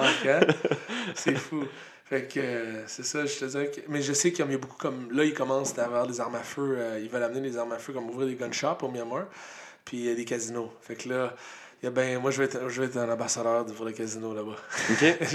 [0.00, 0.40] Fuck, hein?
[1.14, 1.64] C'est fou.
[2.08, 3.80] Fait que euh, c'est ça, je te dirais que.
[3.88, 5.08] Mais je sais qu'il y a beaucoup comme.
[5.10, 6.76] Là, ils commencent à avoir des armes à feu.
[6.78, 9.24] euh, ils veulent amener des armes à feu, comme ouvrir des gun shops au Myanmar.
[9.84, 10.70] Puis il y a des casinos.
[10.82, 11.34] Fait que là,
[11.82, 13.90] il y a ben, moi, je vais être, je vais être un ambassadeur pour le
[13.90, 14.54] casino là-bas.
[14.90, 15.16] Ok.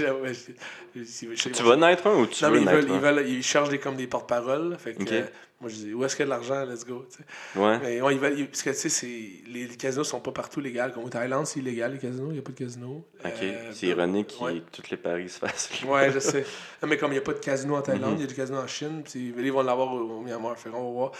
[0.94, 2.94] Je- je- Tu vas naître un ou tu non, veux mais ils naître veulent, ils,
[3.06, 3.12] un?
[3.12, 4.76] veulent, ils cherchent des, comme des porte-paroles.
[4.78, 5.12] Fait que, Ok.
[5.12, 5.22] euh,
[5.62, 6.64] moi, je dis, où est-ce qu'il y a de l'argent?
[6.64, 7.06] Let's go.
[7.54, 7.78] Ouais.
[7.80, 9.06] Mais ils veulent, ils- parce que tu sais,
[9.46, 10.80] les, les casinos sont pas partout légaux.
[10.92, 12.26] Comme au Thaïlande, c'est illégal les casinos.
[12.30, 13.06] Il n'y a pas de casino.
[13.24, 13.30] Ok.
[13.42, 14.60] Euh, c'est ironique ouais.
[14.72, 15.70] que tous les paris se fassent.
[15.86, 16.44] Ouais, je sais.
[16.82, 18.16] Non, mais comme il n'y a pas de casino en Thaïlande, Mhm.
[18.18, 20.58] il y a du casino en Chine, puis ils vont l'avoir au, au Myanmar.
[20.58, 21.12] Fait qu'on va voir.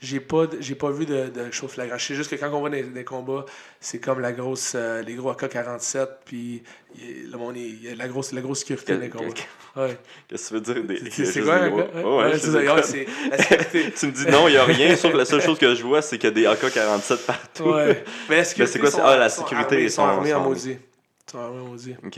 [0.00, 2.00] J'ai pas, pas vu de, de choses flagrantes.
[2.00, 3.44] Je sais juste que quand on va les, dans les combats,
[3.80, 6.62] c'est comme la grosse, euh, les gros AK-47, puis
[6.96, 9.34] y le monde, il y a la grosse, la grosse sécurité les combats.
[9.76, 9.96] Ouais.
[10.26, 10.84] Qu'est-ce que tu veux dire?
[11.02, 11.70] Des, C'est- quoi, des?
[11.70, 13.89] Ouais, c'est la sécurité.
[13.98, 15.82] Tu me dis non, il n'y a rien, sauf que la seule chose que je
[15.82, 17.64] vois, c'est qu'il y a des AK-47 partout.
[17.64, 18.04] Ouais.
[18.28, 18.72] Mais la sécurité.
[18.72, 20.78] c'est quoi, sont- c'est- ah, la sécurité, ils sont armés en maudit.
[21.26, 21.96] Ils sont armés en maudit.
[22.04, 22.16] Ok.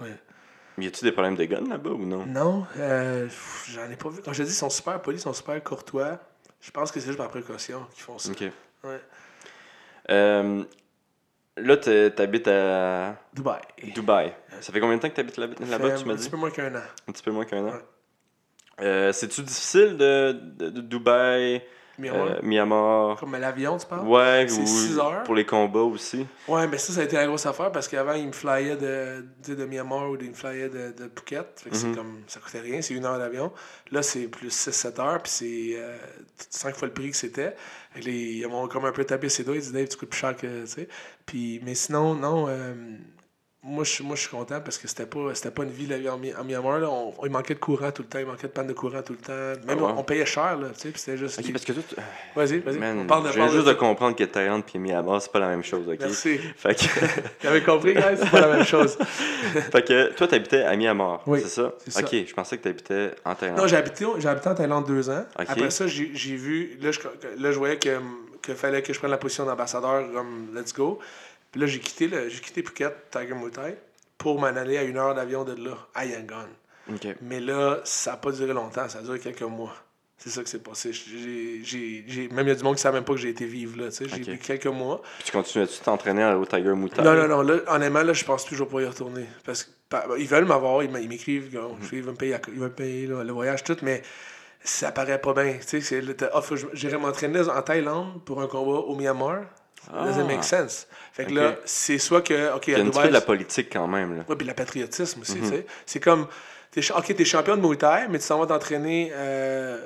[0.00, 0.14] Ouais.
[0.78, 2.24] Mais y a-tu des problèmes de guns là-bas ou non?
[2.26, 3.28] Non, euh,
[3.68, 4.22] j'en ai pas vu.
[4.22, 6.18] Comme je te dis, ils sont super polis, ils sont super courtois.
[6.62, 8.30] Je pense que c'est juste par précaution qu'ils font ça.
[8.30, 8.40] Ok.
[8.84, 9.00] Ouais.
[10.10, 10.64] Euh,
[11.56, 13.60] là, t'es- t'habites à Dubaï.
[13.94, 14.32] Dubaï.
[14.60, 16.22] Ça fait combien de temps que t'habites là- là-bas, tu m'as Un dit?
[16.24, 16.82] petit peu moins qu'un an.
[17.08, 17.72] Un petit peu moins qu'un an?
[17.72, 17.80] Ouais.
[18.82, 21.62] Euh, C'est-tu difficile de, de, de Dubaï,
[21.98, 22.40] Mais euh.
[22.42, 23.16] Myanmar?
[23.18, 24.06] Comme l'avion, tu parles?
[24.08, 25.22] Ouais, C'est ou six heures.
[25.24, 26.26] pour les combats aussi.
[26.48, 29.24] Ouais, mais ça, ça a été la grosse affaire parce qu'avant, ils me flyaient de,
[29.54, 31.46] de Myanmar ou ils me flyaient de, de Phuket.
[31.62, 31.80] Fait que Mhm.
[31.80, 33.52] c'est comme, ça coûtait rien, c'est une heure d'avion.
[33.92, 35.98] Là, c'est plus 6-7 heures, puis c'est euh,
[36.48, 37.54] cinq fois le prix que c'était.
[38.04, 40.34] Ils m'ont comme un peu tapé ses doigts, ils disent Dave, tu coûtes plus cher
[40.36, 40.88] que, tu sais.
[41.26, 42.72] Puis, mais sinon, non, euh,
[43.62, 45.98] moi, je, moi, je suis content parce que c'était pas, c'était pas une vie la
[45.98, 46.78] vie en, en Myanmar.
[46.78, 46.88] Là.
[46.88, 49.12] On- il manquait de courant tout le temps, il manquait de panne de courant tout
[49.12, 49.32] le temps.
[49.32, 49.92] Même Ah ouais?
[49.96, 51.36] on, on payait cher, là, tu sais, puis c'était juste.
[51.52, 51.72] Parce que
[52.34, 52.98] Vas-y, vas-y.
[52.98, 55.48] on parle de je viens juste de comprendre que Thaïlande puis Myanmar, c'est pas la
[55.48, 55.98] même chose, ok?
[56.00, 56.38] Merci.
[56.56, 56.84] Fait que,
[57.42, 58.16] T'avais compris, guys?
[58.16, 58.96] C'est pas la même chose.
[59.72, 61.72] fait que toi, t'habitais à Myanmar, Oui, c'est ça?
[61.98, 63.58] Ok, je pensais que t'habitais en Thaïlande.
[63.58, 65.26] Non, j'ai habité, en Thaïlande deux ans.
[65.36, 66.78] Après ça, j'ai j'ai vu.
[66.80, 67.00] Là je,
[67.38, 67.98] là, je voyais que,
[68.40, 70.98] que fallait que je prenne la position d'ambassadeur, comme let's go.
[71.52, 73.76] Puis là, j'ai quitté, le- j'ai quitté Phuket, Tiger Muay Thai,
[74.18, 76.46] pour m'en aller à une heure d'avion de là, à Yangon.
[77.22, 79.74] Mais là, ça n'a pas duré longtemps, ça a duré quelques mois.
[80.18, 80.92] C'est ça que c'est passé.
[80.92, 83.18] J'ai, j'ai, j'ai- même il y a du monde qui ne savait même pas que
[83.20, 83.88] j'ai été vivre là.
[83.90, 84.12] J'ai Ok.
[84.18, 85.00] vécu quelques mois.
[85.18, 87.02] Puis tu continuais-tu t'entraîner au Tiger Muay Thai?
[87.02, 87.40] Non, non, non.
[87.42, 89.24] Là, honnêtement, là, je pense toujours pas y retourner.
[89.46, 91.78] Parce que pa- ils veulent m'avoir, ils m'écrivent, Mhm.
[91.92, 94.02] ils veulent me payer, ils veulent me payer là, le voyage, tout, mais
[94.62, 95.54] ça paraît pas bien.
[95.54, 98.80] Tu sais, c'est- là, t'as- faut que je- j'irais m'entraîner en Thaïlande pour un combat
[98.80, 99.44] au Myanmar.
[99.92, 100.24] Doesn't Ah.
[100.24, 100.86] make sense.
[101.12, 103.20] Fait que là, c'est soit que, OK, Il y à a petit peu de la
[103.20, 104.24] politique quand même, là.
[104.28, 105.42] Ouais, puis le patriotisme aussi, Mhm.
[105.50, 105.66] tu sais.
[105.86, 109.84] C'est comme, ok, t'es champion de Muay Thai, mais tu s'en vas t'entraîner, euh,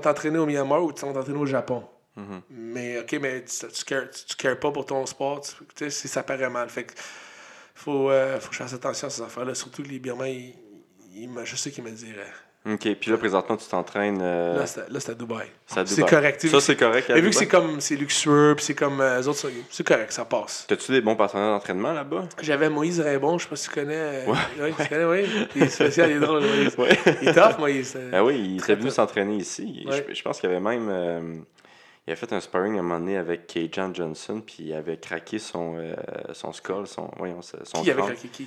[0.00, 1.84] t'entraîner au Myanmar ou tu s'en vas t'entraîner au Japon.
[2.16, 2.42] Mhm.
[2.50, 5.40] Mais, ok, mais tu, tu, cares, tu, tu cares pas pour ton sport,
[5.74, 6.68] tu sais, ça paraît mal.
[6.68, 6.92] Fait que,
[7.74, 9.54] faut, euh, faut que je fasse attention à ces affaires-là.
[9.54, 10.54] Surtout que les Birmans, ils,
[11.14, 12.32] ils je sais qu'ils me diraient.
[12.64, 14.20] Ok, puis là, présentement, tu t'entraînes.
[14.22, 15.48] euh, Là, c'est, c'est à Dubaï.
[15.66, 16.46] c'est à correct.
[16.46, 17.10] Ça, c'est correct.
[17.10, 19.82] à Mais vu que c'est comme, c'est luxueux, puis c'est comme, euh, eux autres, c'est-
[19.82, 20.66] correct, ça passe.
[20.68, 22.28] T'as-tu des bons partenaires d'entraînement là-bas?
[22.40, 23.94] J'avais Moïse Raybon, je sais pas si tu connais.
[23.96, 24.38] euh, Ouais.
[24.60, 25.46] oui, tu connais, oui.
[25.56, 26.76] Il est spécial, il est drôle, Moïse.
[26.78, 26.96] Ouais.
[27.22, 27.98] Il est tough, Moïse.
[28.12, 29.84] Ah oui, il était venu s'entraîner ici.
[29.88, 30.04] Ouais.
[30.08, 30.88] Je, je pense qu'il avait même.
[30.88, 31.38] euh,
[32.06, 34.96] il a fait un sparring à un moment donné avec Kajan Johnson, puis il avait
[34.98, 35.94] craqué son, euh,
[36.32, 38.46] son skull, son, voyons, son Qui avait craqué qui?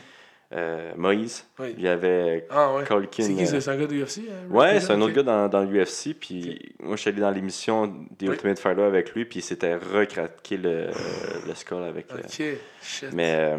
[0.56, 1.45] Euh, Moïse.
[1.60, 1.76] Oui.
[1.78, 2.86] Il y avait Ah ouais.
[2.86, 3.24] Colkin.
[3.24, 3.43] C'est qui?
[3.56, 6.16] euh, c'est un gars de UFC hein, Ouais, c'est un autre gars dans, dans l'UFC.
[6.20, 7.88] Puis moi, je suis allé dans l'émission
[8.18, 8.34] des Oui.
[8.36, 10.88] Ultimate Fighter avec lui, puis il s'était recraqué le,
[11.47, 12.08] le skull avec.
[12.14, 13.10] euh, Ok, shit.
[13.12, 13.58] Mais euh,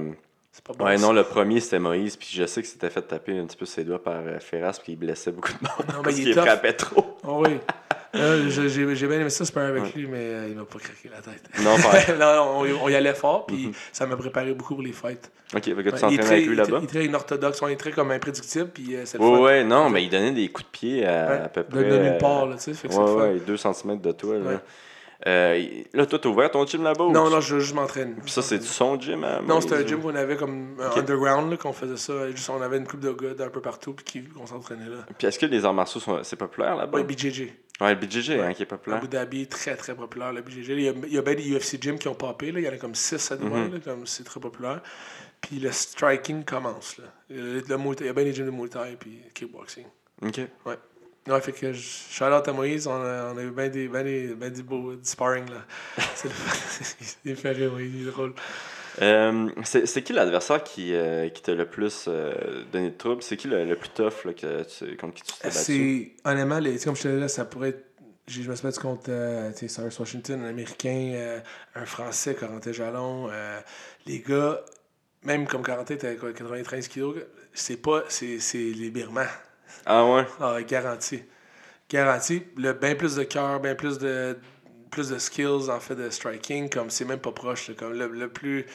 [0.52, 0.84] c'est pas bon.
[0.86, 1.06] ouais, ça.
[1.06, 3.66] non, le premier c'était Moïse, puis je sais que c'était fait taper un petit peu
[3.66, 5.94] ses doigts par euh, Ferras, puis il blessait beaucoup de monde.
[5.96, 7.18] Non, parce qu'il frappait trop.
[7.24, 7.58] Ah oui.
[8.14, 11.10] Euh, j'ai bien aimé ça, se parler avec lui, mais euh, il m'a pas craqué
[11.10, 11.42] la tête.
[11.62, 12.12] Non, pas.
[12.18, 15.30] non, on, on y allait fort, puis ça m'a préparé beaucoup pour les fights.
[15.54, 16.78] Ok, fait que tu Ouais, t'entraînes avec lui là-bas?
[16.80, 19.64] Il est très inorthodoxe, on est très comme imprédictible, puis euh, c'est le Ouais, ouais,
[19.64, 21.84] non, mais il donnait des coups de pied à, Ouais, à peu près.
[21.84, 23.32] de nulle euh, part, là, tu sais, fait que c'est ouais, le fun.
[23.32, 24.34] ouais, 2 cm de toi.
[24.38, 24.58] Là, Ouais.
[25.26, 27.04] Euh, là toi, t'as ouvert ton gym là-bas?
[27.04, 28.16] ou- Non, non, je, je m'entraîne.
[28.22, 30.98] Puis ça, c'est son gym à Non, c'était un gym qu'on avait comme euh, Ok.
[30.98, 32.30] underground, qu'on faisait ça.
[32.32, 35.06] Juste, on avait une coupe de gars d'un peu partout, puis qu'on s'entraînait là.
[35.16, 36.18] Puis est-ce que les arts martiaux, sont...
[36.22, 36.98] c'est populaire là-bas?
[36.98, 37.44] Ouais, BJJ.
[37.80, 38.98] Ouais, le BJJ, hein, qui est populaire.
[38.98, 40.68] Abu Dhabi, très très populaire, le BJJ.
[40.68, 42.60] Il y a, il y a bien des UFC gyms qui ont popé, là.
[42.60, 44.80] il y en a comme 6 à Dubaï, là, comme c'est très populaire.
[45.42, 46.96] Puis le striking commence.
[46.96, 47.04] Là.
[47.28, 49.84] Le, le Muay il y a bien des gyms de Muay Thai puis kickboxing.
[50.22, 50.40] Ok.
[50.64, 54.34] Ouais, fait que je à Moïse, on a, on a eu bien des, ben des,
[54.34, 55.64] ben des beaux sparring là.
[56.14, 56.30] C'est
[57.24, 58.32] il fait rire, il est drôle.
[59.02, 63.22] Euh, c'est qui l'adversaire qui, euh, qui t'a le plus euh, donné de troubles?
[63.22, 66.16] C'est qui le, le plus tough là, que tu, contre qui tu t'es battu?
[66.24, 67.84] Honnêtement, les, comme je te disais, là, ça pourrait être.
[68.26, 71.40] Je me suis battu contre euh, Cyrus Washington, un Américain,
[71.74, 73.28] un Français, Corentin Jalon.
[74.06, 74.64] les gars,
[75.22, 77.16] même comme Corentin était quoi, 93 kilos,
[77.52, 78.02] c'est pas.
[78.08, 79.26] C'est c'est les Birmans.
[79.84, 80.24] Ah ouais?
[80.40, 81.22] Ah, garanti.
[81.88, 82.42] Garanti.
[82.56, 84.36] Le bien plus de cœur, bien plus de
[84.90, 87.68] plus de skills en fait de striking, comme c'est même pas proche.
[87.68, 88.66] là, comme le, le plus.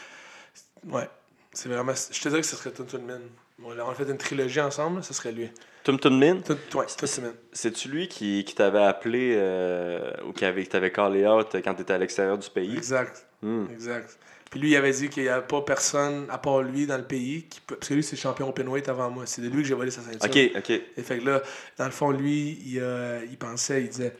[0.88, 1.09] Ouais.
[1.53, 1.93] C'est vraiment.
[1.93, 3.20] Je te dirais que ce serait Tun Tun Min.
[3.59, 5.49] Bon, là, on a fait une trilogie ensemble, ce serait lui.
[5.84, 6.41] Tum Tum Min?
[6.41, 7.34] Tun, ouais, Tun Tun Min.
[7.51, 11.93] C'est-tu lui qui, qui t'avait appelé euh, ou qui avait, t'avait callé out quand t'étais
[11.93, 12.76] à l'extérieur du pays?
[12.76, 13.28] Exact.
[13.41, 13.66] Hmm.
[13.72, 14.18] Exact.
[14.49, 17.05] Puis lui, il avait dit qu'il n'y avait pas personne, à part lui, dans le
[17.05, 17.76] pays, qui peut...
[17.76, 19.26] parce que lui, c'est champion open weight avant moi.
[19.26, 20.20] C'est de lui que j'ai volé sa ceinture.
[20.24, 20.70] Ok, ok.
[20.70, 21.41] Et fait que là,
[21.78, 24.14] dans le fond, lui, il, euh, il pensait, il disait,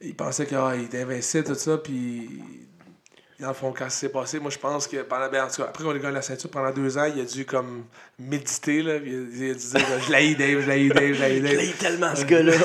[0.00, 2.28] il pensait qu'il était invincible, tout ça, puis
[3.38, 5.62] dans le fond, quand ça s'est passé, moi, je pense que pendant, ben, en tout
[5.62, 7.84] cas, après qu'on a gagné la ceinture, pendant deux ans, il a dû comme
[8.18, 11.40] méditer, là, puis il a, dû dire, je l'ai Dave, je l'ai Dave, je l'ai
[11.40, 11.78] Dave.
[11.78, 12.52] tellement, ce gars-là.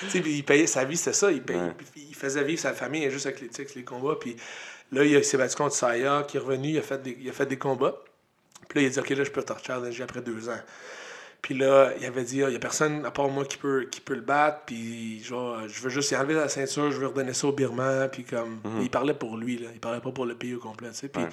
[0.00, 1.30] Tu sais, puis il payait sa vie, c'était ça.
[1.30, 1.72] Il, payait- Ouais.
[1.94, 4.16] il faisait vivre sa famille juste avec les, avec les combats.
[4.18, 4.34] Puis
[4.92, 7.32] là, il, s'est battu contre Saya, qui est revenu, il a fait des, il a
[7.32, 7.94] fait des combats.
[8.68, 10.58] Puis là, il a dit, OK, là, je peux te challenger après deux ans.
[11.42, 14.00] Puis là, il avait dit, il n'y a personne à part moi qui peut, qui
[14.00, 14.60] peut le battre.
[14.66, 18.08] Puis genre, je veux juste enlever la ceinture, je veux redonner ça au Birman.
[18.10, 19.68] Puis comme, il parlait pour lui, là.
[19.72, 21.08] Il parlait pas pour le pays au complet, tu sais.
[21.08, 21.28] Puis, Ouais.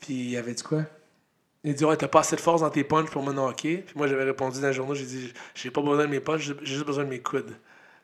[0.00, 0.82] puis il avait dit quoi?
[1.64, 3.78] Il a dit, ouais, t'as pas assez de force dans tes punches pour me knocker.
[3.78, 6.42] Puis moi, j'avais répondu dans le journal, j'ai dit, j'ai pas besoin de mes punches,
[6.62, 7.56] j'ai juste besoin de mes coudes.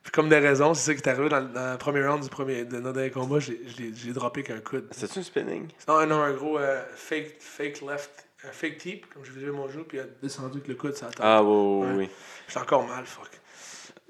[0.02, 2.28] Puis comme des raisons, c'est ça qui est arrivé dans, dans le premier round du
[2.28, 4.88] premier, de notre dernier combat, j'ai droppé qu'un coude.
[4.90, 5.68] C'est-tu un spinning?
[5.86, 9.84] Non, non, un gros euh, fake, fake left, fake tip, comme je faisais mon jeu,
[9.86, 11.12] puis il a descendu avec le coude table.
[11.20, 11.94] Ah, oui, oui, Ouais.
[11.98, 12.08] oui.
[12.48, 13.28] J'étais encore mal, fuck.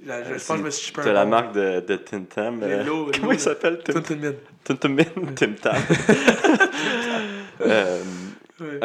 [0.04, 2.22] Je, je- je pense que je me suis un T'as la marque de, de Tim
[2.24, 2.60] Tam.
[2.62, 2.84] Euh,
[3.20, 3.80] comment il s'appelle?
[3.84, 5.04] Tim Min?
[5.36, 5.76] Tim Tam.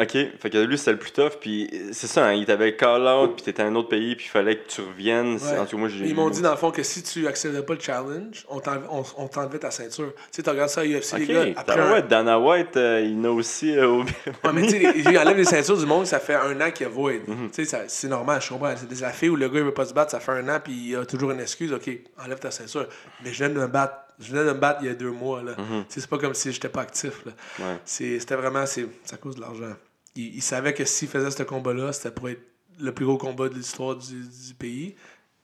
[0.00, 3.02] Ok, fait que lui c'était le plus tough, puis c'est ça, hein, il t'avait call
[3.02, 5.34] out, puis t'étais à un autre pays, puis il fallait que tu reviennes.
[5.38, 5.58] Ouais.
[5.58, 6.06] En tout cas, moi j'ai.
[6.06, 9.58] Ils m'ont dit dans le fond que si tu accédais pas le challenge, on t'enlevait,
[9.58, 10.12] ta ceinture.
[10.16, 11.44] Tu sais, tu regardes ça à UFC, Ok, les gars.
[11.56, 14.02] Après un- ouais, Dana White, euh, il en a aussi euh, au.
[14.02, 16.70] Ouais, mais tu sais, les- ils enlèvent les ceintures du monde, ça fait un an
[16.70, 17.12] qu'il y a void.
[17.26, 17.50] Mhm.
[17.52, 18.74] Tu sais, c'est normal, je comprends.
[18.76, 20.60] C'est des affaires où le gars il veut pas se battre, ça fait un an,
[20.62, 21.72] puis il a toujours une excuse.
[21.72, 21.90] Ok,
[22.24, 22.86] enlève ta ceinture.
[23.24, 23.94] Mais je viens de me battre.
[24.20, 25.42] Je venais de me battre il y a deux mois.
[25.44, 25.52] Là.
[25.88, 27.24] Sais, C'est pas comme si j'étais pas actif.
[27.24, 27.32] Là.
[27.60, 27.76] Ouais.
[27.84, 29.74] C'était vraiment c'est à cause de l'argent.
[30.18, 32.42] Il, il savait que s'il faisait ce combat-là, c'était pour être
[32.78, 34.94] le plus gros combat de l'histoire du, du pays.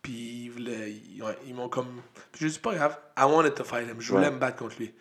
[0.03, 0.13] Puis
[0.45, 2.01] ils, voulaient- ils, ils m'ont comme.
[2.33, 3.97] Puis j'ai dit, pas grave, I wanted to fight him.
[4.01, 4.33] Je voulais Ouais.
[4.33, 4.93] me battre contre lui.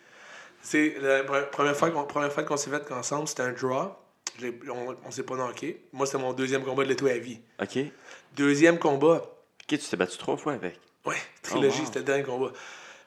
[0.62, 3.96] C'est la pre- première fois qu'on première fois qu'on s'est fait ensemble, c'était un draw.
[4.40, 5.84] Je On, on s'est pas knocké.
[5.92, 7.38] Moi, c'était mon deuxième combat de l'été à vie.
[7.60, 7.68] Ok.
[7.76, 7.84] Ok,
[8.36, 9.22] Deuxième combat,
[9.68, 10.80] tu t'es battu trois fois avec.
[11.04, 11.86] Ouais, trilogie, Oh, wow.
[11.86, 12.52] c'était le dernier combat.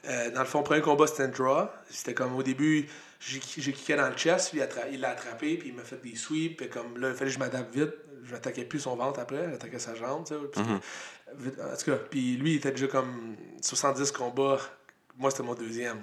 [0.08, 1.68] Euh, dans le fond, premier combat, c'était un draw.
[1.90, 2.88] C'était comme au début,
[3.20, 4.62] j'ai kické dans le chest, lui,
[4.92, 7.36] il l'a attrapé, puis il m'a fait des sweeps, puis comme là, il fallait que
[7.36, 7.94] je m'adapte vite.
[8.24, 10.40] Je n'attaquais plus son ventre après, j'attaquais sa jambe, tu sais.
[11.38, 14.60] vite- en tout cas, puis lui, il était déjà comme 70 combats.
[15.18, 16.02] Moi, c'était mon deuxième.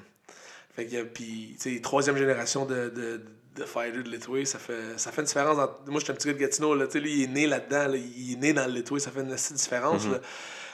[0.75, 3.21] Fait que, puis, tu sais, troisième génération de, de,
[3.57, 5.59] de fighter de Litway, ça fait, ça fait une différence.
[5.59, 7.47] entre- moi, j'étais un petit gars de Gatineau, là, tu sais, lui, il est né
[7.47, 10.07] là-dedans, là, il est né dans le Litway, ça fait une petite différence.
[10.13, 10.17] là.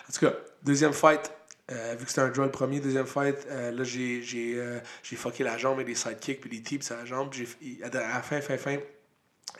[0.08, 0.32] En tout cas,
[0.62, 1.30] deuxième fight,
[1.70, 4.78] euh, vu que c'était un draw le premier, deuxième fight, euh, là, j'ai, j'ai, euh,
[5.02, 7.32] j'ai fucké la jambe avec des sidekicks puis des tips sur la jambe.
[7.32, 7.46] J'ai,
[7.84, 8.78] à la fin, fin, fin,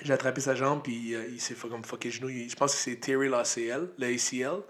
[0.02, 2.28] j'ai attrapé sa jambe puis il s'est fait comme fucké le genou.
[2.28, 4.60] Il- je pense que c'est Terry l'ACL, le ACL.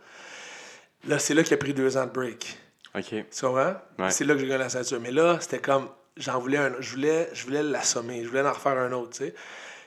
[1.06, 2.58] Là, c'est là qu'il a pris deux ans de break.
[2.94, 3.04] Ok.
[3.08, 3.74] Tu comprends?
[3.98, 4.10] Ouais.
[4.10, 5.00] C'est là que j'ai gagné la ceinture.
[5.00, 8.52] Mais là, c'était comme, j'en voulais un, je voulais, je voulais l'assommer, je voulais en
[8.52, 9.34] refaire un autre, tu sais.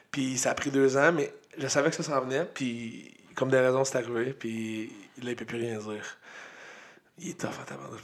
[0.10, 3.50] Puis ça a pris deux ans, mais je savais que ça s'en venait, puis comme
[3.50, 4.92] des raisons, c'est arrivé, puis
[5.22, 6.18] là, il peut plus rien dire.
[7.20, 8.00] Il est tough en tabarnak.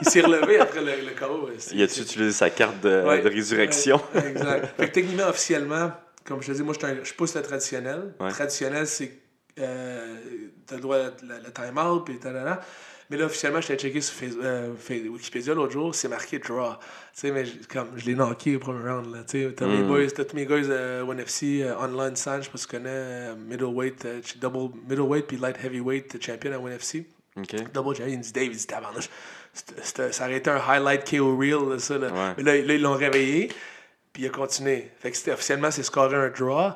[0.00, 3.20] Il s'est relevé après le, le c'est- Y a-tu utilisé sa carte de, Ouais.
[3.22, 4.00] de résurrection?
[4.14, 4.76] Ouais, exact.
[4.76, 5.92] Fait que techniquement, officiellement,
[6.24, 8.14] comme je te dis, moi, je, un- je pousse le traditionnel.
[8.18, 8.30] Ouais.
[8.30, 9.12] Traditionnel, c'est.
[9.58, 10.16] Euh,
[10.66, 12.60] t'as le droit à le, le time-out, puis talala.
[13.10, 16.74] Mais là, officiellement, je t'ai checké sur Face- euh, Wikipédia l'autre jour, c'est marqué draw.
[17.12, 19.12] Tu sais, mais comme je l'ai knocké au premier round.
[19.12, 19.88] Là, tu sais, t'as mes Mm.
[19.88, 22.66] boys, t'as tous mes gars euh, ONE FC, euh, online sign, je sais pas si
[22.66, 26.72] tu connais, euh, middleweight, euh, double middleweight, puis light heavyweight euh, champion à ONE
[27.44, 27.62] FC.
[27.62, 27.72] Ok.
[27.72, 29.08] Double champion, il me dit Dave, il dit tabarnouche.
[29.82, 31.98] Ça aurait été un highlight KO reel, là, ça.
[31.98, 32.08] Là.
[32.08, 32.34] Ouais.
[32.36, 33.48] Mais là, là, ils l'ont réveillé,
[34.12, 34.90] puis il a continué.
[35.00, 36.72] Fait que officiellement, c'est scoré un draw,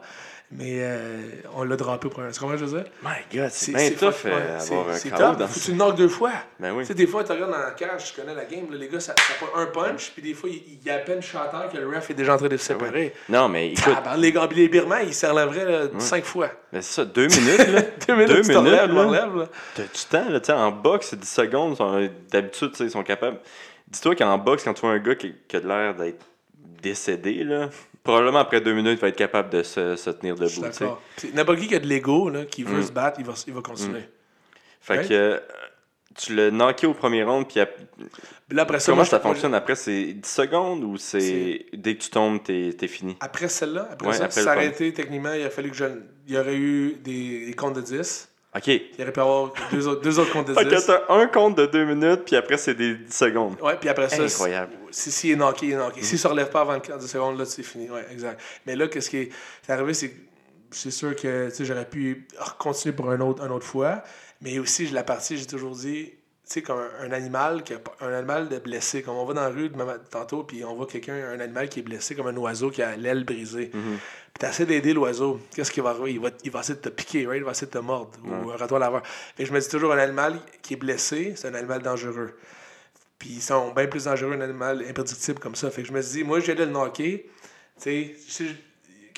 [0.50, 1.20] mais euh,
[1.54, 2.30] on l'a droppé pour un.
[2.30, 2.90] Tu comprends je veux dire?
[3.02, 5.70] My god, c'est bien c'est tough fuck- euh, avoir un KO dans Faut que tu
[5.72, 6.30] le knockes deux fois.
[6.60, 6.82] Ben oui.
[6.84, 8.88] Tu sais, des fois, tu regardes dans la cage, tu connais la game, là, les
[8.88, 11.68] gars, ça, ça pas un punch, puis des fois, il y a à peine chanteur
[11.72, 13.12] que le ref est déjà en train de se séparer.
[13.28, 16.50] Non, mais écoute, Ah, ben, les, gars, les Birmans, ils se relèveraient là, cinq fois.
[16.72, 17.80] ben c'est ça, deux minutes, là.
[18.06, 19.48] Deux minutes, Deux tu minutes, là.
[19.74, 21.76] T'as du temps, là, tu sais, en boxe, c'est 10 secondes.
[22.30, 23.38] D'habitude, tu sais, ils sont capables.
[23.88, 26.24] Dis-toi qu'en boxe, quand tu vois un gars qui, qui a l'air d'être
[26.82, 27.70] décédé, là,
[28.04, 31.02] probablement après deux minutes, il va être capable de se, se tenir debout, d'accord.
[31.32, 32.82] N'importe qui qui a de l'ego, qui veut Mm.
[32.86, 34.04] se battre, il va, il va continuer.
[34.80, 35.08] Fait Ouais.
[35.08, 35.38] que euh,
[36.16, 37.58] tu l'as knocké au premier round, puis
[38.50, 39.54] là, après ça, comment moi, ça fonctionne?
[39.54, 43.16] après C'est 10 secondes ou c'est dès que tu tombes, t'es fini?
[43.20, 45.86] Après celle-là, après Ouais, ça, s'arrêter, techniquement, il a fallu que je.
[46.28, 48.28] Il y aurait eu des, des comptes de 10.
[48.56, 48.68] Ok.
[48.68, 50.70] Il aurait pu avoir deux autres, deux autres comptes de Fait 10.
[50.70, 53.56] que t'as un compte de deux minutes, puis après, c'est des 10 secondes.
[53.60, 54.72] Ouais, puis après ça, Incroyable.
[54.92, 56.02] si, si il est knocké, il est knocké.
[56.02, 57.90] S'il se relève pas avant 15 secondes, là, c'est fini.
[57.90, 58.40] Ouais, exact.
[58.66, 59.30] Mais là, qu'est-ce qui est
[59.68, 60.16] arrivé, c'est que
[60.70, 62.28] c'est sûr que j'aurais pu
[62.58, 64.02] continuer pour un autre, un autre fois.
[64.40, 67.78] Mais aussi, la partie, j'ai toujours dit, tu sais, comme un, un animal, qui a
[68.02, 69.02] un animal de blessé.
[69.02, 69.70] Comme on va dans la rue
[70.10, 72.94] tantôt, puis on voit quelqu'un, un animal qui est blessé, comme un oiseau qui a
[72.96, 73.70] l'aile brisée.
[74.34, 75.40] Puis tu essaies d'aider l'oiseau.
[75.54, 76.14] Qu'est-ce qui va arriver?
[76.14, 77.40] Il va, il va essayer de te piquer, right?
[77.40, 79.02] il va essayer de te mordre, ou un raton laveur.
[79.38, 82.36] Que je me dis toujours, un animal qui est blessé, c'est un animal dangereux.
[83.18, 85.70] Puis ils sont bien plus dangereux, un animal imprédictible comme ça.
[85.70, 87.26] Fait que je me dit, moi, j'ai de le knocker.
[87.80, 88.46] Tu sais,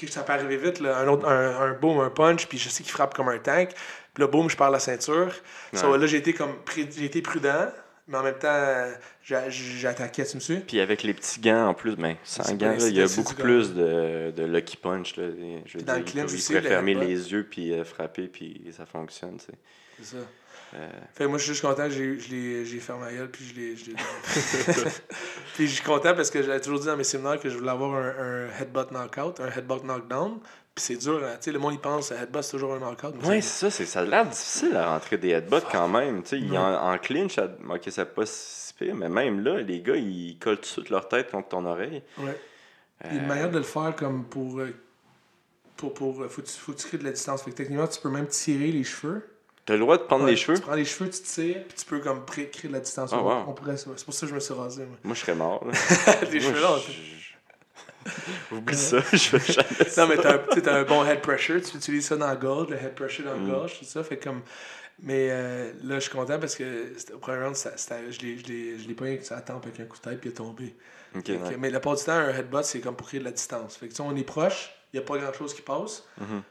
[0.09, 2.83] ça peut arriver vite, là, un, autre, un, un boom, un punch, puis je sais
[2.83, 3.71] qu'il frappe comme un tank.
[4.13, 5.35] Puis là, boum, je perds la ceinture.
[5.73, 7.71] So, là, j'ai été, comme, j'ai été prudent,
[8.09, 8.87] mais en même temps,
[9.35, 10.61] attaqué, tu me suis?
[10.61, 13.75] Puis avec les petits gants en plus, ben, sans gants, il y a beaucoup plus
[13.75, 15.17] de, de lucky punch.
[15.17, 15.25] Là.
[15.67, 18.61] Je veux Dans dire, le il aussi, pourrait fermer les yeux puis euh, frapper, puis
[18.77, 19.39] ça fonctionne.
[19.39, 19.53] tu sais.
[19.99, 20.23] C'est ça.
[20.75, 22.19] Euh, Fait que moi, je suis juste content j'ai,
[22.81, 23.77] fermé ma gueule, puis je l'ai.
[23.77, 23.97] je l'ai-
[25.55, 27.71] puis je suis content parce que j'avais toujours dit dans mes séminaires que je voulais
[27.71, 30.39] avoir un, un headbutt knockout, un headbutt knockdown.
[30.77, 31.33] Puis c'est dur, hein.
[31.41, 33.15] tu sais, le monde il pense headbutt c'est toujours un knockout.
[33.25, 33.71] Ouais, c'est- ça.
[33.71, 36.23] c'est- Ça a l'air difficile à rentrer des headbutts quand même.
[36.23, 39.81] Tu sais, en, en clinch, ça, ok, c'est pas si pire, mais même là, les
[39.81, 42.03] gars, ils collent tout de suite leur tête contre ton oreille.
[42.19, 42.39] Ouais.
[43.07, 44.61] Il y a une manière de le faire comme pour.
[44.61, 44.69] euh,
[45.79, 47.43] pour, pour euh, faut, tu, faut tu crées de la distance.
[47.43, 49.27] Fait que techniquement, tu peux même tirer les cheveux.
[49.67, 50.57] T'as le droit de prendre Ouais, les cheveux?
[50.59, 53.11] Tu prends les cheveux, tu tires, puis tu peux comme créer de la distance.
[53.13, 53.45] Ah, On- wow.
[53.49, 54.85] on pourrait, c'est pour ça que je me suis rasé.
[54.87, 54.97] moi.
[55.05, 55.67] Moi, je serais mort.
[56.31, 56.77] les Moi, cheveux là.
[58.53, 62.07] Oublie ça, je vais jamais Non, mais t'as un, un bon head pressure, tu utilises
[62.07, 63.49] ça dans la gorge, le head pressure dans Mm.
[63.49, 64.03] la gorge, tout ça.
[64.05, 64.43] Fait comme.
[65.03, 69.05] Mais euh, là, je suis content parce que au premier round, ça- je l'ai- pas
[69.05, 70.75] avec sa tempe avec un coup de tête puis il est tombé.
[71.25, 71.57] Que- ouais.
[71.59, 73.77] mais la part du temps, un headbutt, c'est comme pour créer de la distance.
[73.77, 76.05] Fait que tu sais, on est proche, il n'y a pas grand chose qui passe.
[76.19, 76.43] Mhm.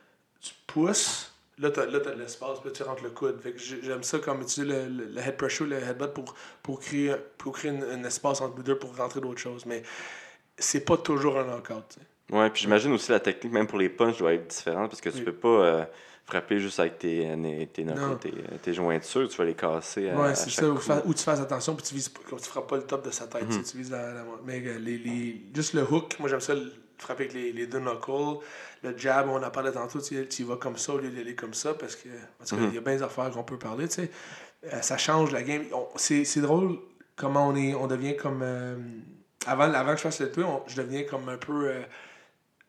[0.42, 3.40] Tu pousses, là, tu as, de l'espace, puis tu rentres le coude.
[3.42, 6.36] Fait que j'ai- j'aime ça comme utiliser le, le, le head pressure, le headbutt pour,
[6.62, 9.66] pour créer, pour créer un espace entre les deux pour rentrer d'autres choses.
[9.66, 9.82] Mais
[10.58, 11.84] c'est pas toujours un knockout.
[11.90, 12.36] tu sais.
[12.36, 15.10] Ouais, puis j'imagine aussi la technique, même pour les punches, doit être différente parce que
[15.10, 15.24] tu Oui.
[15.26, 15.86] peux pas euh,
[16.26, 18.16] frapper juste avec tes, tes, tes, Non.
[18.16, 18.32] tes,
[18.64, 20.10] tes jointures, tu vas les casser.
[20.10, 20.68] à- Ouais, c'est ça.
[20.68, 21.14] Où, coup.
[21.14, 23.78] tu fasses attention, puis tu vises tu frappes pas le top de sa tête, tu
[23.78, 27.24] vises la, la- Mais euh, les, les, juste le hook, moi j'aime ça, le- frapper
[27.26, 28.40] avec les, les deux knuckles.
[28.84, 31.36] Le jab, on en parlait tantôt, tu, tu y vas comme ça au lieu d'aller
[31.36, 32.08] comme ça, parce que
[32.40, 34.10] parce qu'il y a bien des affaires qu'on peut parler, tu sais.
[34.74, 35.64] Euh, ça change la game.
[35.74, 36.78] On- C'est c'est drôle
[37.16, 38.40] comment on, est, on devient comme.
[38.42, 38.76] euh,
[39.46, 41.68] avant, avant que je fasse le tour, on- je deviens comme un peu.
[41.70, 41.82] euh,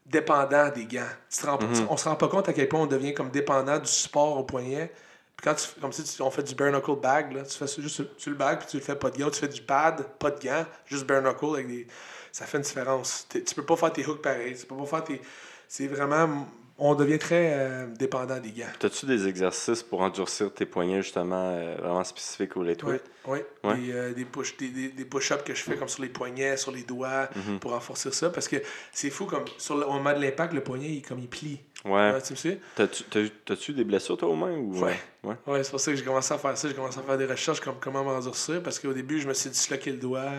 [0.05, 1.03] dépendant des gants.
[1.29, 1.59] Tu te rends-
[1.91, 4.45] On se rend pas compte à quel point on devient comme dépendant du support au
[4.45, 4.93] poignet.
[5.37, 7.67] Puis quand tu, comme si tu- on fait du bare knuckle bag, là, tu fais
[7.83, 9.31] juste sur le bag, puis tu le fais pas de gants.
[9.31, 11.87] Tu fais du pad, pas de gants, juste bare knuckle avec des.
[12.31, 13.27] Ça fait une différence.
[13.31, 14.57] Tu peux pas faire tes hooks pareil.
[14.57, 15.21] Tu peux pas faire tes.
[15.69, 16.47] C'est vraiment.
[16.79, 18.67] On devient très euh, dépendant des gants.
[18.79, 23.03] T'as-tu des exercices pour endurcir tes poignets, justement, euh, vraiment spécifiques au lightweight?
[23.27, 23.77] Oui, Ouais.
[23.79, 26.71] Des, euh, des, push, des, des, push-ups que je fais comme sur les poignets, sur
[26.73, 27.61] les doigts, Mhm.
[27.61, 28.29] pour renforcer ça.
[28.29, 28.57] Parce que
[28.93, 31.61] c'est fou, comme sur le, au moment de l'impact, le poignet, il, comme il plie.
[31.87, 32.21] Ouais.
[32.21, 32.59] Tu me sais?
[32.75, 34.53] T'as-tu t'as- des blessures, toi, aux mains?
[34.53, 34.79] Ou...
[34.79, 34.97] Ouais.
[35.25, 35.35] ouais?
[35.47, 36.69] Ouais, c'est pour ça que j'ai commencé à faire ça.
[36.69, 39.49] J'ai commencé à faire des recherches comme comment m'endurcir parce qu'au début, je me suis
[39.49, 40.31] disloqué le doigt.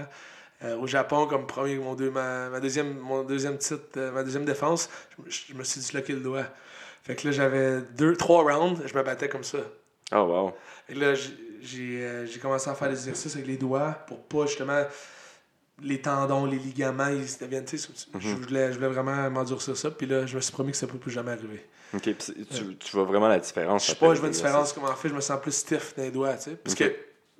[0.63, 4.23] Euh, au Japon, comme premier, mon deux, ma, ma deuxième, mon deuxième titre, euh, ma
[4.23, 6.45] deuxième défense, je, me- je me suis disloqué le doigt.
[7.03, 9.59] Fait que là, j'avais deux, trois rounds, je me battais comme ça.
[10.13, 10.53] Oh, wow.
[10.89, 14.45] Et là, j'ai- j'ai euh, commencé à faire des exercices avec les doigts pour pas
[14.47, 14.83] justement
[15.83, 17.87] les tendons, les ligaments, ils deviennent, tu sais,
[18.19, 19.91] je, voulais, je voulais vraiment m'endurcir ça.
[19.91, 21.63] Puis là, je me suis promis que ça ne peut plus jamais arriver.
[21.93, 23.85] Ok, puis c'est- tu, tu vois vraiment la différence.
[23.85, 25.93] Je sais pas, je vois une différence comment en fait, je me sens plus stiff
[25.95, 26.55] dans les doigts, tu sais.
[26.55, 26.95] Parce que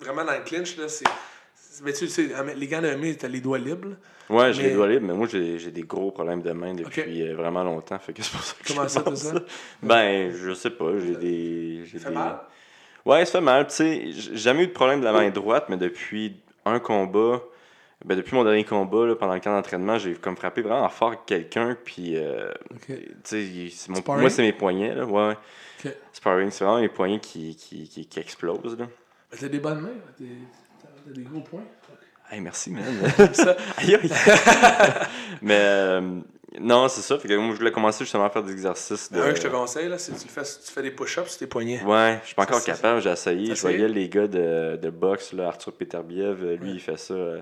[0.06, 1.06] vraiment dans le clinch, là, c'est.
[1.84, 3.90] Mais tu sais, les gants de MMA, t'as les doigts libres.
[4.30, 7.22] Ouais, j'ai Mais- les doigts libres, mais moi, j'ai des gros problèmes de main depuis
[7.28, 7.98] euh, vraiment longtemps.
[8.00, 9.34] Fait que c'est pour ça que Comment ça, t'as ça?
[9.82, 11.86] Ben, je sais pas, j'ai des...
[11.86, 12.40] j'ai Ça fait des- mal?
[13.06, 13.68] Ouais, ça fait mal.
[13.68, 17.42] Tu sais, j'ai jamais eu de problème de la main droite, mais depuis un combat,
[18.04, 21.24] ben depuis mon dernier combat, là, pendant le camp d'entraînement, j'ai comme frappé vraiment fort
[21.26, 22.52] quelqu'un, puis euh,
[22.86, 25.28] tu sais, mon- moi, c'est mes poignets, là, ouais.
[25.30, 25.38] ouais.
[25.86, 25.92] Ok.
[26.12, 28.88] Sparring, c'est vraiment mes poignets qui, qui, qui, qui explosent, là.
[29.32, 29.90] Mais t'as des bonnes mains,
[31.08, 31.64] t'as des gros points.
[32.30, 32.84] Hey, merci, man.
[33.34, 33.56] ça.
[33.78, 34.10] Aïe, aïe.
[35.42, 36.02] mais euh,
[36.60, 37.18] non, c'est ça.
[37.18, 39.22] Fait que moi, je voulais commencer justement à faire des exercices de.
[39.22, 41.30] Un que je te conseille, là, c'est que tu, le fais, tu fais des push-ups
[41.30, 41.82] sur tes poignets.
[41.84, 43.56] Ouais, je suis pas encore Ça, capable, j'ai essayé.
[43.56, 46.74] Je voyais les gars de, de boxe, là, Arthur Peterbiev, euh, lui, Ouais.
[46.76, 47.42] il fait ça euh,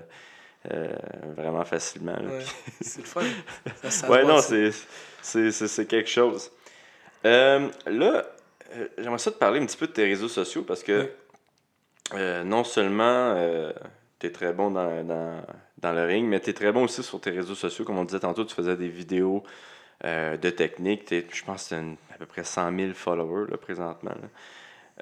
[0.72, 0.88] euh,
[1.36, 2.12] vraiment facilement.
[2.12, 2.28] là.
[2.36, 2.44] Ouais,
[2.80, 3.22] c'est le fun.
[3.82, 4.70] Ça, ça Ouais, non, c'est,
[5.20, 6.52] c'est, c'est, c'est quelque chose.
[7.24, 8.24] Euh, là,
[8.98, 11.08] j'aimerais ça te parler un petit peu de tes réseaux sociaux parce que Oui.
[12.14, 13.34] Euh, non seulement
[14.18, 15.42] tu es très bon dans, dans,
[15.78, 17.84] dans le ring, mais tu es très bon aussi sur tes réseaux sociaux.
[17.84, 19.42] Comme on disait tantôt, tu faisais des vidéos
[20.04, 21.04] euh, de technique.
[21.06, 24.10] T'es- Je pense que tu as à peu près 100 000 followers là, présentement.
[24.10, 24.28] là.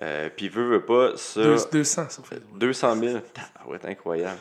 [0.03, 1.43] Euh, Puis, veux, veux pas, ça.
[1.43, 2.59] Deux- 200 sur Facebook.
[2.59, 3.19] 200 000.
[3.67, 4.39] Ouais, incroyable.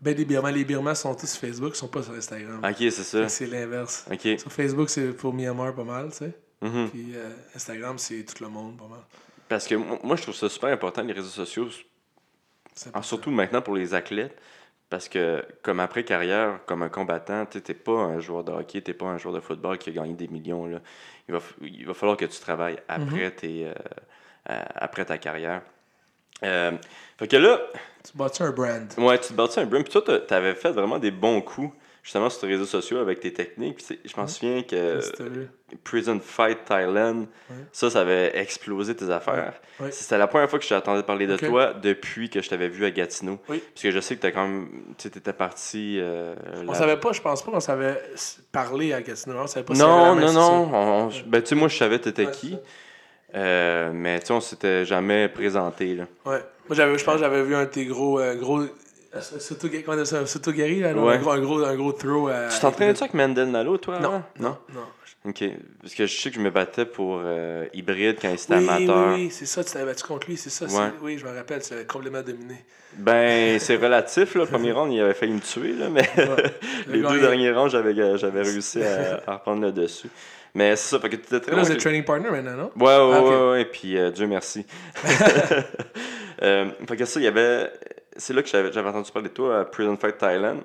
[0.00, 2.60] Ben, les Birmans, les Birmans sont tous sur Facebook, ils sont pas sur Instagram.
[2.64, 3.28] Ok, c'est ça.
[3.28, 4.06] C'est l'inverse.
[4.38, 6.32] Sur Facebook, c'est pour Myanmar pas mal, tu sais.
[6.62, 6.88] Mhm.
[6.90, 9.00] Puis euh, Instagram, c'est tout le monde pas mal.
[9.48, 11.68] Parce que mo- moi, je trouve ça super important, les réseaux sociaux,
[13.02, 14.36] surtout maintenant pour les athlètes,
[14.88, 18.82] parce que comme après carrière, comme un combattant, tu n'es pas un joueur de hockey,
[18.82, 20.66] tu pas un joueur de football qui a gagné des millions.
[20.66, 20.80] Là.
[21.28, 23.72] Il, va, il va falloir que tu travailles après, tes, euh,
[24.50, 25.62] euh, après ta carrière.
[26.42, 26.72] Euh,
[27.18, 27.60] fait que là,
[28.04, 28.92] Tu bâtis un brand.
[28.98, 31.74] ouais, tu te bâtis un brand, puis toi, tu avais fait vraiment des bons coups,
[32.06, 33.84] justement, sur tes réseaux sociaux avec tes techniques.
[34.04, 35.00] Je m'en souviens que.
[35.82, 37.56] Prison Fight Thailand, Ouais.
[37.72, 39.54] ça, ça avait explosé tes affaires.
[39.80, 39.90] Ouais.
[39.90, 42.84] C'était la première fois que je t'entendais parler de toi depuis que je t'avais vu
[42.84, 43.40] à Gatineau.
[43.48, 43.60] Oui.
[43.74, 44.68] Parce que je sais que t'as quand même.
[44.96, 45.98] Tu étais parti.
[46.00, 46.36] euh,
[46.68, 48.00] On là- savait pas, je pense pas qu'on savait
[48.52, 49.34] parler à Gatineau.
[49.40, 50.70] On savait pas Non, non, non.
[50.72, 52.56] on- on- ben, tu sais, moi, je savais t'étais Ouais, qui.
[53.34, 55.96] Euh, mais tu sais, on s'était jamais présenté.
[55.96, 56.04] Là.
[56.24, 56.38] Ouais.
[56.68, 58.20] Moi, j'avais, je pense que j'avais vu un de tes gros.
[58.20, 58.60] euh, gros
[59.20, 60.24] Soto- comment on dit ça?
[60.26, 61.14] Soto-Gary, là, Ouais.
[61.14, 62.28] un, gros, un, gros, un gros throw.
[62.28, 63.98] à- tu t'entraînais-tu avec Mendel Nalo, toi?
[63.98, 64.22] Non, avant?
[64.38, 64.80] non, non.
[65.24, 65.42] Ok.
[65.82, 68.68] Parce que je sais que je me battais pour euh, hybride quand il était Oui,
[68.68, 69.08] amateur.
[69.08, 70.68] oui, oui, c'est ça, tu t'avais battu contre lui, c'est ça.
[70.68, 70.90] c'est- Ouais.
[71.02, 72.64] Oui, je me rappelle, tu l'avais complètement dominé.
[72.96, 74.42] Ben, c'est relatif, là.
[74.42, 76.02] Le premier round, il avait failli me tuer, là, mais
[76.86, 80.08] les Le deux derniers rounds, j'avais, j'avais réussi à, à reprendre le dessus.
[80.54, 82.30] Mais c'est ça, fait que tu étais très Là, bon vous êtes avec- training partner
[82.30, 82.70] maintenant, non?
[82.76, 84.64] Ouais, ouais, Ah, ouais, ouais, puis euh, Dieu merci.
[86.42, 87.70] euh, fait que ça, il y avait.
[88.18, 90.60] C'est là que j'avais, j'avais entendu parler de toi à Prison Fight Thailand.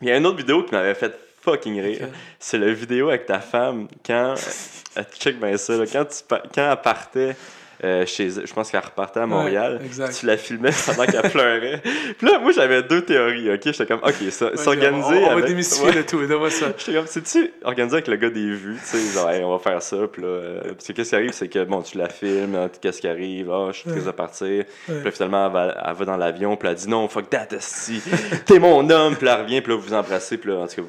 [0.00, 2.08] Il y a une autre vidéo qui m'avait fait fucking rire.
[2.38, 4.34] C'est la vidéo avec ta femme quand.
[4.96, 7.36] euh, check bien ça, là, quand, tu, quand elle partait.
[7.84, 9.80] Euh, chez je pense qu'elle repartait à Montréal.
[9.98, 10.08] Ouais.
[10.10, 11.80] Tu la filmais pendant qu'elle pleurait.
[12.18, 13.60] Puis là, moi, j'avais deux théories, ok?
[13.64, 15.06] J'étais comme, ok, ça, Ouais, s'organiser.
[15.14, 15.94] On, on va avec- démystifier Ouais.
[15.94, 16.66] le tout, donne-moi ça.
[16.78, 19.58] J'étais comme, c'est-tu organisé avec le gars des vues, tu sais, genre, Hey, on va
[19.58, 22.08] faire ça, puis là, euh, parce que qu'est-ce qui arrive, c'est que, bon, tu la
[22.08, 25.52] filmes, hein, qu'est-ce qui arrive, ah, je suis triste de partir, puis là, finalement, elle
[25.52, 27.46] va, elle va dans l'avion, puis elle dit, non, fuck that,
[28.46, 30.66] t'es mon homme, puis là, elle revient, puis là, vous vous embrassez, puis là, en
[30.66, 30.88] tout cas, vous...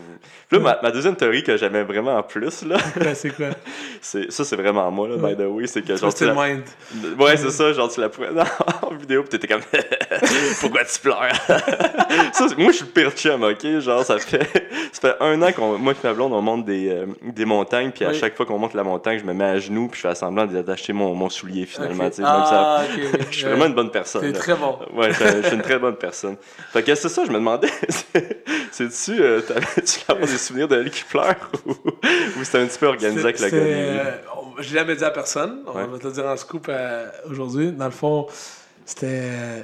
[0.50, 3.48] Puis là, ma, ma deuxième théorie que j'aimais vraiment en plus, là, Ben, c'est quoi?
[4.02, 6.34] c'est, ça, c'est vraiment moi, là, by the way, c'est que, genre, la...
[6.34, 6.64] Mind.
[7.19, 8.41] Ouais, c'est ça, genre, tu la prenais
[8.82, 9.61] en vidéo, pis t'étais comme,
[10.59, 11.32] pourquoi tu pleures?
[12.34, 13.79] ça, moi, je suis le pire chum, ok?
[13.79, 14.43] Genre, ça fait,
[14.91, 17.91] ça fait un an qu'on, moi et ma blonde, on monte des, euh, des montagnes,
[17.91, 18.19] puis à Oui.
[18.19, 20.45] chaque fois qu'on monte la montagne, je me mets à genoux, puis je fais semblant
[20.45, 22.23] d'attacher mon, mon soulier, finalement, tu sais.
[22.25, 22.93] Ah, ça-
[23.32, 24.21] je suis vraiment une bonne personne.
[24.21, 24.77] T'es très bon.
[24.93, 26.36] Ouais, je suis une très bonne personne.
[26.73, 27.69] Fait que c'est ça, je me demandais,
[28.71, 32.79] c'est-tu, euh, t'avais-tu avoir des souvenirs de elle qui pleure ou, ou c'était un petit
[32.79, 34.21] peu organisé avec le C'est-
[34.58, 35.64] on- Je l'ai jamais dit à personne.
[35.68, 35.86] On Ouais.
[35.88, 37.72] va te le dire en scoop euh, aujourd'hui.
[37.72, 38.28] Dans le fond,
[38.86, 39.08] c'était.
[39.10, 39.62] euh,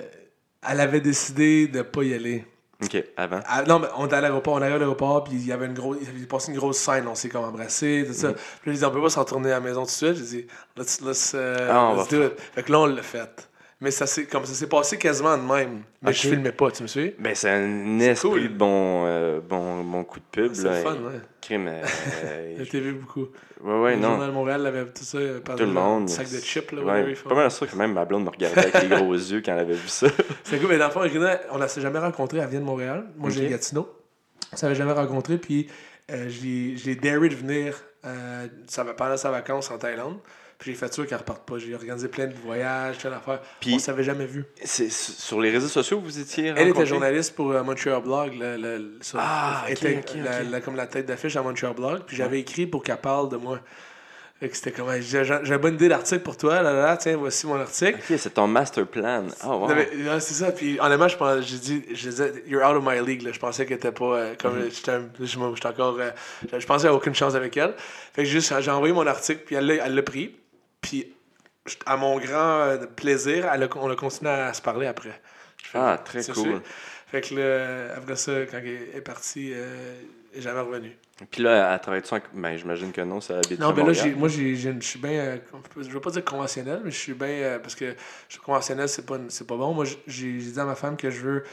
[0.70, 2.44] Elle avait décidé de pas y aller.
[2.84, 3.40] Ok, avant.
[3.48, 5.66] Ah, non, mais on était à l'aéroport, on arrive à l'aéroport, puis il y avait
[5.66, 8.34] une grosse, il avait passé une grosse scène, on s'est comme embrassé, tout ça.
[8.34, 10.16] Puis là, j'ai dit, on peut pas s'en retourner à la maison tout de suite.
[10.16, 12.34] J'ai dit, let's, let's, euh, Ah, let's do it.
[12.54, 13.47] Fait que là, on l'a fait.
[13.80, 15.84] Mais ça s'est, comme ça s'est passé quasiment de même.
[16.02, 16.16] Mais Ok.
[16.16, 17.14] je filmais pas, tu me suis?
[17.20, 18.44] Ben, c'est un esprit cool.
[18.44, 20.54] de bon, euh, bon, bon coup de pub.
[20.56, 21.22] C'est fun, ouais.
[21.42, 23.28] Crime, euh, La TV beaucoup.
[23.64, 24.10] ouais, ouais, le non.
[24.14, 26.10] Journal Montréal avait tout ça, euh, par Tout le monde.
[26.10, 28.82] sac de chips, là, Ouais, pas mal sûr que même ma blonde me regardait avec
[28.90, 30.08] les gros yeux quand elle avait vu ça.
[30.44, 31.02] C'est cool, mais dans le fond,
[31.52, 32.40] on ne s'est jamais rencontré.
[32.40, 33.06] Elle vient de Montréal.
[33.16, 33.52] Moi, j'ai Ok.
[33.52, 33.88] Gatineau.
[34.52, 35.38] On ne s'avait jamais rencontré.
[35.38, 35.68] Puis,
[36.10, 37.76] euh, je l'ai- daré de venir
[38.06, 40.18] euh, ça va- pendant sa vacances en Thaïlande.
[40.60, 41.60] Puis, j'ai fait sûr qu'elle reparte pas.
[41.60, 43.42] J'ai organisé plein de voyages, plein d'affaires.
[43.60, 44.44] Puis- on ne s'avait jamais vu.
[44.64, 48.34] C'est sur les réseaux sociaux vous étiez Elle était journaliste pour euh, Montreal Blog.
[48.40, 50.02] le- Ah, elle était
[50.50, 52.02] la- comme la tête d'affiche à Montreal Blog.
[52.08, 53.60] Puis, j'avais écrit pour qu'elle parle de moi.
[54.52, 56.62] C'était comme, j'ai une bonne idée d'article pour toi.
[56.62, 57.98] Là, là, là, tiens, voici mon article.
[58.08, 59.26] Ok, c'est ton master plan.
[59.42, 59.68] Ah, wow.
[60.20, 60.52] C'est ça.
[60.52, 63.24] Puis honnêtement, je pense, j'ai dit, je disais, you're out of my league.
[63.24, 63.32] Là.
[63.32, 64.60] Je pensais qu'elle était pas euh, comme.
[64.60, 65.98] Je me- j'étais encore.
[66.00, 66.12] euh,
[66.56, 67.74] je, pensais à aucune chance avec elle.
[68.14, 70.36] Fait que juste, j'ai envoyé mon article, puis elle l'a pris.
[70.88, 71.14] Puis
[71.86, 75.22] à mon grand euh, plaisir, elle a- on a continué à se parler après.
[75.74, 76.62] Ah, très cool.
[77.08, 80.00] Fait que là, après ça, quand elle est partie, euh,
[80.38, 80.98] jamais revenue.
[81.32, 82.20] Puis là, elle travaille-tu en...
[82.36, 84.06] Ben, j'imagine que non, ça habite Non, mais là, Montréal.
[84.10, 85.12] j'ai- moi, je suis bien.
[85.12, 85.38] euh,
[85.78, 87.28] je veux pas dire conventionnel, mais je suis bien.
[87.28, 87.86] euh, parce que
[88.28, 89.74] je suis conventionnel, c'est pas, pas bon.
[89.74, 91.44] Moi, j'ai dit à ma femme que je veux.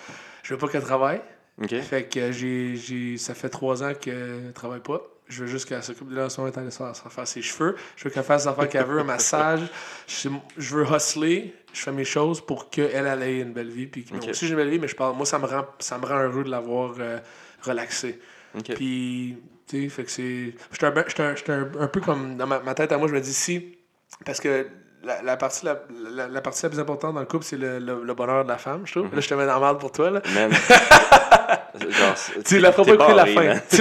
[0.43, 1.20] Je veux pas qu'elle travaille.
[1.62, 1.74] Ok.
[1.80, 5.01] Fait que j'ai, j'ai, ça fait trois ans qu'elle travaille pas.
[5.29, 7.77] Je veux juste qu'elle s'occupe de là ce moment, elle faire, se faire ses cheveux.
[7.97, 9.61] Je veux qu'elle fasse les affaires qu'elle veut, un massage.
[10.07, 13.87] Je, je veux hustler, je fais mes choses pour qu'elle elle ait une belle vie.
[13.87, 14.29] Puis, moi Ok.
[14.31, 16.18] aussi, j'ai une belle vie, mais je parle, moi, ça me rend, ça me rend
[16.18, 17.18] heureux de l'avoir euh,
[17.62, 18.20] relaxé.
[18.57, 18.75] Ok.
[18.75, 20.55] Puis, tu sais, fait que c'est.
[20.72, 21.05] J'étais un, ben-
[21.49, 22.37] un, un, peu comme.
[22.37, 23.79] Dans ma, ma tête à moi, je me dis si.
[24.27, 24.66] Parce que
[25.03, 27.79] la, la partie, la, la, la partie la plus importante dans le couple, c'est le,
[27.79, 29.14] le, le bonheur de la femme, je trouve.
[29.14, 30.20] Là, je te mets dans la merde pour toi, là.
[31.80, 32.14] Genre,
[32.45, 32.92] Tu la pas fin.
[32.92, 32.97] Tu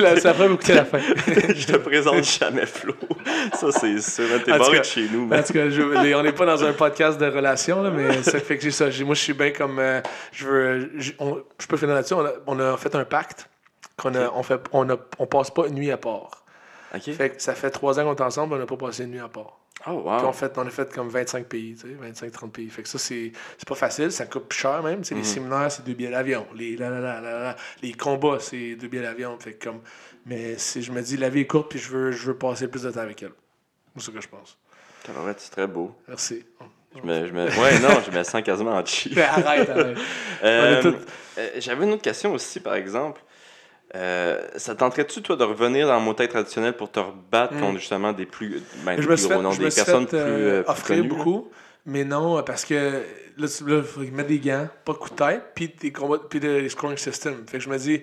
[0.01, 0.99] pas écouter la fin.
[1.53, 2.93] je te présente jamais Flo.
[3.53, 4.25] Ça, c'est sûr.
[4.43, 5.43] T'es barré de chez nous, En man.
[5.43, 8.39] tout cas, je- les- on n'est pas dans un podcast de relations, là, mais ça
[8.39, 8.85] fait que j'ai ça.
[9.05, 9.79] Moi, je suis bien comme.
[9.79, 10.01] euh,
[10.31, 10.91] je veux.
[10.97, 11.11] Je,
[11.67, 12.13] peux finir là-dessus.
[12.15, 13.47] On a, on a fait un pacte
[13.97, 16.43] qu'on a, on, fait, on, a, on passe pas une nuit à part.
[16.95, 17.11] Ok.
[17.13, 19.19] Fait que ça fait trois ans qu'on est ensemble, on n'a pas passé une nuit
[19.19, 19.59] à part.
[19.87, 20.31] Oh, Puis on, wow.
[20.33, 22.69] fait, on a fait comme 25 pays, tu sais, 25-30 pays.
[22.69, 23.31] Fait que ça, c'est
[23.67, 25.01] pas facile, ça coûte plus cher même.
[25.01, 26.45] tu sais, Les séminaires, c'est deux billets d'avion.
[26.55, 29.37] Les, la, la, la, la, la, les combats, c'est deux billets d'avion.
[29.39, 29.81] Fait que comme,
[30.25, 32.67] mais si je me dis, la vie est courte, puis je veux, je veux passer
[32.69, 33.33] plus de temps avec elle.
[33.97, 34.57] C'est ce que je pense.
[35.37, 35.93] C'est très beau.
[36.07, 36.45] Merci.
[36.95, 37.45] Je me, je me...
[37.59, 39.15] Ouais, non, je me sens quasiment en cheap.
[39.15, 39.97] Mais arrête, arrête.
[40.43, 40.93] Euh,
[41.37, 43.21] euh, J'avais une autre question aussi, par exemple.
[43.95, 47.59] Euh, ça tenterait-tu, toi, de revenir dans mon tête traditionnel pour te rebattre Mm.
[47.59, 50.59] contre justement des plus, ben, des plus gros fait, noms, je des personnes fait, euh,
[50.59, 51.15] euh, plus offrir connues, là?
[51.15, 51.51] beaucoup,
[51.85, 53.03] mais non, parce que
[53.37, 56.17] là, tu- là, faut mettre des gants, pas de coup de tête, puis des combats,
[56.27, 57.43] puis des scoring systems.
[57.47, 58.01] Fait que je me dis,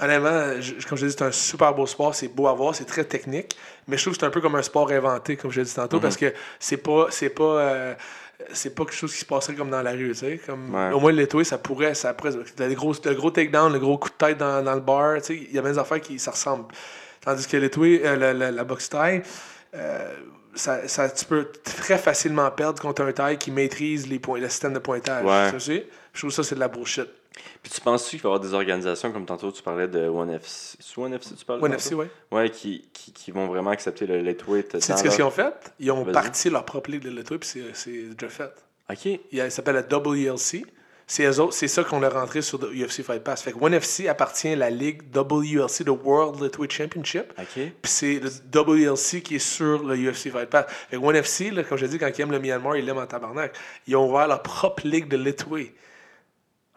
[0.00, 2.74] honnêtement, je- comme je l'ai dit, c'est un super beau sport, c'est beau à voir,
[2.74, 3.54] c'est très technique,
[3.86, 5.74] mais je trouve que c'est un peu comme un sport inventé, comme je l'ai dit
[5.74, 6.02] tantôt, Mhm.
[6.02, 7.94] parce que c'est pas, c'est pas, euh,
[8.52, 10.40] c'est pas quelque chose qui se passerait comme dans la rue, tu sais.
[10.46, 10.92] Comme, Ouais.
[10.92, 14.08] Au moins, l'étoile, ça pourrait, ça pourrait, le gros, le gros takedown, le gros coup
[14.08, 16.18] de tête dans, dans le bar, tu sais, il y a bien des affaires qui
[16.18, 16.66] ça ressemble.
[17.20, 19.22] Tandis que l'étoile, euh, la, la, la boxe taille,
[19.74, 20.14] euh,
[20.54, 24.48] ça, ça, tu peux très facilement perdre contre un taille qui maîtrise les points, le
[24.48, 25.24] système de pointage.
[25.24, 25.52] Ouais.
[25.52, 25.86] Tu sais?
[26.12, 27.08] Je trouve ça, c'est de la bullshit.
[27.62, 30.76] Puis tu penses-tu qu'il va y avoir des organisations, comme tantôt tu parlais de OneFC,
[30.80, 32.02] c'est OneFC tu parles One tantôt?
[32.02, 32.50] FC, ouais.
[32.50, 35.72] Qui, qui, qui vont vraiment accepter le lightweight C'est ce qu'ils ont fait.
[35.78, 38.52] Ils ont parti leur propre ligue de l'étoile, puis c'est- déjà fait.
[38.90, 39.20] OK.
[39.32, 40.64] Il s'appelle la WLC.
[41.10, 41.32] C'est
[41.68, 43.40] ça qu'on a rentré sur le UFC Fight Pass.
[43.42, 47.32] Fait que ONE FC appartient à la ligue WLC, the World Lightweight Championship.
[47.38, 47.46] OK.
[47.54, 50.66] Puis c'est le WLC qui est sur le UFC Fight Pass.
[50.90, 52.98] Fait que ONE FC, là, comme je dis, quand ils aiment le Myanmar, ils l'aiment
[52.98, 53.54] en tabarnak.
[53.86, 55.72] Ils ont ouvert leur propre ligue de Litway.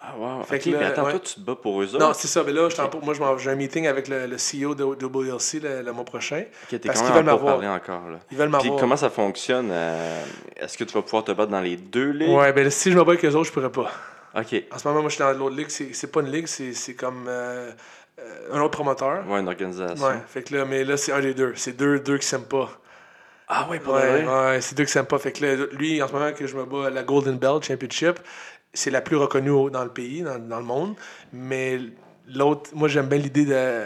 [0.04, 0.42] Ah, wow.
[0.44, 1.12] Fait que mais attends, ouais.
[1.12, 2.00] toi, tu te bats pour eux autres?
[2.00, 2.44] Non, c'est ça.
[2.44, 5.92] Mais là, je moi, j'ai un meeting avec le, le CEO de WLC le, le
[5.92, 6.44] mois prochain.
[6.64, 7.54] OK, t'es parce quand qu'ils même veulent m'avoir.
[7.60, 8.20] parler encore, là.
[8.32, 8.80] Ils veulent Puis m'avoir.
[8.80, 9.70] comment ça fonctionne?
[9.72, 10.24] euh,
[10.56, 12.36] Est-ce que tu vas pouvoir te battre dans les deux ligues?
[12.36, 13.92] Ouais, ben si je me bats avec eux autres, je pourrais pas.
[14.36, 14.56] OK.
[14.72, 15.70] En ce moment, moi, je suis dans l'autre ligue.
[15.70, 17.70] C'est pas une ligue, c'est comme euh,
[18.20, 19.24] euh, un autre promoteur.
[19.28, 20.04] Ouais, une organisation.
[20.04, 21.54] Ouais, fait que là, mais là, c'est un des deux.
[21.56, 22.70] C'est deux, deux qui s'aiment pas.
[23.48, 24.52] Ah ouais, pour Ouais, de vrai?
[24.54, 25.20] ouais, c'est deux qui s'aiment pas.
[25.20, 27.64] Fait que là, lui, en ce moment que je me bats à la Golden Belt
[27.64, 28.20] Championship,
[28.74, 30.96] c'est la plus reconnue dans le pays, dans, dans le monde.
[31.34, 31.80] Mais
[32.28, 33.86] l'autre, moi, j'aime bien l'idée de.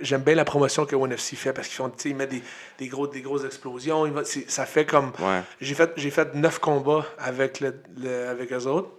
[0.00, 2.42] J'aime bien la promotion que ONFC fait parce qu'ils font, tu sais, ils mettent des,
[2.78, 4.04] des, gros, des grosses explosions.
[4.06, 5.12] Ils ça fait comme.
[5.20, 5.42] Ouais.
[5.60, 8.90] J'ai fait, j'ai fait neuf combats avec, le, le- avec eux autres.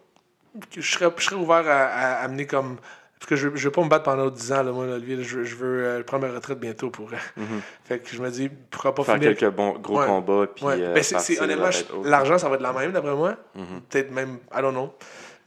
[0.76, 2.78] Je serais, je serais ouvert à, à amener comme.
[3.26, 5.16] Parce que je ne veux pas me battre pendant 10 ans, là, moi, là, lui,
[5.16, 7.10] là, je, je veux euh, prendre ma retraite bientôt pour.
[7.86, 9.38] fait que je me dis, pourquoi pas Faire finir.
[9.38, 10.06] quelques bons, gros Ouais.
[10.06, 10.76] combats, puis Ouais.
[10.78, 11.70] euh, Ben, honnêtement,
[12.04, 13.38] l'argent, ça va être la même, d'après moi.
[13.56, 13.82] Mhm.
[13.90, 14.94] Peut-être même, I don't know.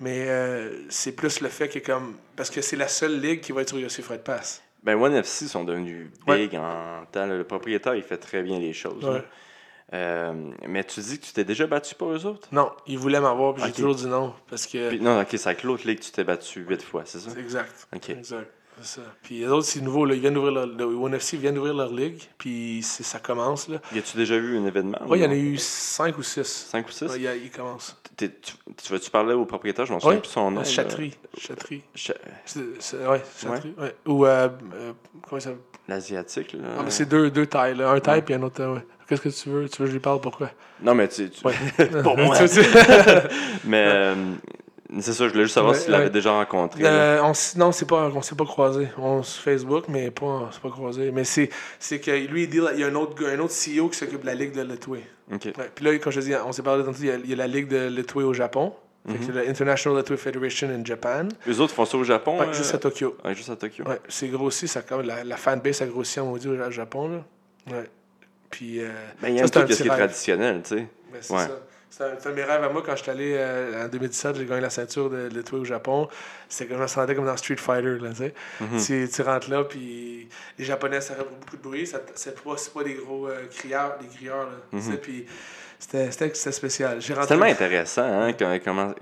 [0.01, 2.15] Mais euh, c'est plus le fait que, comme.
[2.35, 4.63] Parce que c'est la seule ligue qui va être sur UFC Fight Pass.
[4.83, 6.47] Ben, One FC sont devenus Ouais.
[6.47, 7.27] big en temps.
[7.27, 9.05] Le propriétaire, il fait très bien les choses.
[9.93, 10.33] Euh,
[10.67, 12.49] mais tu dis que tu t'es déjà battu pour eux autres?
[12.51, 14.35] Non, ils voulaient m'avoir, puis j'ai toujours dit non.
[14.51, 14.89] Parce que.
[14.89, 17.31] Puis- non, ok, c'est avec l'autre ligue que tu t'es battu huit fois, c'est ça?
[17.39, 17.87] Exact.
[17.95, 18.11] Ok.
[18.11, 18.51] Exact.
[18.83, 19.07] C'est ça.
[19.23, 20.05] Puis les autres, c'est nouveau.
[20.05, 22.21] Là, ils viennent d'ouvrir leur, le ONFC vient d'ouvrir leur ligue.
[22.37, 23.69] Puis ça commence.
[23.69, 23.79] Là.
[23.95, 24.99] Y a-tu déjà eu un événement?
[25.07, 26.43] Ouais, il y en a eu 5 ou 6.
[26.71, 27.07] Cinq ou six?
[27.17, 27.97] Il, commence.
[28.19, 29.87] Tu, tu vas-tu parler au propriétaire?
[29.87, 30.61] Je m'en souviens Oui, plus son nom.
[30.61, 30.65] là.
[30.67, 31.15] Chatterie.
[31.39, 31.85] Chatterie.
[31.95, 32.13] Cha-
[32.45, 33.75] C'est, c'est- ouais, Chatterie.
[33.79, 33.97] Ouais.
[34.05, 34.93] Ou, euh, euh,
[35.27, 35.53] comment ça
[35.89, 36.59] L'asiatique, là.
[36.79, 37.77] Ah, mais c'est deux, deux tailles.
[37.77, 37.91] Là.
[37.93, 38.63] Un taille puis un autre.
[38.63, 38.85] ouais.
[39.09, 39.69] Qu'est-ce que tu veux?
[39.69, 40.21] Tu veux que je lui parle?
[40.21, 40.51] Pourquoi?
[40.83, 41.31] Non, mais tu.
[41.31, 41.55] tu- Ouais.
[42.03, 42.37] Pour moi.
[43.65, 44.15] Mais euh,
[45.01, 46.11] c'est ça, je voulais juste savoir Ouais, si tu l'avais ouais.
[46.11, 46.83] déjà rencontré.
[46.85, 48.89] Euh, on, non, c'est pas, on s'est pas croisé.
[48.99, 51.11] On se Facebook, mais pas, c'est pas croisé.
[51.13, 53.89] Mais c'est, c'est que lui, il dit, il y a un autre, un autre CEO
[53.89, 55.03] qui s'occupe de la ligue de Litway.
[55.33, 55.45] Ok.
[55.57, 55.71] Ouais.
[55.75, 57.33] Puis là, comme je te dis, on s'est parlé tantôt, il y, a, il y
[57.33, 58.73] a la ligue de Litway au Japon.
[59.09, 61.29] Fait que C'est la International Litway Federation in Japan.
[61.47, 62.41] Les autres font ça au Japon?
[62.41, 63.17] Ouais, euh, juste à Tokyo.
[63.25, 63.85] ouais, juste à Tokyo.
[63.87, 67.09] Ouais, c'est grossi, ça, comme la, la fanbase a grossi maudit au Japon.
[67.09, 67.73] Là.
[67.73, 67.85] Ouais.
[68.51, 68.81] Puis.
[68.81, 68.89] Euh,
[69.23, 70.87] Ben, il y a un ce petit qui est traditionnel, tu sais.
[71.13, 71.41] Ben, c'est Ouais.
[71.47, 71.59] ça.
[71.89, 74.37] C'est un, un de mes rêves à moi quand je suis allé euh, en 2017,
[74.37, 76.09] j'ai gagné la ceinture de Litway au Japon.
[76.47, 77.97] C'était comme je me sentais comme dans Street Fighter.
[78.01, 78.65] Là, tu.
[78.65, 79.09] Mhm.
[79.09, 80.29] tu rentres là, puis
[80.59, 81.87] les Japonais, ça fait beaucoup de bruit.
[82.15, 84.47] C'est pas, pas des gros euh, crieurs, des crieurs.
[84.73, 85.25] Là, puis
[85.79, 86.99] c'était, c'était, c'était spécial.
[87.01, 88.33] C'est tellement intéressant, hein,
[88.63, 88.95] comment...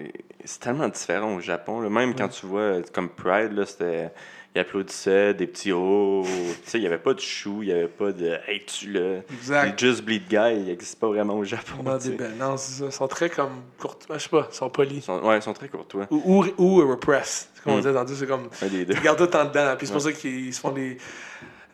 [0.45, 1.80] C'est tellement différent au Japon.
[1.80, 1.88] là.
[1.88, 4.11] Même quand tu vois, comme Pride, c'était...
[4.55, 6.23] Ils applaudissaient, des petits oh.
[6.65, 8.93] Tu sais, il n'y avait pas de chou, il n'y avait pas de hey, tu
[8.93, 9.21] là.
[9.33, 9.81] Exact.
[9.81, 11.83] Les Just Bleed Guy, il n'existe pas vraiment au Japon.
[11.85, 12.17] Non, des
[12.57, 12.85] ça.
[12.87, 13.99] Ils sont très comme courts.
[14.13, 15.05] Je sais pas, ils sont polis.
[15.05, 16.07] sont, ouais, ils sont très courtois.
[16.11, 17.49] Ou, ou, ou repressed.
[17.55, 17.81] C'est comme on Mm.
[17.81, 18.49] disait tantôt, c'est comme.
[18.63, 18.95] Un des deux.
[18.95, 19.75] Ils gardent tout en dedans.
[19.77, 20.99] Puis c'est pour ça qu'ils se font des.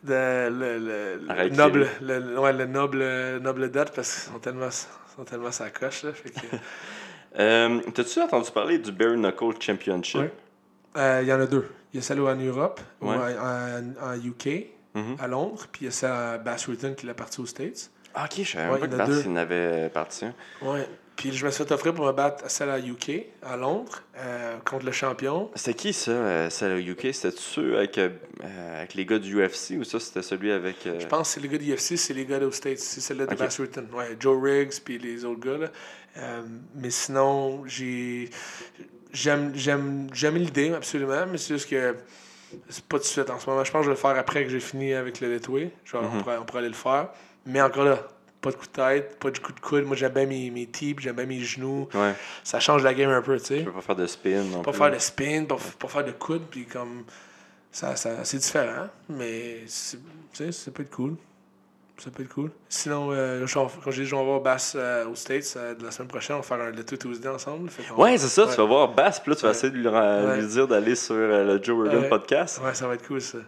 [0.02, 3.04] de- le, le, le noble, le, le- ouais, le noble,
[3.42, 6.02] noble date parce qu'ils sont tellement, sont tellement sa coche.
[6.04, 6.38] Là, fait que,
[7.38, 10.20] Euh, T'as-tu entendu parler du Bare Knuckle Championship?
[10.20, 10.32] Ouais.
[10.96, 11.66] Euh, Il y en a deux.
[11.92, 13.16] Il y a celle en Europe, Ouais.
[13.16, 15.16] en, en- UK, Mhm.
[15.20, 17.90] à Londres, puis il y a celle à Bass Rutten qui l'a partie aux States.
[18.14, 19.22] Ah, ok, je savais Ouais, même pas il que y en a Bass, deux.
[19.24, 20.24] il en avait parti.
[20.62, 20.88] Ouais.
[21.16, 24.02] Puis je me suis fait offrir pour me battre à celle à UK, à Londres,
[24.16, 25.50] euh, contre le champion.
[25.54, 27.12] C'était qui ça, euh, celle au UK?
[27.12, 28.08] C'était ceux avec, euh,
[28.78, 30.76] avec les gars du UFC ou ça c'était celui avec.
[30.84, 32.78] Je pense que c'est les gars de UFC, c'est les gars aux States.
[32.78, 33.38] C'est celle-là de Ok.
[33.38, 33.86] Bass Rutten.
[33.92, 35.58] Ouais, Joe Riggs, puis les autres gars.
[35.58, 35.68] Là.
[36.74, 38.30] Mais sinon, j'ai.
[39.12, 41.96] J'aime, j'aime, j'aime l'idée, absolument, mais c'est juste que
[42.68, 43.64] c'est pas tout de suite en ce moment.
[43.64, 45.70] Je pense que je vais le faire après que j'ai fini avec le Letway.
[45.84, 46.22] Genre, on, Mhm.
[46.22, 47.08] pourrait, on pourrait aller le faire.
[47.46, 47.98] Mais encore là,
[48.40, 49.84] pas de coup de tête, pas de coup de coude.
[49.84, 51.88] Moi, j'aime bien mes, mes tips, j'aime bien mes genoux.
[51.94, 53.58] Ouais, Ça change la game un peu, tu sais.
[53.58, 54.78] tu peux pas faire de spin non Pas plus.
[54.78, 57.04] faire de spin, pas, pas faire de coude, puis comme.
[57.72, 60.02] Ça, ça, c'est différent, mais c'est, tu
[60.44, 61.14] sais, ça peut être cool.
[62.02, 62.50] Ça peut être cool.
[62.68, 65.90] Sinon, euh, quand j'ai dit, je vais voir Bass euh, aux States euh, de la
[65.90, 67.68] semaine prochaine, on va faire un Little Tuesday ensemble.
[67.96, 68.50] Ouais, c'est ça, Ouais.
[68.50, 70.40] tu vas voir Bass, puis là tu vas essayer de lui, ra- Ouais.
[70.40, 72.60] lui dire d'aller sur euh, le Joe Rogan podcast.
[72.64, 73.38] Ouais, ça va être cool, ça.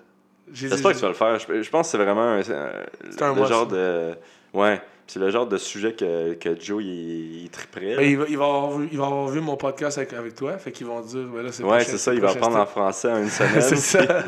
[0.52, 1.38] J'espère que tu vas le faire.
[1.38, 3.74] Je, je pense que c'est vraiment un, le genre ça.
[3.76, 4.14] de.
[4.52, 4.82] Ouais,
[5.12, 7.96] c'est le genre de sujet que, que Joe il, il triperait.
[7.96, 10.34] Ben, il, va, il, va avoir vu, il va avoir vu mon podcast avec, avec
[10.34, 12.64] toi, fait qu'ils vont dire, ben là, c'est Ouais, c'est ça, il va apprendre en
[12.64, 13.60] français en une semaine.
[13.60, 14.24] c'est ça.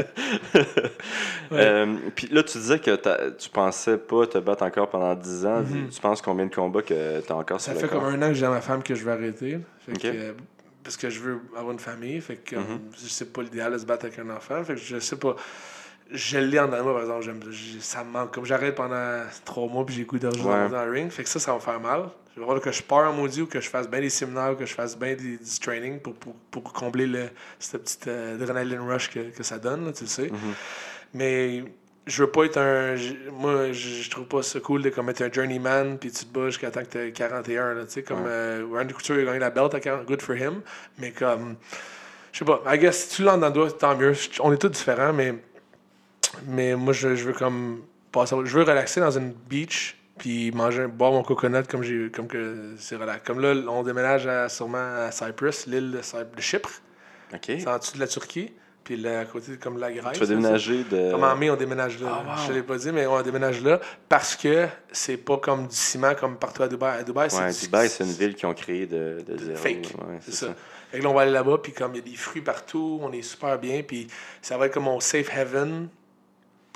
[1.52, 5.60] Euh, Puis là, tu disais que tu pensais pas te battre encore pendant 10 ans.
[5.60, 5.88] Mhm.
[5.90, 8.08] Tu penses combien de combats que tu as encore Ça sur fait le comme corps?
[8.10, 9.58] un an que j'ai ma femme que je vais arrêter.
[9.86, 10.32] Fait que, euh,
[10.82, 12.20] parce que je veux avoir une famille.
[12.20, 12.80] Fait que Mhm.
[13.00, 14.64] je sais pas l'idéal de se battre avec un enfant.
[14.64, 15.36] Fait que je sais pas.
[16.10, 17.24] Je l'ai en dedans de moi, par exemple.
[17.50, 18.32] j'aime- ça me manque.
[18.32, 20.68] Comme j'arrête pendant trois mois puis j'ai goût Ouais.
[20.68, 21.10] dans le ring.
[21.10, 22.08] Fait que ça, ça va me faire mal.
[22.36, 24.52] Il va falloir que je pars en maudit ou que je fasse bien des séminaires
[24.52, 27.28] ou que je fasse bien des, du training pour, pour, pour combler le,
[27.58, 30.30] cette petite euh, adrenaline rush que, que ça donne, là, tu le sais.
[31.14, 31.64] Mais
[32.06, 32.96] je veux pas être un.
[33.32, 36.32] Moi, je je trouve pas ça cool de comme être un journeyman puis tu te
[36.38, 37.74] bats jusqu'à temps que t'as 41.
[37.74, 40.36] Là, tu sais, comme euh, Randy Couture a gagné la belt à 40, good for
[40.36, 40.60] him.
[40.98, 41.56] Mais comme.
[42.32, 44.12] Je sais pas, I guess si tu l'as dans le doigt, tant mieux.
[44.12, 45.34] Je- On est tous différents, mais.
[46.46, 47.82] Mais moi, je, je veux comme.
[48.12, 52.28] Passer, je veux relaxer dans une beach puis manger, boire mon coconut comme j'ai comme
[52.28, 53.22] que c'est relax.
[53.26, 56.70] Comme là, on déménage à, sûrement à Cyprus, l'île de, Cyp- de Chypre.
[57.32, 57.40] OK.
[57.46, 58.52] C'est en dessous de la Turquie.
[58.84, 60.12] Puis là, à côté, comme la Grèce.
[60.12, 61.10] Tu vas déménager de.
[61.10, 62.22] comme en mai, on déménage là.
[62.24, 62.42] Ah, wow.
[62.42, 65.74] Je te l'ai pas dit, mais on déménage là parce que c'est pas comme du
[65.74, 67.00] ciment comme partout à Dubaï.
[67.00, 69.56] À Dubaï, c'est du- Dubaï, c'est une ville qu'ils ont créée de, de zéro.
[69.56, 69.88] fake.
[69.98, 70.54] Ouais, c'est ça.
[70.92, 73.10] Que là, on va aller là-bas, puis comme il y a des fruits partout, on
[73.10, 74.06] est super bien, puis
[74.40, 75.88] ça va être comme mon safe haven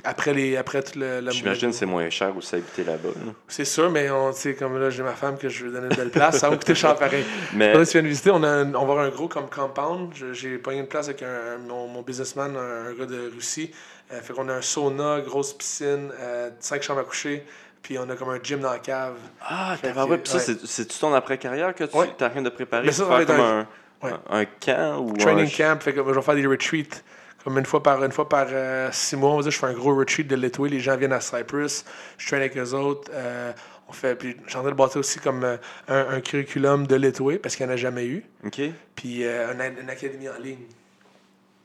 [0.05, 1.20] après, les, après tout le.
[1.20, 3.09] le- J'imagine que c'est moins cher aussi habiter là-bas.
[3.09, 3.32] là.
[3.49, 6.11] C'est sûr, mais on, comme là, j'ai ma femme que je veux donner une belle
[6.11, 7.24] place, ça va coûter cher pareil.
[7.55, 9.49] Mais Là, tu viens de visiter, on, a un- on va avoir un gros comme
[9.51, 10.12] compound.
[10.32, 13.72] J'ai pogné une place avec un, mon, mon businessman, un, un gars de Russie.
[14.12, 17.44] Euh, fait qu'on a un sauna, grosse piscine, euh, cinq chambres à coucher,
[17.82, 19.16] puis on a comme un gym dans la cave.
[19.42, 20.57] Ah, que- ouais, puis ça, ouais.
[20.64, 22.07] c'est-tu ton après-carrière que tu Ouais.
[22.18, 23.66] es en train de préparer Mais ça, ça va être comme un,
[24.03, 24.12] Ouais.
[24.30, 25.57] un, un camp ou Training un...
[25.74, 26.84] camp, fait que je vais faire des retreats.
[27.45, 29.66] Comme une fois par, une fois par euh, six mois, on va dire, je fais
[29.66, 30.68] un gros retreat de l'été.
[30.68, 31.84] Les gens viennent à Cyprus,
[32.18, 33.11] je traîne avec eux autres.
[33.14, 33.53] euh,
[33.89, 35.57] on fait, puis je suis en train de bâtir aussi comme euh,
[35.89, 38.22] un, un curriculum de l'été parce qu'il n'y en a jamais eu.
[38.45, 38.61] OK.
[38.95, 40.59] Puis euh, une, une académie en ligne.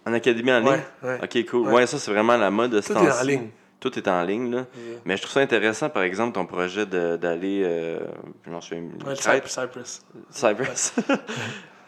[0.06, 0.70] En académie en ligne?
[0.70, 1.20] Ouais, ouais.
[1.22, 1.68] OK, cool.
[1.68, 1.74] Ouais.
[1.74, 3.50] Ouais, ça, c'est vraiment la mode de ce Tout est en ligne.
[3.82, 4.66] Tout est en ligne, là.
[5.04, 7.64] Mais je trouve ça intéressant, par exemple, ton projet d'aller...
[8.46, 8.84] Je m'en souviens...
[9.46, 10.02] Cyprus.
[10.30, 10.94] Cyprus.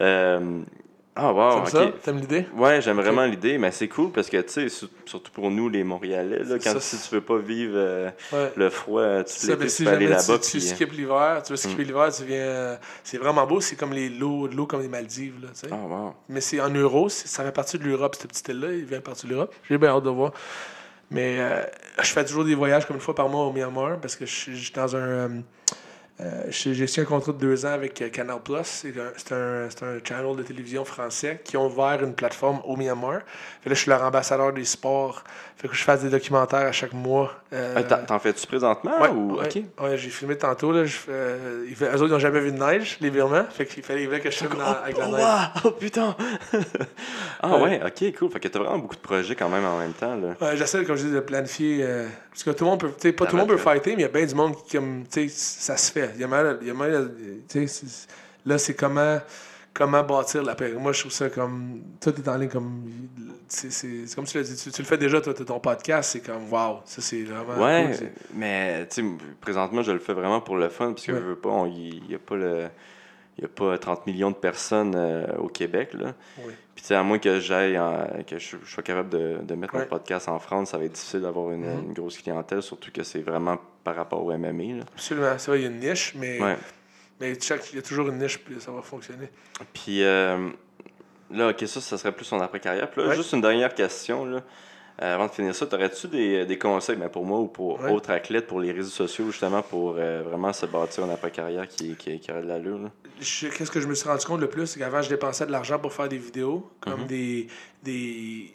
[1.16, 1.92] euh, ah, wow, T'aimes ça?
[2.02, 2.46] T'aimes l'idée?
[2.54, 5.68] Ouais, j'aime vraiment l'idée, mais c'est cool parce que, tu sais, sur- surtout pour nous,
[5.68, 6.80] les Montréalais, là, quand ça.
[6.80, 8.52] si tu veux pas vivre euh, Ouais.
[8.56, 10.38] le froid, tu Ça, tu si peux aller là-bas.
[10.38, 12.36] tu, puis, euh, skippes l'hiver, tu veux skipper l'hiver, tu viens.
[12.36, 15.40] euh, C'est vraiment beau, c'est comme les l'eau, l'eau comme les Maldives.
[15.42, 15.68] Là, tu sais.
[15.72, 16.14] Ah, wow.
[16.28, 19.26] Mais c'est en euros, ça fait partie de l'Europe, cette petite île-là, il vient partie
[19.26, 19.54] de l'Europe.
[19.68, 20.32] J'ai bien hâte de voir.
[21.10, 21.62] Mais euh,
[22.02, 24.34] je fais toujours des voyages comme une fois par mois au Myanmar parce que je
[24.34, 24.98] suis je suis dans un.
[24.98, 25.28] euh,
[26.20, 28.56] euh, j'ai signé un contrat de deux ans avec euh, Canal Plus.
[29.16, 33.20] C'est un, un, un channel de télévision français qui ont ouvert une plateforme au Myanmar.
[33.62, 35.22] Fait là, je suis leur ambassadeur des sports.
[35.58, 37.32] Fait que je fasse des documentaires à chaque mois.
[37.52, 39.00] Euh, t'en- fais-tu présentement?
[39.00, 39.36] Ouais, ou...
[39.38, 39.84] ouais, OK.
[39.84, 40.70] ouais, j'ai filmé tantôt.
[40.70, 43.44] Là, ils eux autres, ils n'ont jamais vu de neige, les Birmans.
[43.50, 45.24] Fait qu'il fallait, que je filme dans- avec la Oh, neige.
[45.24, 45.60] wow!
[45.64, 46.14] Oh, putain!
[47.42, 48.30] ah, ouais, OK, cool.
[48.30, 50.18] Fait que t'as vraiment beaucoup de projets quand même en même temps,
[50.54, 51.86] j'essaie, comme je dis, de planifier.
[52.30, 53.12] parce que tout le monde peut.
[53.12, 55.04] Pas tout le monde peut fighter, mais il y a bien du monde qui, comme.
[55.30, 56.05] Ça se fait.
[56.14, 56.58] Il y a mal.
[56.62, 57.12] Il y a mal
[57.48, 58.08] tu sais, c'est-
[58.44, 59.18] là, c'est comment.
[59.74, 60.72] Comment bâtir la paix.
[60.72, 61.82] Moi, je trouve ça comme.
[62.00, 62.82] Tout est en ligne comme.
[63.48, 63.68] C'est
[64.14, 64.56] comme tu l'as dit.
[64.56, 66.12] Tu, tu le fais déjà, toi, ton podcast.
[66.12, 66.78] C'est comme, waouh.
[66.86, 67.62] Ça, c'est vraiment.
[67.62, 69.08] Ouais, cool, mais tu sais,
[69.40, 71.18] présentement, je le fais vraiment pour le fun, parce que Ouais.
[71.18, 72.68] je veux pas, il n'y a pas le.
[73.38, 75.92] Il y a pas 30 millions de personnes euh, au Québec.
[75.94, 76.14] Là.
[76.38, 76.52] Oui.
[76.74, 79.54] Puis, tu sais, à moins que j'aille, en- que je, je sois capable de, de
[79.54, 79.80] mettre Ouais.
[79.82, 81.84] mon podcast en France, ça va être difficile d'avoir une, Mhm.
[81.88, 84.78] une grosse clientèle, surtout que c'est vraiment par rapport au MMA.
[84.78, 84.84] Là.
[84.94, 85.34] Absolument.
[85.38, 86.40] C'est vrai, il y a une niche, mais.
[86.42, 86.56] Ouais.
[87.20, 89.28] Mais chaque- il y a toujours une niche, puis ça va fonctionner.
[89.74, 90.48] Puis euh,
[91.30, 92.90] là, ok, ça, ça serait plus son après-carrière.
[92.90, 93.16] Puis là, Ouais.
[93.16, 94.24] juste une dernière question.
[94.24, 94.40] Là.
[95.02, 97.90] Euh, avant de finir ça, t'aurais-tu des, des conseils ben, pour moi ou pour Ouais.
[97.92, 101.94] autres athlètes, pour les réseaux sociaux, justement, pour euh, vraiment se bâtir une après-carrière qui,
[101.96, 102.90] qui, qui aurait de l'allure?
[103.18, 105.78] Qu'est-ce que je me suis rendu compte le plus, c'est qu'avant, je dépensais de l'argent
[105.78, 107.06] pour faire des vidéos, comme Mhm.
[107.06, 107.46] des.
[107.82, 108.52] des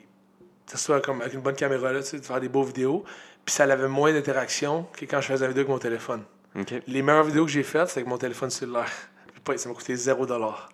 [0.66, 2.64] que ce soit comme avec une bonne caméra, là, tu sais, de faire des beaux
[2.64, 3.04] vidéos.
[3.44, 6.24] Puis ça avait moins d'interaction que quand je faisais une vidéo avec mon téléphone.
[6.88, 8.90] Les meilleures vidéos que j'ai faites, c'est avec mon téléphone cellulaire.
[9.58, 10.70] Ça m'a coûté 0$.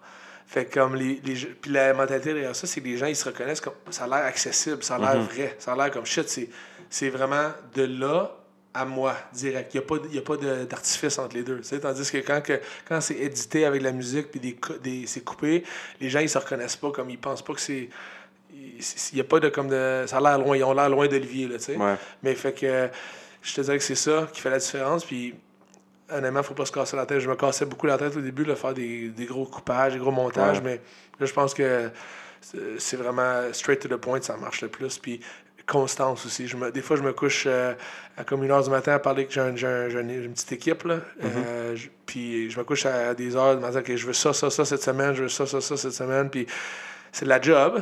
[0.48, 3.26] Fait comme les, les Puis la mentalité derrière ça, c'est que les gens, ils se
[3.26, 3.74] reconnaissent comme.
[3.89, 5.28] Ça a l'air accessible, ça a l'air Mhm.
[5.28, 6.50] vrai, ça a l'air comme shit.
[6.89, 8.34] C'est, vraiment de là
[8.74, 9.74] à moi, direct.
[9.74, 11.60] Il n'y a pas, y d'artifice entre les deux.
[11.82, 15.66] Tandis que quand, que quand c'est édité avec la musique puis des, des, c'est coupé,
[16.00, 17.89] les gens, ils se reconnaissent pas comme ils pensent pas que c'est.
[18.54, 20.06] Il n'y a pas de comme de.
[20.08, 21.76] Ça a l'air loin, ils ont l'air loin d'Olivier, là, tu sais.
[21.76, 21.95] Ouais.
[22.24, 22.89] Mais fait que
[23.41, 25.04] je te dirais que c'est ça qui fait la différence.
[25.04, 25.36] Puis
[26.10, 27.20] honnêtement, faut pas se casser la tête.
[27.20, 29.99] Je me cassais beaucoup la tête au début de faire des, des gros coupages, des
[29.99, 30.64] gros montages, Ouais.
[30.64, 30.82] mais
[31.20, 31.89] là, je pense que
[32.78, 34.97] c'est- vraiment straight to the point, ça marche le plus.
[34.97, 35.20] Puis
[35.66, 36.47] constance aussi.
[36.47, 37.74] Je me, des fois, je me couche euh,
[38.16, 40.84] à comme une heure du matin à parler que j'ai un- une, une petite équipe.
[40.86, 40.99] Là.
[41.22, 44.32] Euh, je- puis je me couche à des heures du matin que je veux ça,
[44.32, 46.30] ça, ça cette semaine, je veux ça, ça, ça cette semaine.
[46.30, 46.47] Puis
[47.12, 47.82] c'est de la job,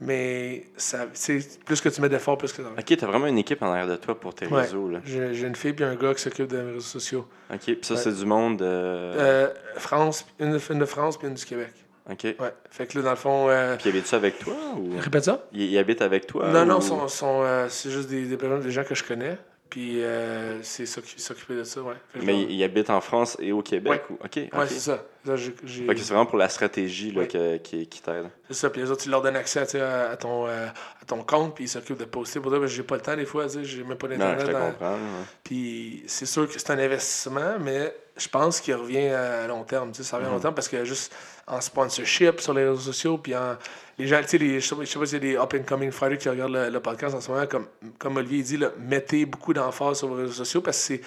[0.00, 2.68] mais ça, c'est plus que tu mets d'efforts, plus que ça.
[2.78, 4.62] OK, t'as vraiment une équipe en arrière de toi pour tes Ouais.
[4.62, 4.90] réseaux.
[5.04, 7.26] J'ai une fille et un gars qui s'occupent des réseaux sociaux.
[7.52, 8.00] OK, puis ça, Ouais.
[8.00, 8.60] c'est du monde.
[8.62, 11.72] euh, Euh, France, une, de France puis une du Québec.
[12.10, 12.24] OK.
[12.24, 12.52] Ouais.
[12.70, 13.46] Fait que là, dans le fond.
[13.48, 13.76] Euh...
[13.76, 14.98] Puis il habite-tu avec toi ou?
[14.98, 15.44] Répète ça?
[15.52, 16.48] il, il habite avec toi?
[16.50, 19.38] non, non, sont, sont, euh, c'est juste des, des, des gens que je connais.
[19.70, 21.94] Puis euh, c'est s'occuper de ça, ouais.
[22.22, 24.02] Mais il, il habite en France et au Québec?
[24.10, 24.16] Ouais.
[24.20, 24.24] Ou...
[24.24, 25.02] OK, Ouais, c'est ça.
[25.24, 28.26] Là, c'est vraiment pour la stratégie là, que- qui, qui t'aide.
[28.48, 31.22] C'est ça, puis les autres, tu leur donnes accès à, à ton, euh, à ton
[31.24, 33.82] compte, puis ils s'occupent de poster pour que j'ai pas le temps des fois, j'ai
[33.82, 34.76] même pas Non, je d'internet.
[34.78, 34.98] te dans-.
[35.42, 39.90] Puis c'est sûr que c'est un investissement, mais je pense qu'il revient à long terme.
[39.92, 41.12] tu sais, Ça revient à long terme parce que juste
[41.46, 43.56] en sponsorship sur les réseaux sociaux, puis en.
[43.96, 46.56] Les gens, tu sais, je sais pas s'il y a des up-and-coming fighters qui regardent
[46.72, 50.32] le, podcast en ce moment, comme, comme Olivier dit, mettez beaucoup d'emphase sur vos réseaux
[50.32, 51.00] sociaux parce que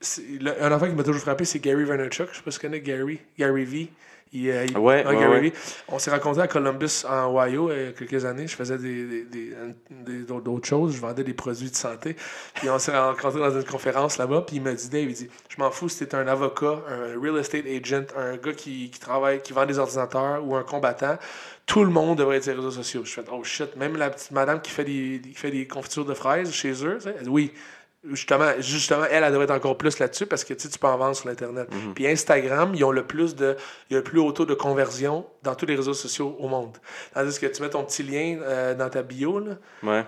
[0.00, 0.22] c'est.
[0.60, 2.28] Un enfant qui m'a toujours frappé, c'est Gary Vaynerchuk.
[2.30, 3.18] Je sais pas si tu connais Gary.
[3.38, 3.90] Gary V.
[4.42, 5.40] Il, euh, il- Ouais, ouais, Gary ouais.
[5.40, 5.52] V.
[5.88, 8.46] On s'est rencontrés à Columbus, en Ohio, il y a quelques années.
[8.46, 9.52] Je faisais des, des- des-
[9.90, 10.94] des- d'autres d'autres choses.
[10.94, 12.16] Je vendais des produits de santé.
[12.54, 14.42] Puis on s'est rencontrés dans une conférence là-bas.
[14.46, 17.20] Puis il m'a dit, Dave, il dit, je m'en fous si t'es un avocat, un
[17.20, 21.16] real estate agent, un gars qui, qui travaille, qui vend des ordinateurs ou un combattant.
[21.66, 23.02] Tout le monde devrait être sur les réseaux sociaux.
[23.04, 26.04] Je fais, oh shit, même la petite madame qui fait des, qui fait des confitures
[26.04, 27.52] de fraises chez eux, oui.
[28.12, 31.16] Justement, justement, elle, elle devrait être encore plus là-dessus parce que tu peux en vendre
[31.16, 31.68] sur l'Internet.
[31.94, 33.56] Puis Instagram, ils ont le plus de.
[33.90, 36.48] Il y a le plus haut taux de conversion dans tous les réseaux sociaux au
[36.48, 36.76] monde.
[37.14, 40.04] Tandis que tu mets ton petit lien euh, dans ta bio, là, Ouais.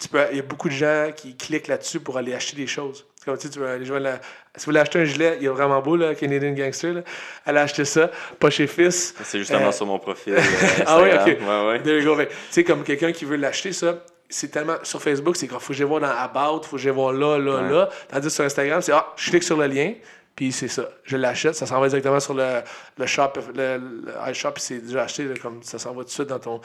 [0.00, 2.66] tu peux, il y a beaucoup de gens qui cliquent là-dessus pour aller acheter des
[2.66, 3.06] choses.
[3.24, 4.14] Comme, tu, sais, tu veux aller jouer à la-
[4.56, 6.94] si vous voulez acheter un gilet, il est vraiment beau, là, Canadian Gangster.
[6.94, 7.00] Là.
[7.44, 9.14] Elle a acheté ça, pas chez Fils.
[9.24, 10.34] C'est justement Euh, sur mon profil.
[10.38, 10.40] euh,
[10.86, 11.26] Ah oui, ok.
[11.26, 11.82] Ouais, ouais.
[11.82, 12.16] There you go.
[12.16, 14.76] Fait que, Tu sais, comme quelqu'un qui veut l'acheter, ça, c'est tellement.
[14.82, 17.36] Sur Facebook, c'est qu'il faut que je voir dans About, faut que je voir là,
[17.38, 17.70] là, Ouais.
[17.70, 17.88] là.
[18.08, 19.94] Tandis que sur Instagram, c'est ah, je clique sur le lien,
[20.36, 20.88] puis c'est ça.
[21.04, 22.60] Je l'achète, ça s'en va directement sur le,
[22.96, 26.08] le shop, le, le iShop, puis c'est déjà acheté, là, comme ça s'en va tout
[26.08, 26.60] de suite dans ton.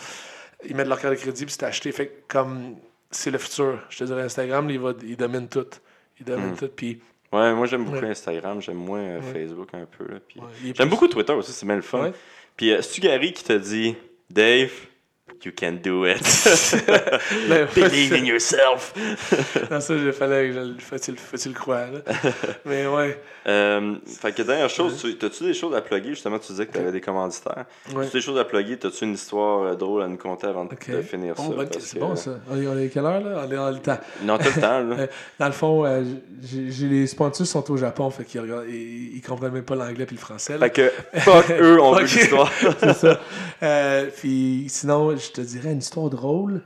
[0.68, 1.92] Ils mettent leur carte de crédit, puis c'est acheté.
[1.92, 2.76] Fait que, comme
[3.12, 3.80] c'est le futur.
[3.90, 5.66] Je te dirais, Instagram, il, va, il domine tout.
[6.20, 6.56] Il domine Mm.
[6.58, 7.02] tout, puis.
[7.34, 8.10] Ouais, moi j'aime beaucoup Ouais.
[8.12, 9.34] Instagram, j'aime moins euh, Ouais.
[9.34, 10.06] Facebook un peu.
[10.28, 10.40] Puis...
[10.64, 12.12] J'aime plus- beaucoup Twitter aussi, c'est bien le fun.
[12.56, 13.96] Puis euh, c'est-tu Gary qui t'a dit
[14.30, 14.72] Dave,
[15.44, 16.22] you can do it.
[17.50, 18.94] Ben, Believe in yourself.
[19.70, 21.88] Non, ça, il fallait que je le faut-il faut-il le croire.
[22.66, 23.20] Mais ouais.
[23.48, 26.10] Euh, fait que dernière chose, tu- t'as-tu des choses à plugger?
[26.10, 27.66] Justement, tu disais que t'avais des commanditaires.
[27.94, 28.04] ouais.
[28.06, 28.78] T'as-tu des choses à plugger?
[28.78, 31.44] T'as-tu une histoire euh, drôle à nous conter avant de- finir ça?
[31.44, 32.32] bonne- c'est que- bon ça.
[32.50, 33.44] On est, est quelle heure là?
[33.48, 34.00] On est dans le temps.
[34.24, 34.96] Non, t'as le temps, là.
[35.04, 35.08] Euh,
[35.40, 36.04] Dans le fond, euh,
[36.44, 40.16] j'ai les sponsors sont au Japon, fait qu'ils ils, ils comprennent même pas l'anglais puis
[40.16, 40.58] le français.
[40.58, 40.68] là.
[40.68, 42.52] Fait que, fuck eux, on veut l'histoire.
[42.80, 43.20] c'est ça.
[43.64, 46.62] Euh, puis sinon, je te dirais une histoire drôle.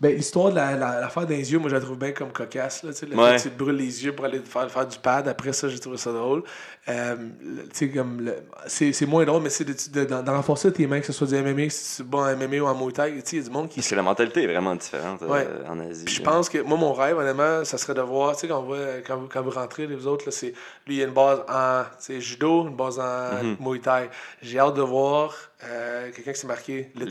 [0.00, 2.84] Ben, l'histoire de la- la- l'affaire des yeux, moi, je la trouve bien comme cocasse.
[2.84, 3.32] Là, tu le Ouais.
[3.32, 5.28] fait que tu te brûles les yeux pour aller faire, faire du pad.
[5.28, 6.42] Après ça, j'ai trouvé ça drôle.
[6.88, 8.36] Euh, le- tu comme le-
[8.66, 11.12] c'est c'est moins drôle, mais c'est de, de, de- de renforcer tes mains, que ce
[11.12, 13.12] soit du MMA, si c'est bon en MMA ou en Muay Thai.
[13.22, 15.28] Tu il y a du monde qui Parce que la mentalité est vraiment différente euh,
[15.28, 15.46] Ouais.
[15.68, 16.06] en Asie.
[16.08, 18.66] je pense que moi, mon rêve, honnêtement, ça serait de voir, tu sais, quand,
[19.06, 20.54] quand, vous, quand vous rentrez, les autres, là, c'est,
[20.86, 23.56] lui, il y a une base en tu judo, une base en Mhm.
[23.60, 24.08] Muay Thai.
[24.40, 27.04] J'ai hâte de voir euh, quelqu'un qui s'est marqué Let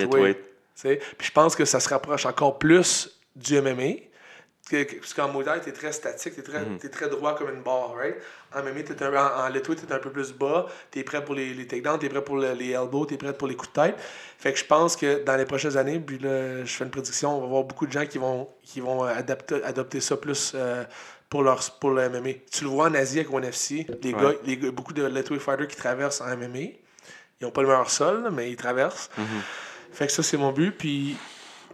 [0.81, 0.97] Tu.
[1.17, 4.07] Puis je pense que ça se rapproche encore plus du MMA.
[4.71, 7.95] Parce qu'en Muay Thai, t'es très statique, t'es très, t'es très droit comme une barre,
[7.95, 8.15] right?
[8.55, 11.33] En MMA, t'es un, en, en Litway, t'es un peu plus bas, t'es prêt pour
[11.33, 13.81] les, les takedowns, t'es prêt pour le- les elbows, t'es prêt pour les coups de
[13.81, 13.95] tête.
[14.37, 17.35] Fait que je pense que dans les prochaines années, puis là, je fais une prédiction,
[17.35, 20.83] on va voir beaucoup de gens qui vont, qui vont adapter, adopter ça plus euh,
[21.31, 22.29] pour, leur, pour le MMA.
[22.51, 24.21] Tu le vois en Asie avec ONFC, les Ouais.
[24.21, 26.59] gars, les beaucoup de Lightweight fighters qui traversent en MMA.
[27.41, 29.09] Ils n'ont pas le meilleur sol, mais ils traversent.
[29.91, 30.71] Fait que ça, c'est mon but.
[30.71, 31.17] Puis,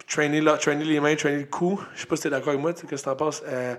[0.07, 1.80] trainer, là, trainer les mains, trainer le cou.
[1.95, 3.16] Je sais pas si tu es d'accord avec moi, tu sais, qu'est-ce que tu en
[3.16, 3.43] penses.
[3.47, 3.76] Euh,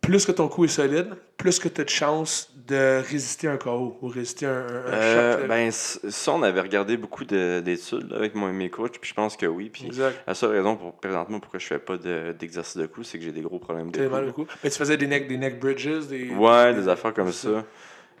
[0.00, 3.52] plus que ton cou est solide, plus que tu as de chances de résister à
[3.52, 5.40] un KO ou résister à un, un- un Euh, choc.
[5.42, 5.46] là.
[5.46, 9.36] ben, ça, on avait regardé beaucoup de- d'études avec moi, mes coachs, puis je pense
[9.36, 9.70] que oui.
[9.72, 9.90] Puis
[10.26, 13.24] la seule raison pour présentement pourquoi je fais pas de- d'exercice de cou, c'est que
[13.24, 14.10] j'ai des gros problèmes de T'as cou.
[14.10, 14.30] mal là.
[14.30, 14.46] au cou.
[14.64, 16.06] Mais tu faisais des neck, des neck bridges.
[16.08, 17.64] Des, Ouais, des affaires comme ça.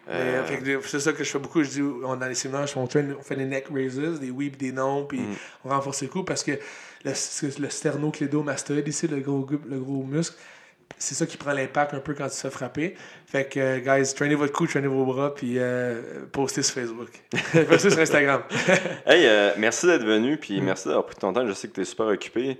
[0.08, 0.42] Euh,
[0.80, 1.62] que c'est ça que je fais beaucoup.
[1.62, 4.72] Je dis, on dans les séminaires, on, on fait des neck raises, des weeps, des
[4.72, 5.34] noms, puis Mm.
[5.64, 6.52] on renforce le cou parce que
[7.04, 7.12] le,
[7.60, 10.36] le sternoclédomastoïde ici, le gros, le gros muscle,
[10.98, 12.96] c'est ça qui prend l'impact un peu quand tu te fais frapper.
[13.26, 17.08] Fait que, euh, guys, traînez votre cou, traînez vos bras, puis euh, postez sur Facebook.
[17.68, 18.42] postez sur Instagram.
[19.06, 21.46] Hey, euh, merci d'être venu, puis merci d'avoir pris ton temps.
[21.46, 22.58] Je sais que tu es super occupé.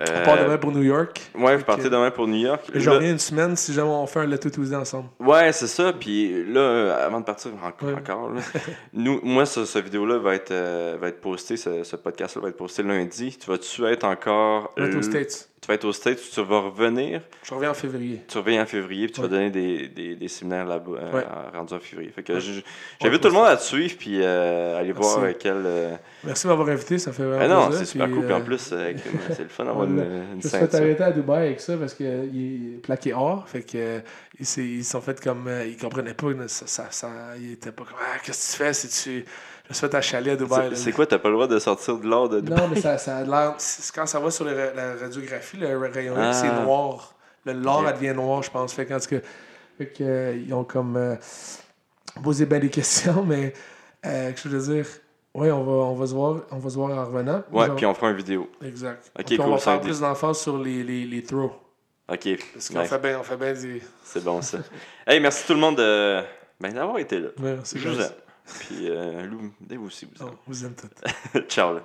[0.00, 0.04] Euh.
[0.22, 1.20] On part demain pour New York.
[1.38, 2.62] Ouais, vous partez demain pour New York.
[2.74, 5.08] Je Là- reviens une semaine si jamais on fait un Let's Tuesday ensemble.
[5.20, 5.92] Ouais, c'est ça.
[5.92, 7.92] Puis là, euh, avant de partir, Ouais.
[7.92, 8.40] encore, là,
[8.92, 12.48] nous, moi, ce, ce vidéo-là va être, euh, va être posté, ce, ce podcast-là va
[12.48, 13.38] être posté lundi.
[13.40, 14.72] Tu vas-tu être encore.
[14.76, 15.48] On va être aux l- States.
[15.64, 17.22] Tu vas être aux States, tu vas revenir.
[17.42, 18.20] Je reviens en février.
[18.28, 19.28] Tu reviens en février, puis tu Ouais.
[19.28, 21.24] vas donner des, des, des séminaires là-bas, euh, Ouais.
[21.54, 22.10] rendus en février.
[22.10, 25.14] Fait que j'invite tout le monde à te suivre, puis euh, aller Merci.
[25.18, 25.62] voir quel.
[25.64, 28.26] euh, Merci de m'avoir invité, ça fait vraiment Ah non, c'est super cool.
[28.26, 28.92] Puis en euh, plus, euh,
[29.30, 31.94] c'est le fun d'avoir une, une Je me suis arrêter à Dubaï avec ça parce
[31.94, 33.48] qu'il est plaqué or.
[33.48, 34.00] Fait que euh,
[34.58, 35.48] ils sont fait comme.
[35.48, 36.26] euh, ils comprenaient pas.
[36.46, 37.08] Ça, ça, ça-
[37.40, 37.96] ils étaient pas comme.
[37.98, 38.74] Ah, qu'est-ce que tu fais?
[38.74, 39.24] Si tu.
[39.70, 40.00] Je fait à
[40.36, 40.64] Dubaï.
[40.64, 40.76] C'est- là.
[40.76, 42.58] C'est quoi, t'as pas le droit de sortir de l'or de Dubaï?
[42.60, 43.54] Non, mais ça, ça a l'air.
[43.94, 46.32] Quand ça va sur les la radiographie, le rayon Ah.
[46.32, 47.14] c'est noir.
[47.46, 47.86] Le l'or, Ok.
[47.88, 48.72] elle devient noir, je pense.
[48.74, 48.86] Fait
[49.78, 51.16] fait que, euh, ils ont comme euh,
[52.22, 53.52] posé bien des questions, mais
[54.06, 54.86] euh, que je veux dire,
[55.34, 57.42] oui, on va, on va se voir, on va se voir en revenant.
[57.50, 58.48] Ouais, Genre- puis on fera une vidéo.
[58.64, 59.10] Exact.
[59.18, 61.52] Ok, Puis on cool, va ça faire plus d'emphase sur les, les, les throws.
[62.08, 62.90] Ok, Parce qu'on nice.
[62.90, 63.82] fait bien, on fait bien des.
[64.04, 64.58] c'est bon ça.
[65.06, 66.20] hey, merci tout le monde de
[66.60, 67.28] ben, d'avoir été là.
[67.40, 67.78] Ouais, c'est
[68.46, 68.58] Vous.
[68.60, 70.34] Puis, euh, Lou, Dave aussi vous Oh, aime.
[70.46, 70.88] vous aime tout.
[71.48, 71.82] Ciao là.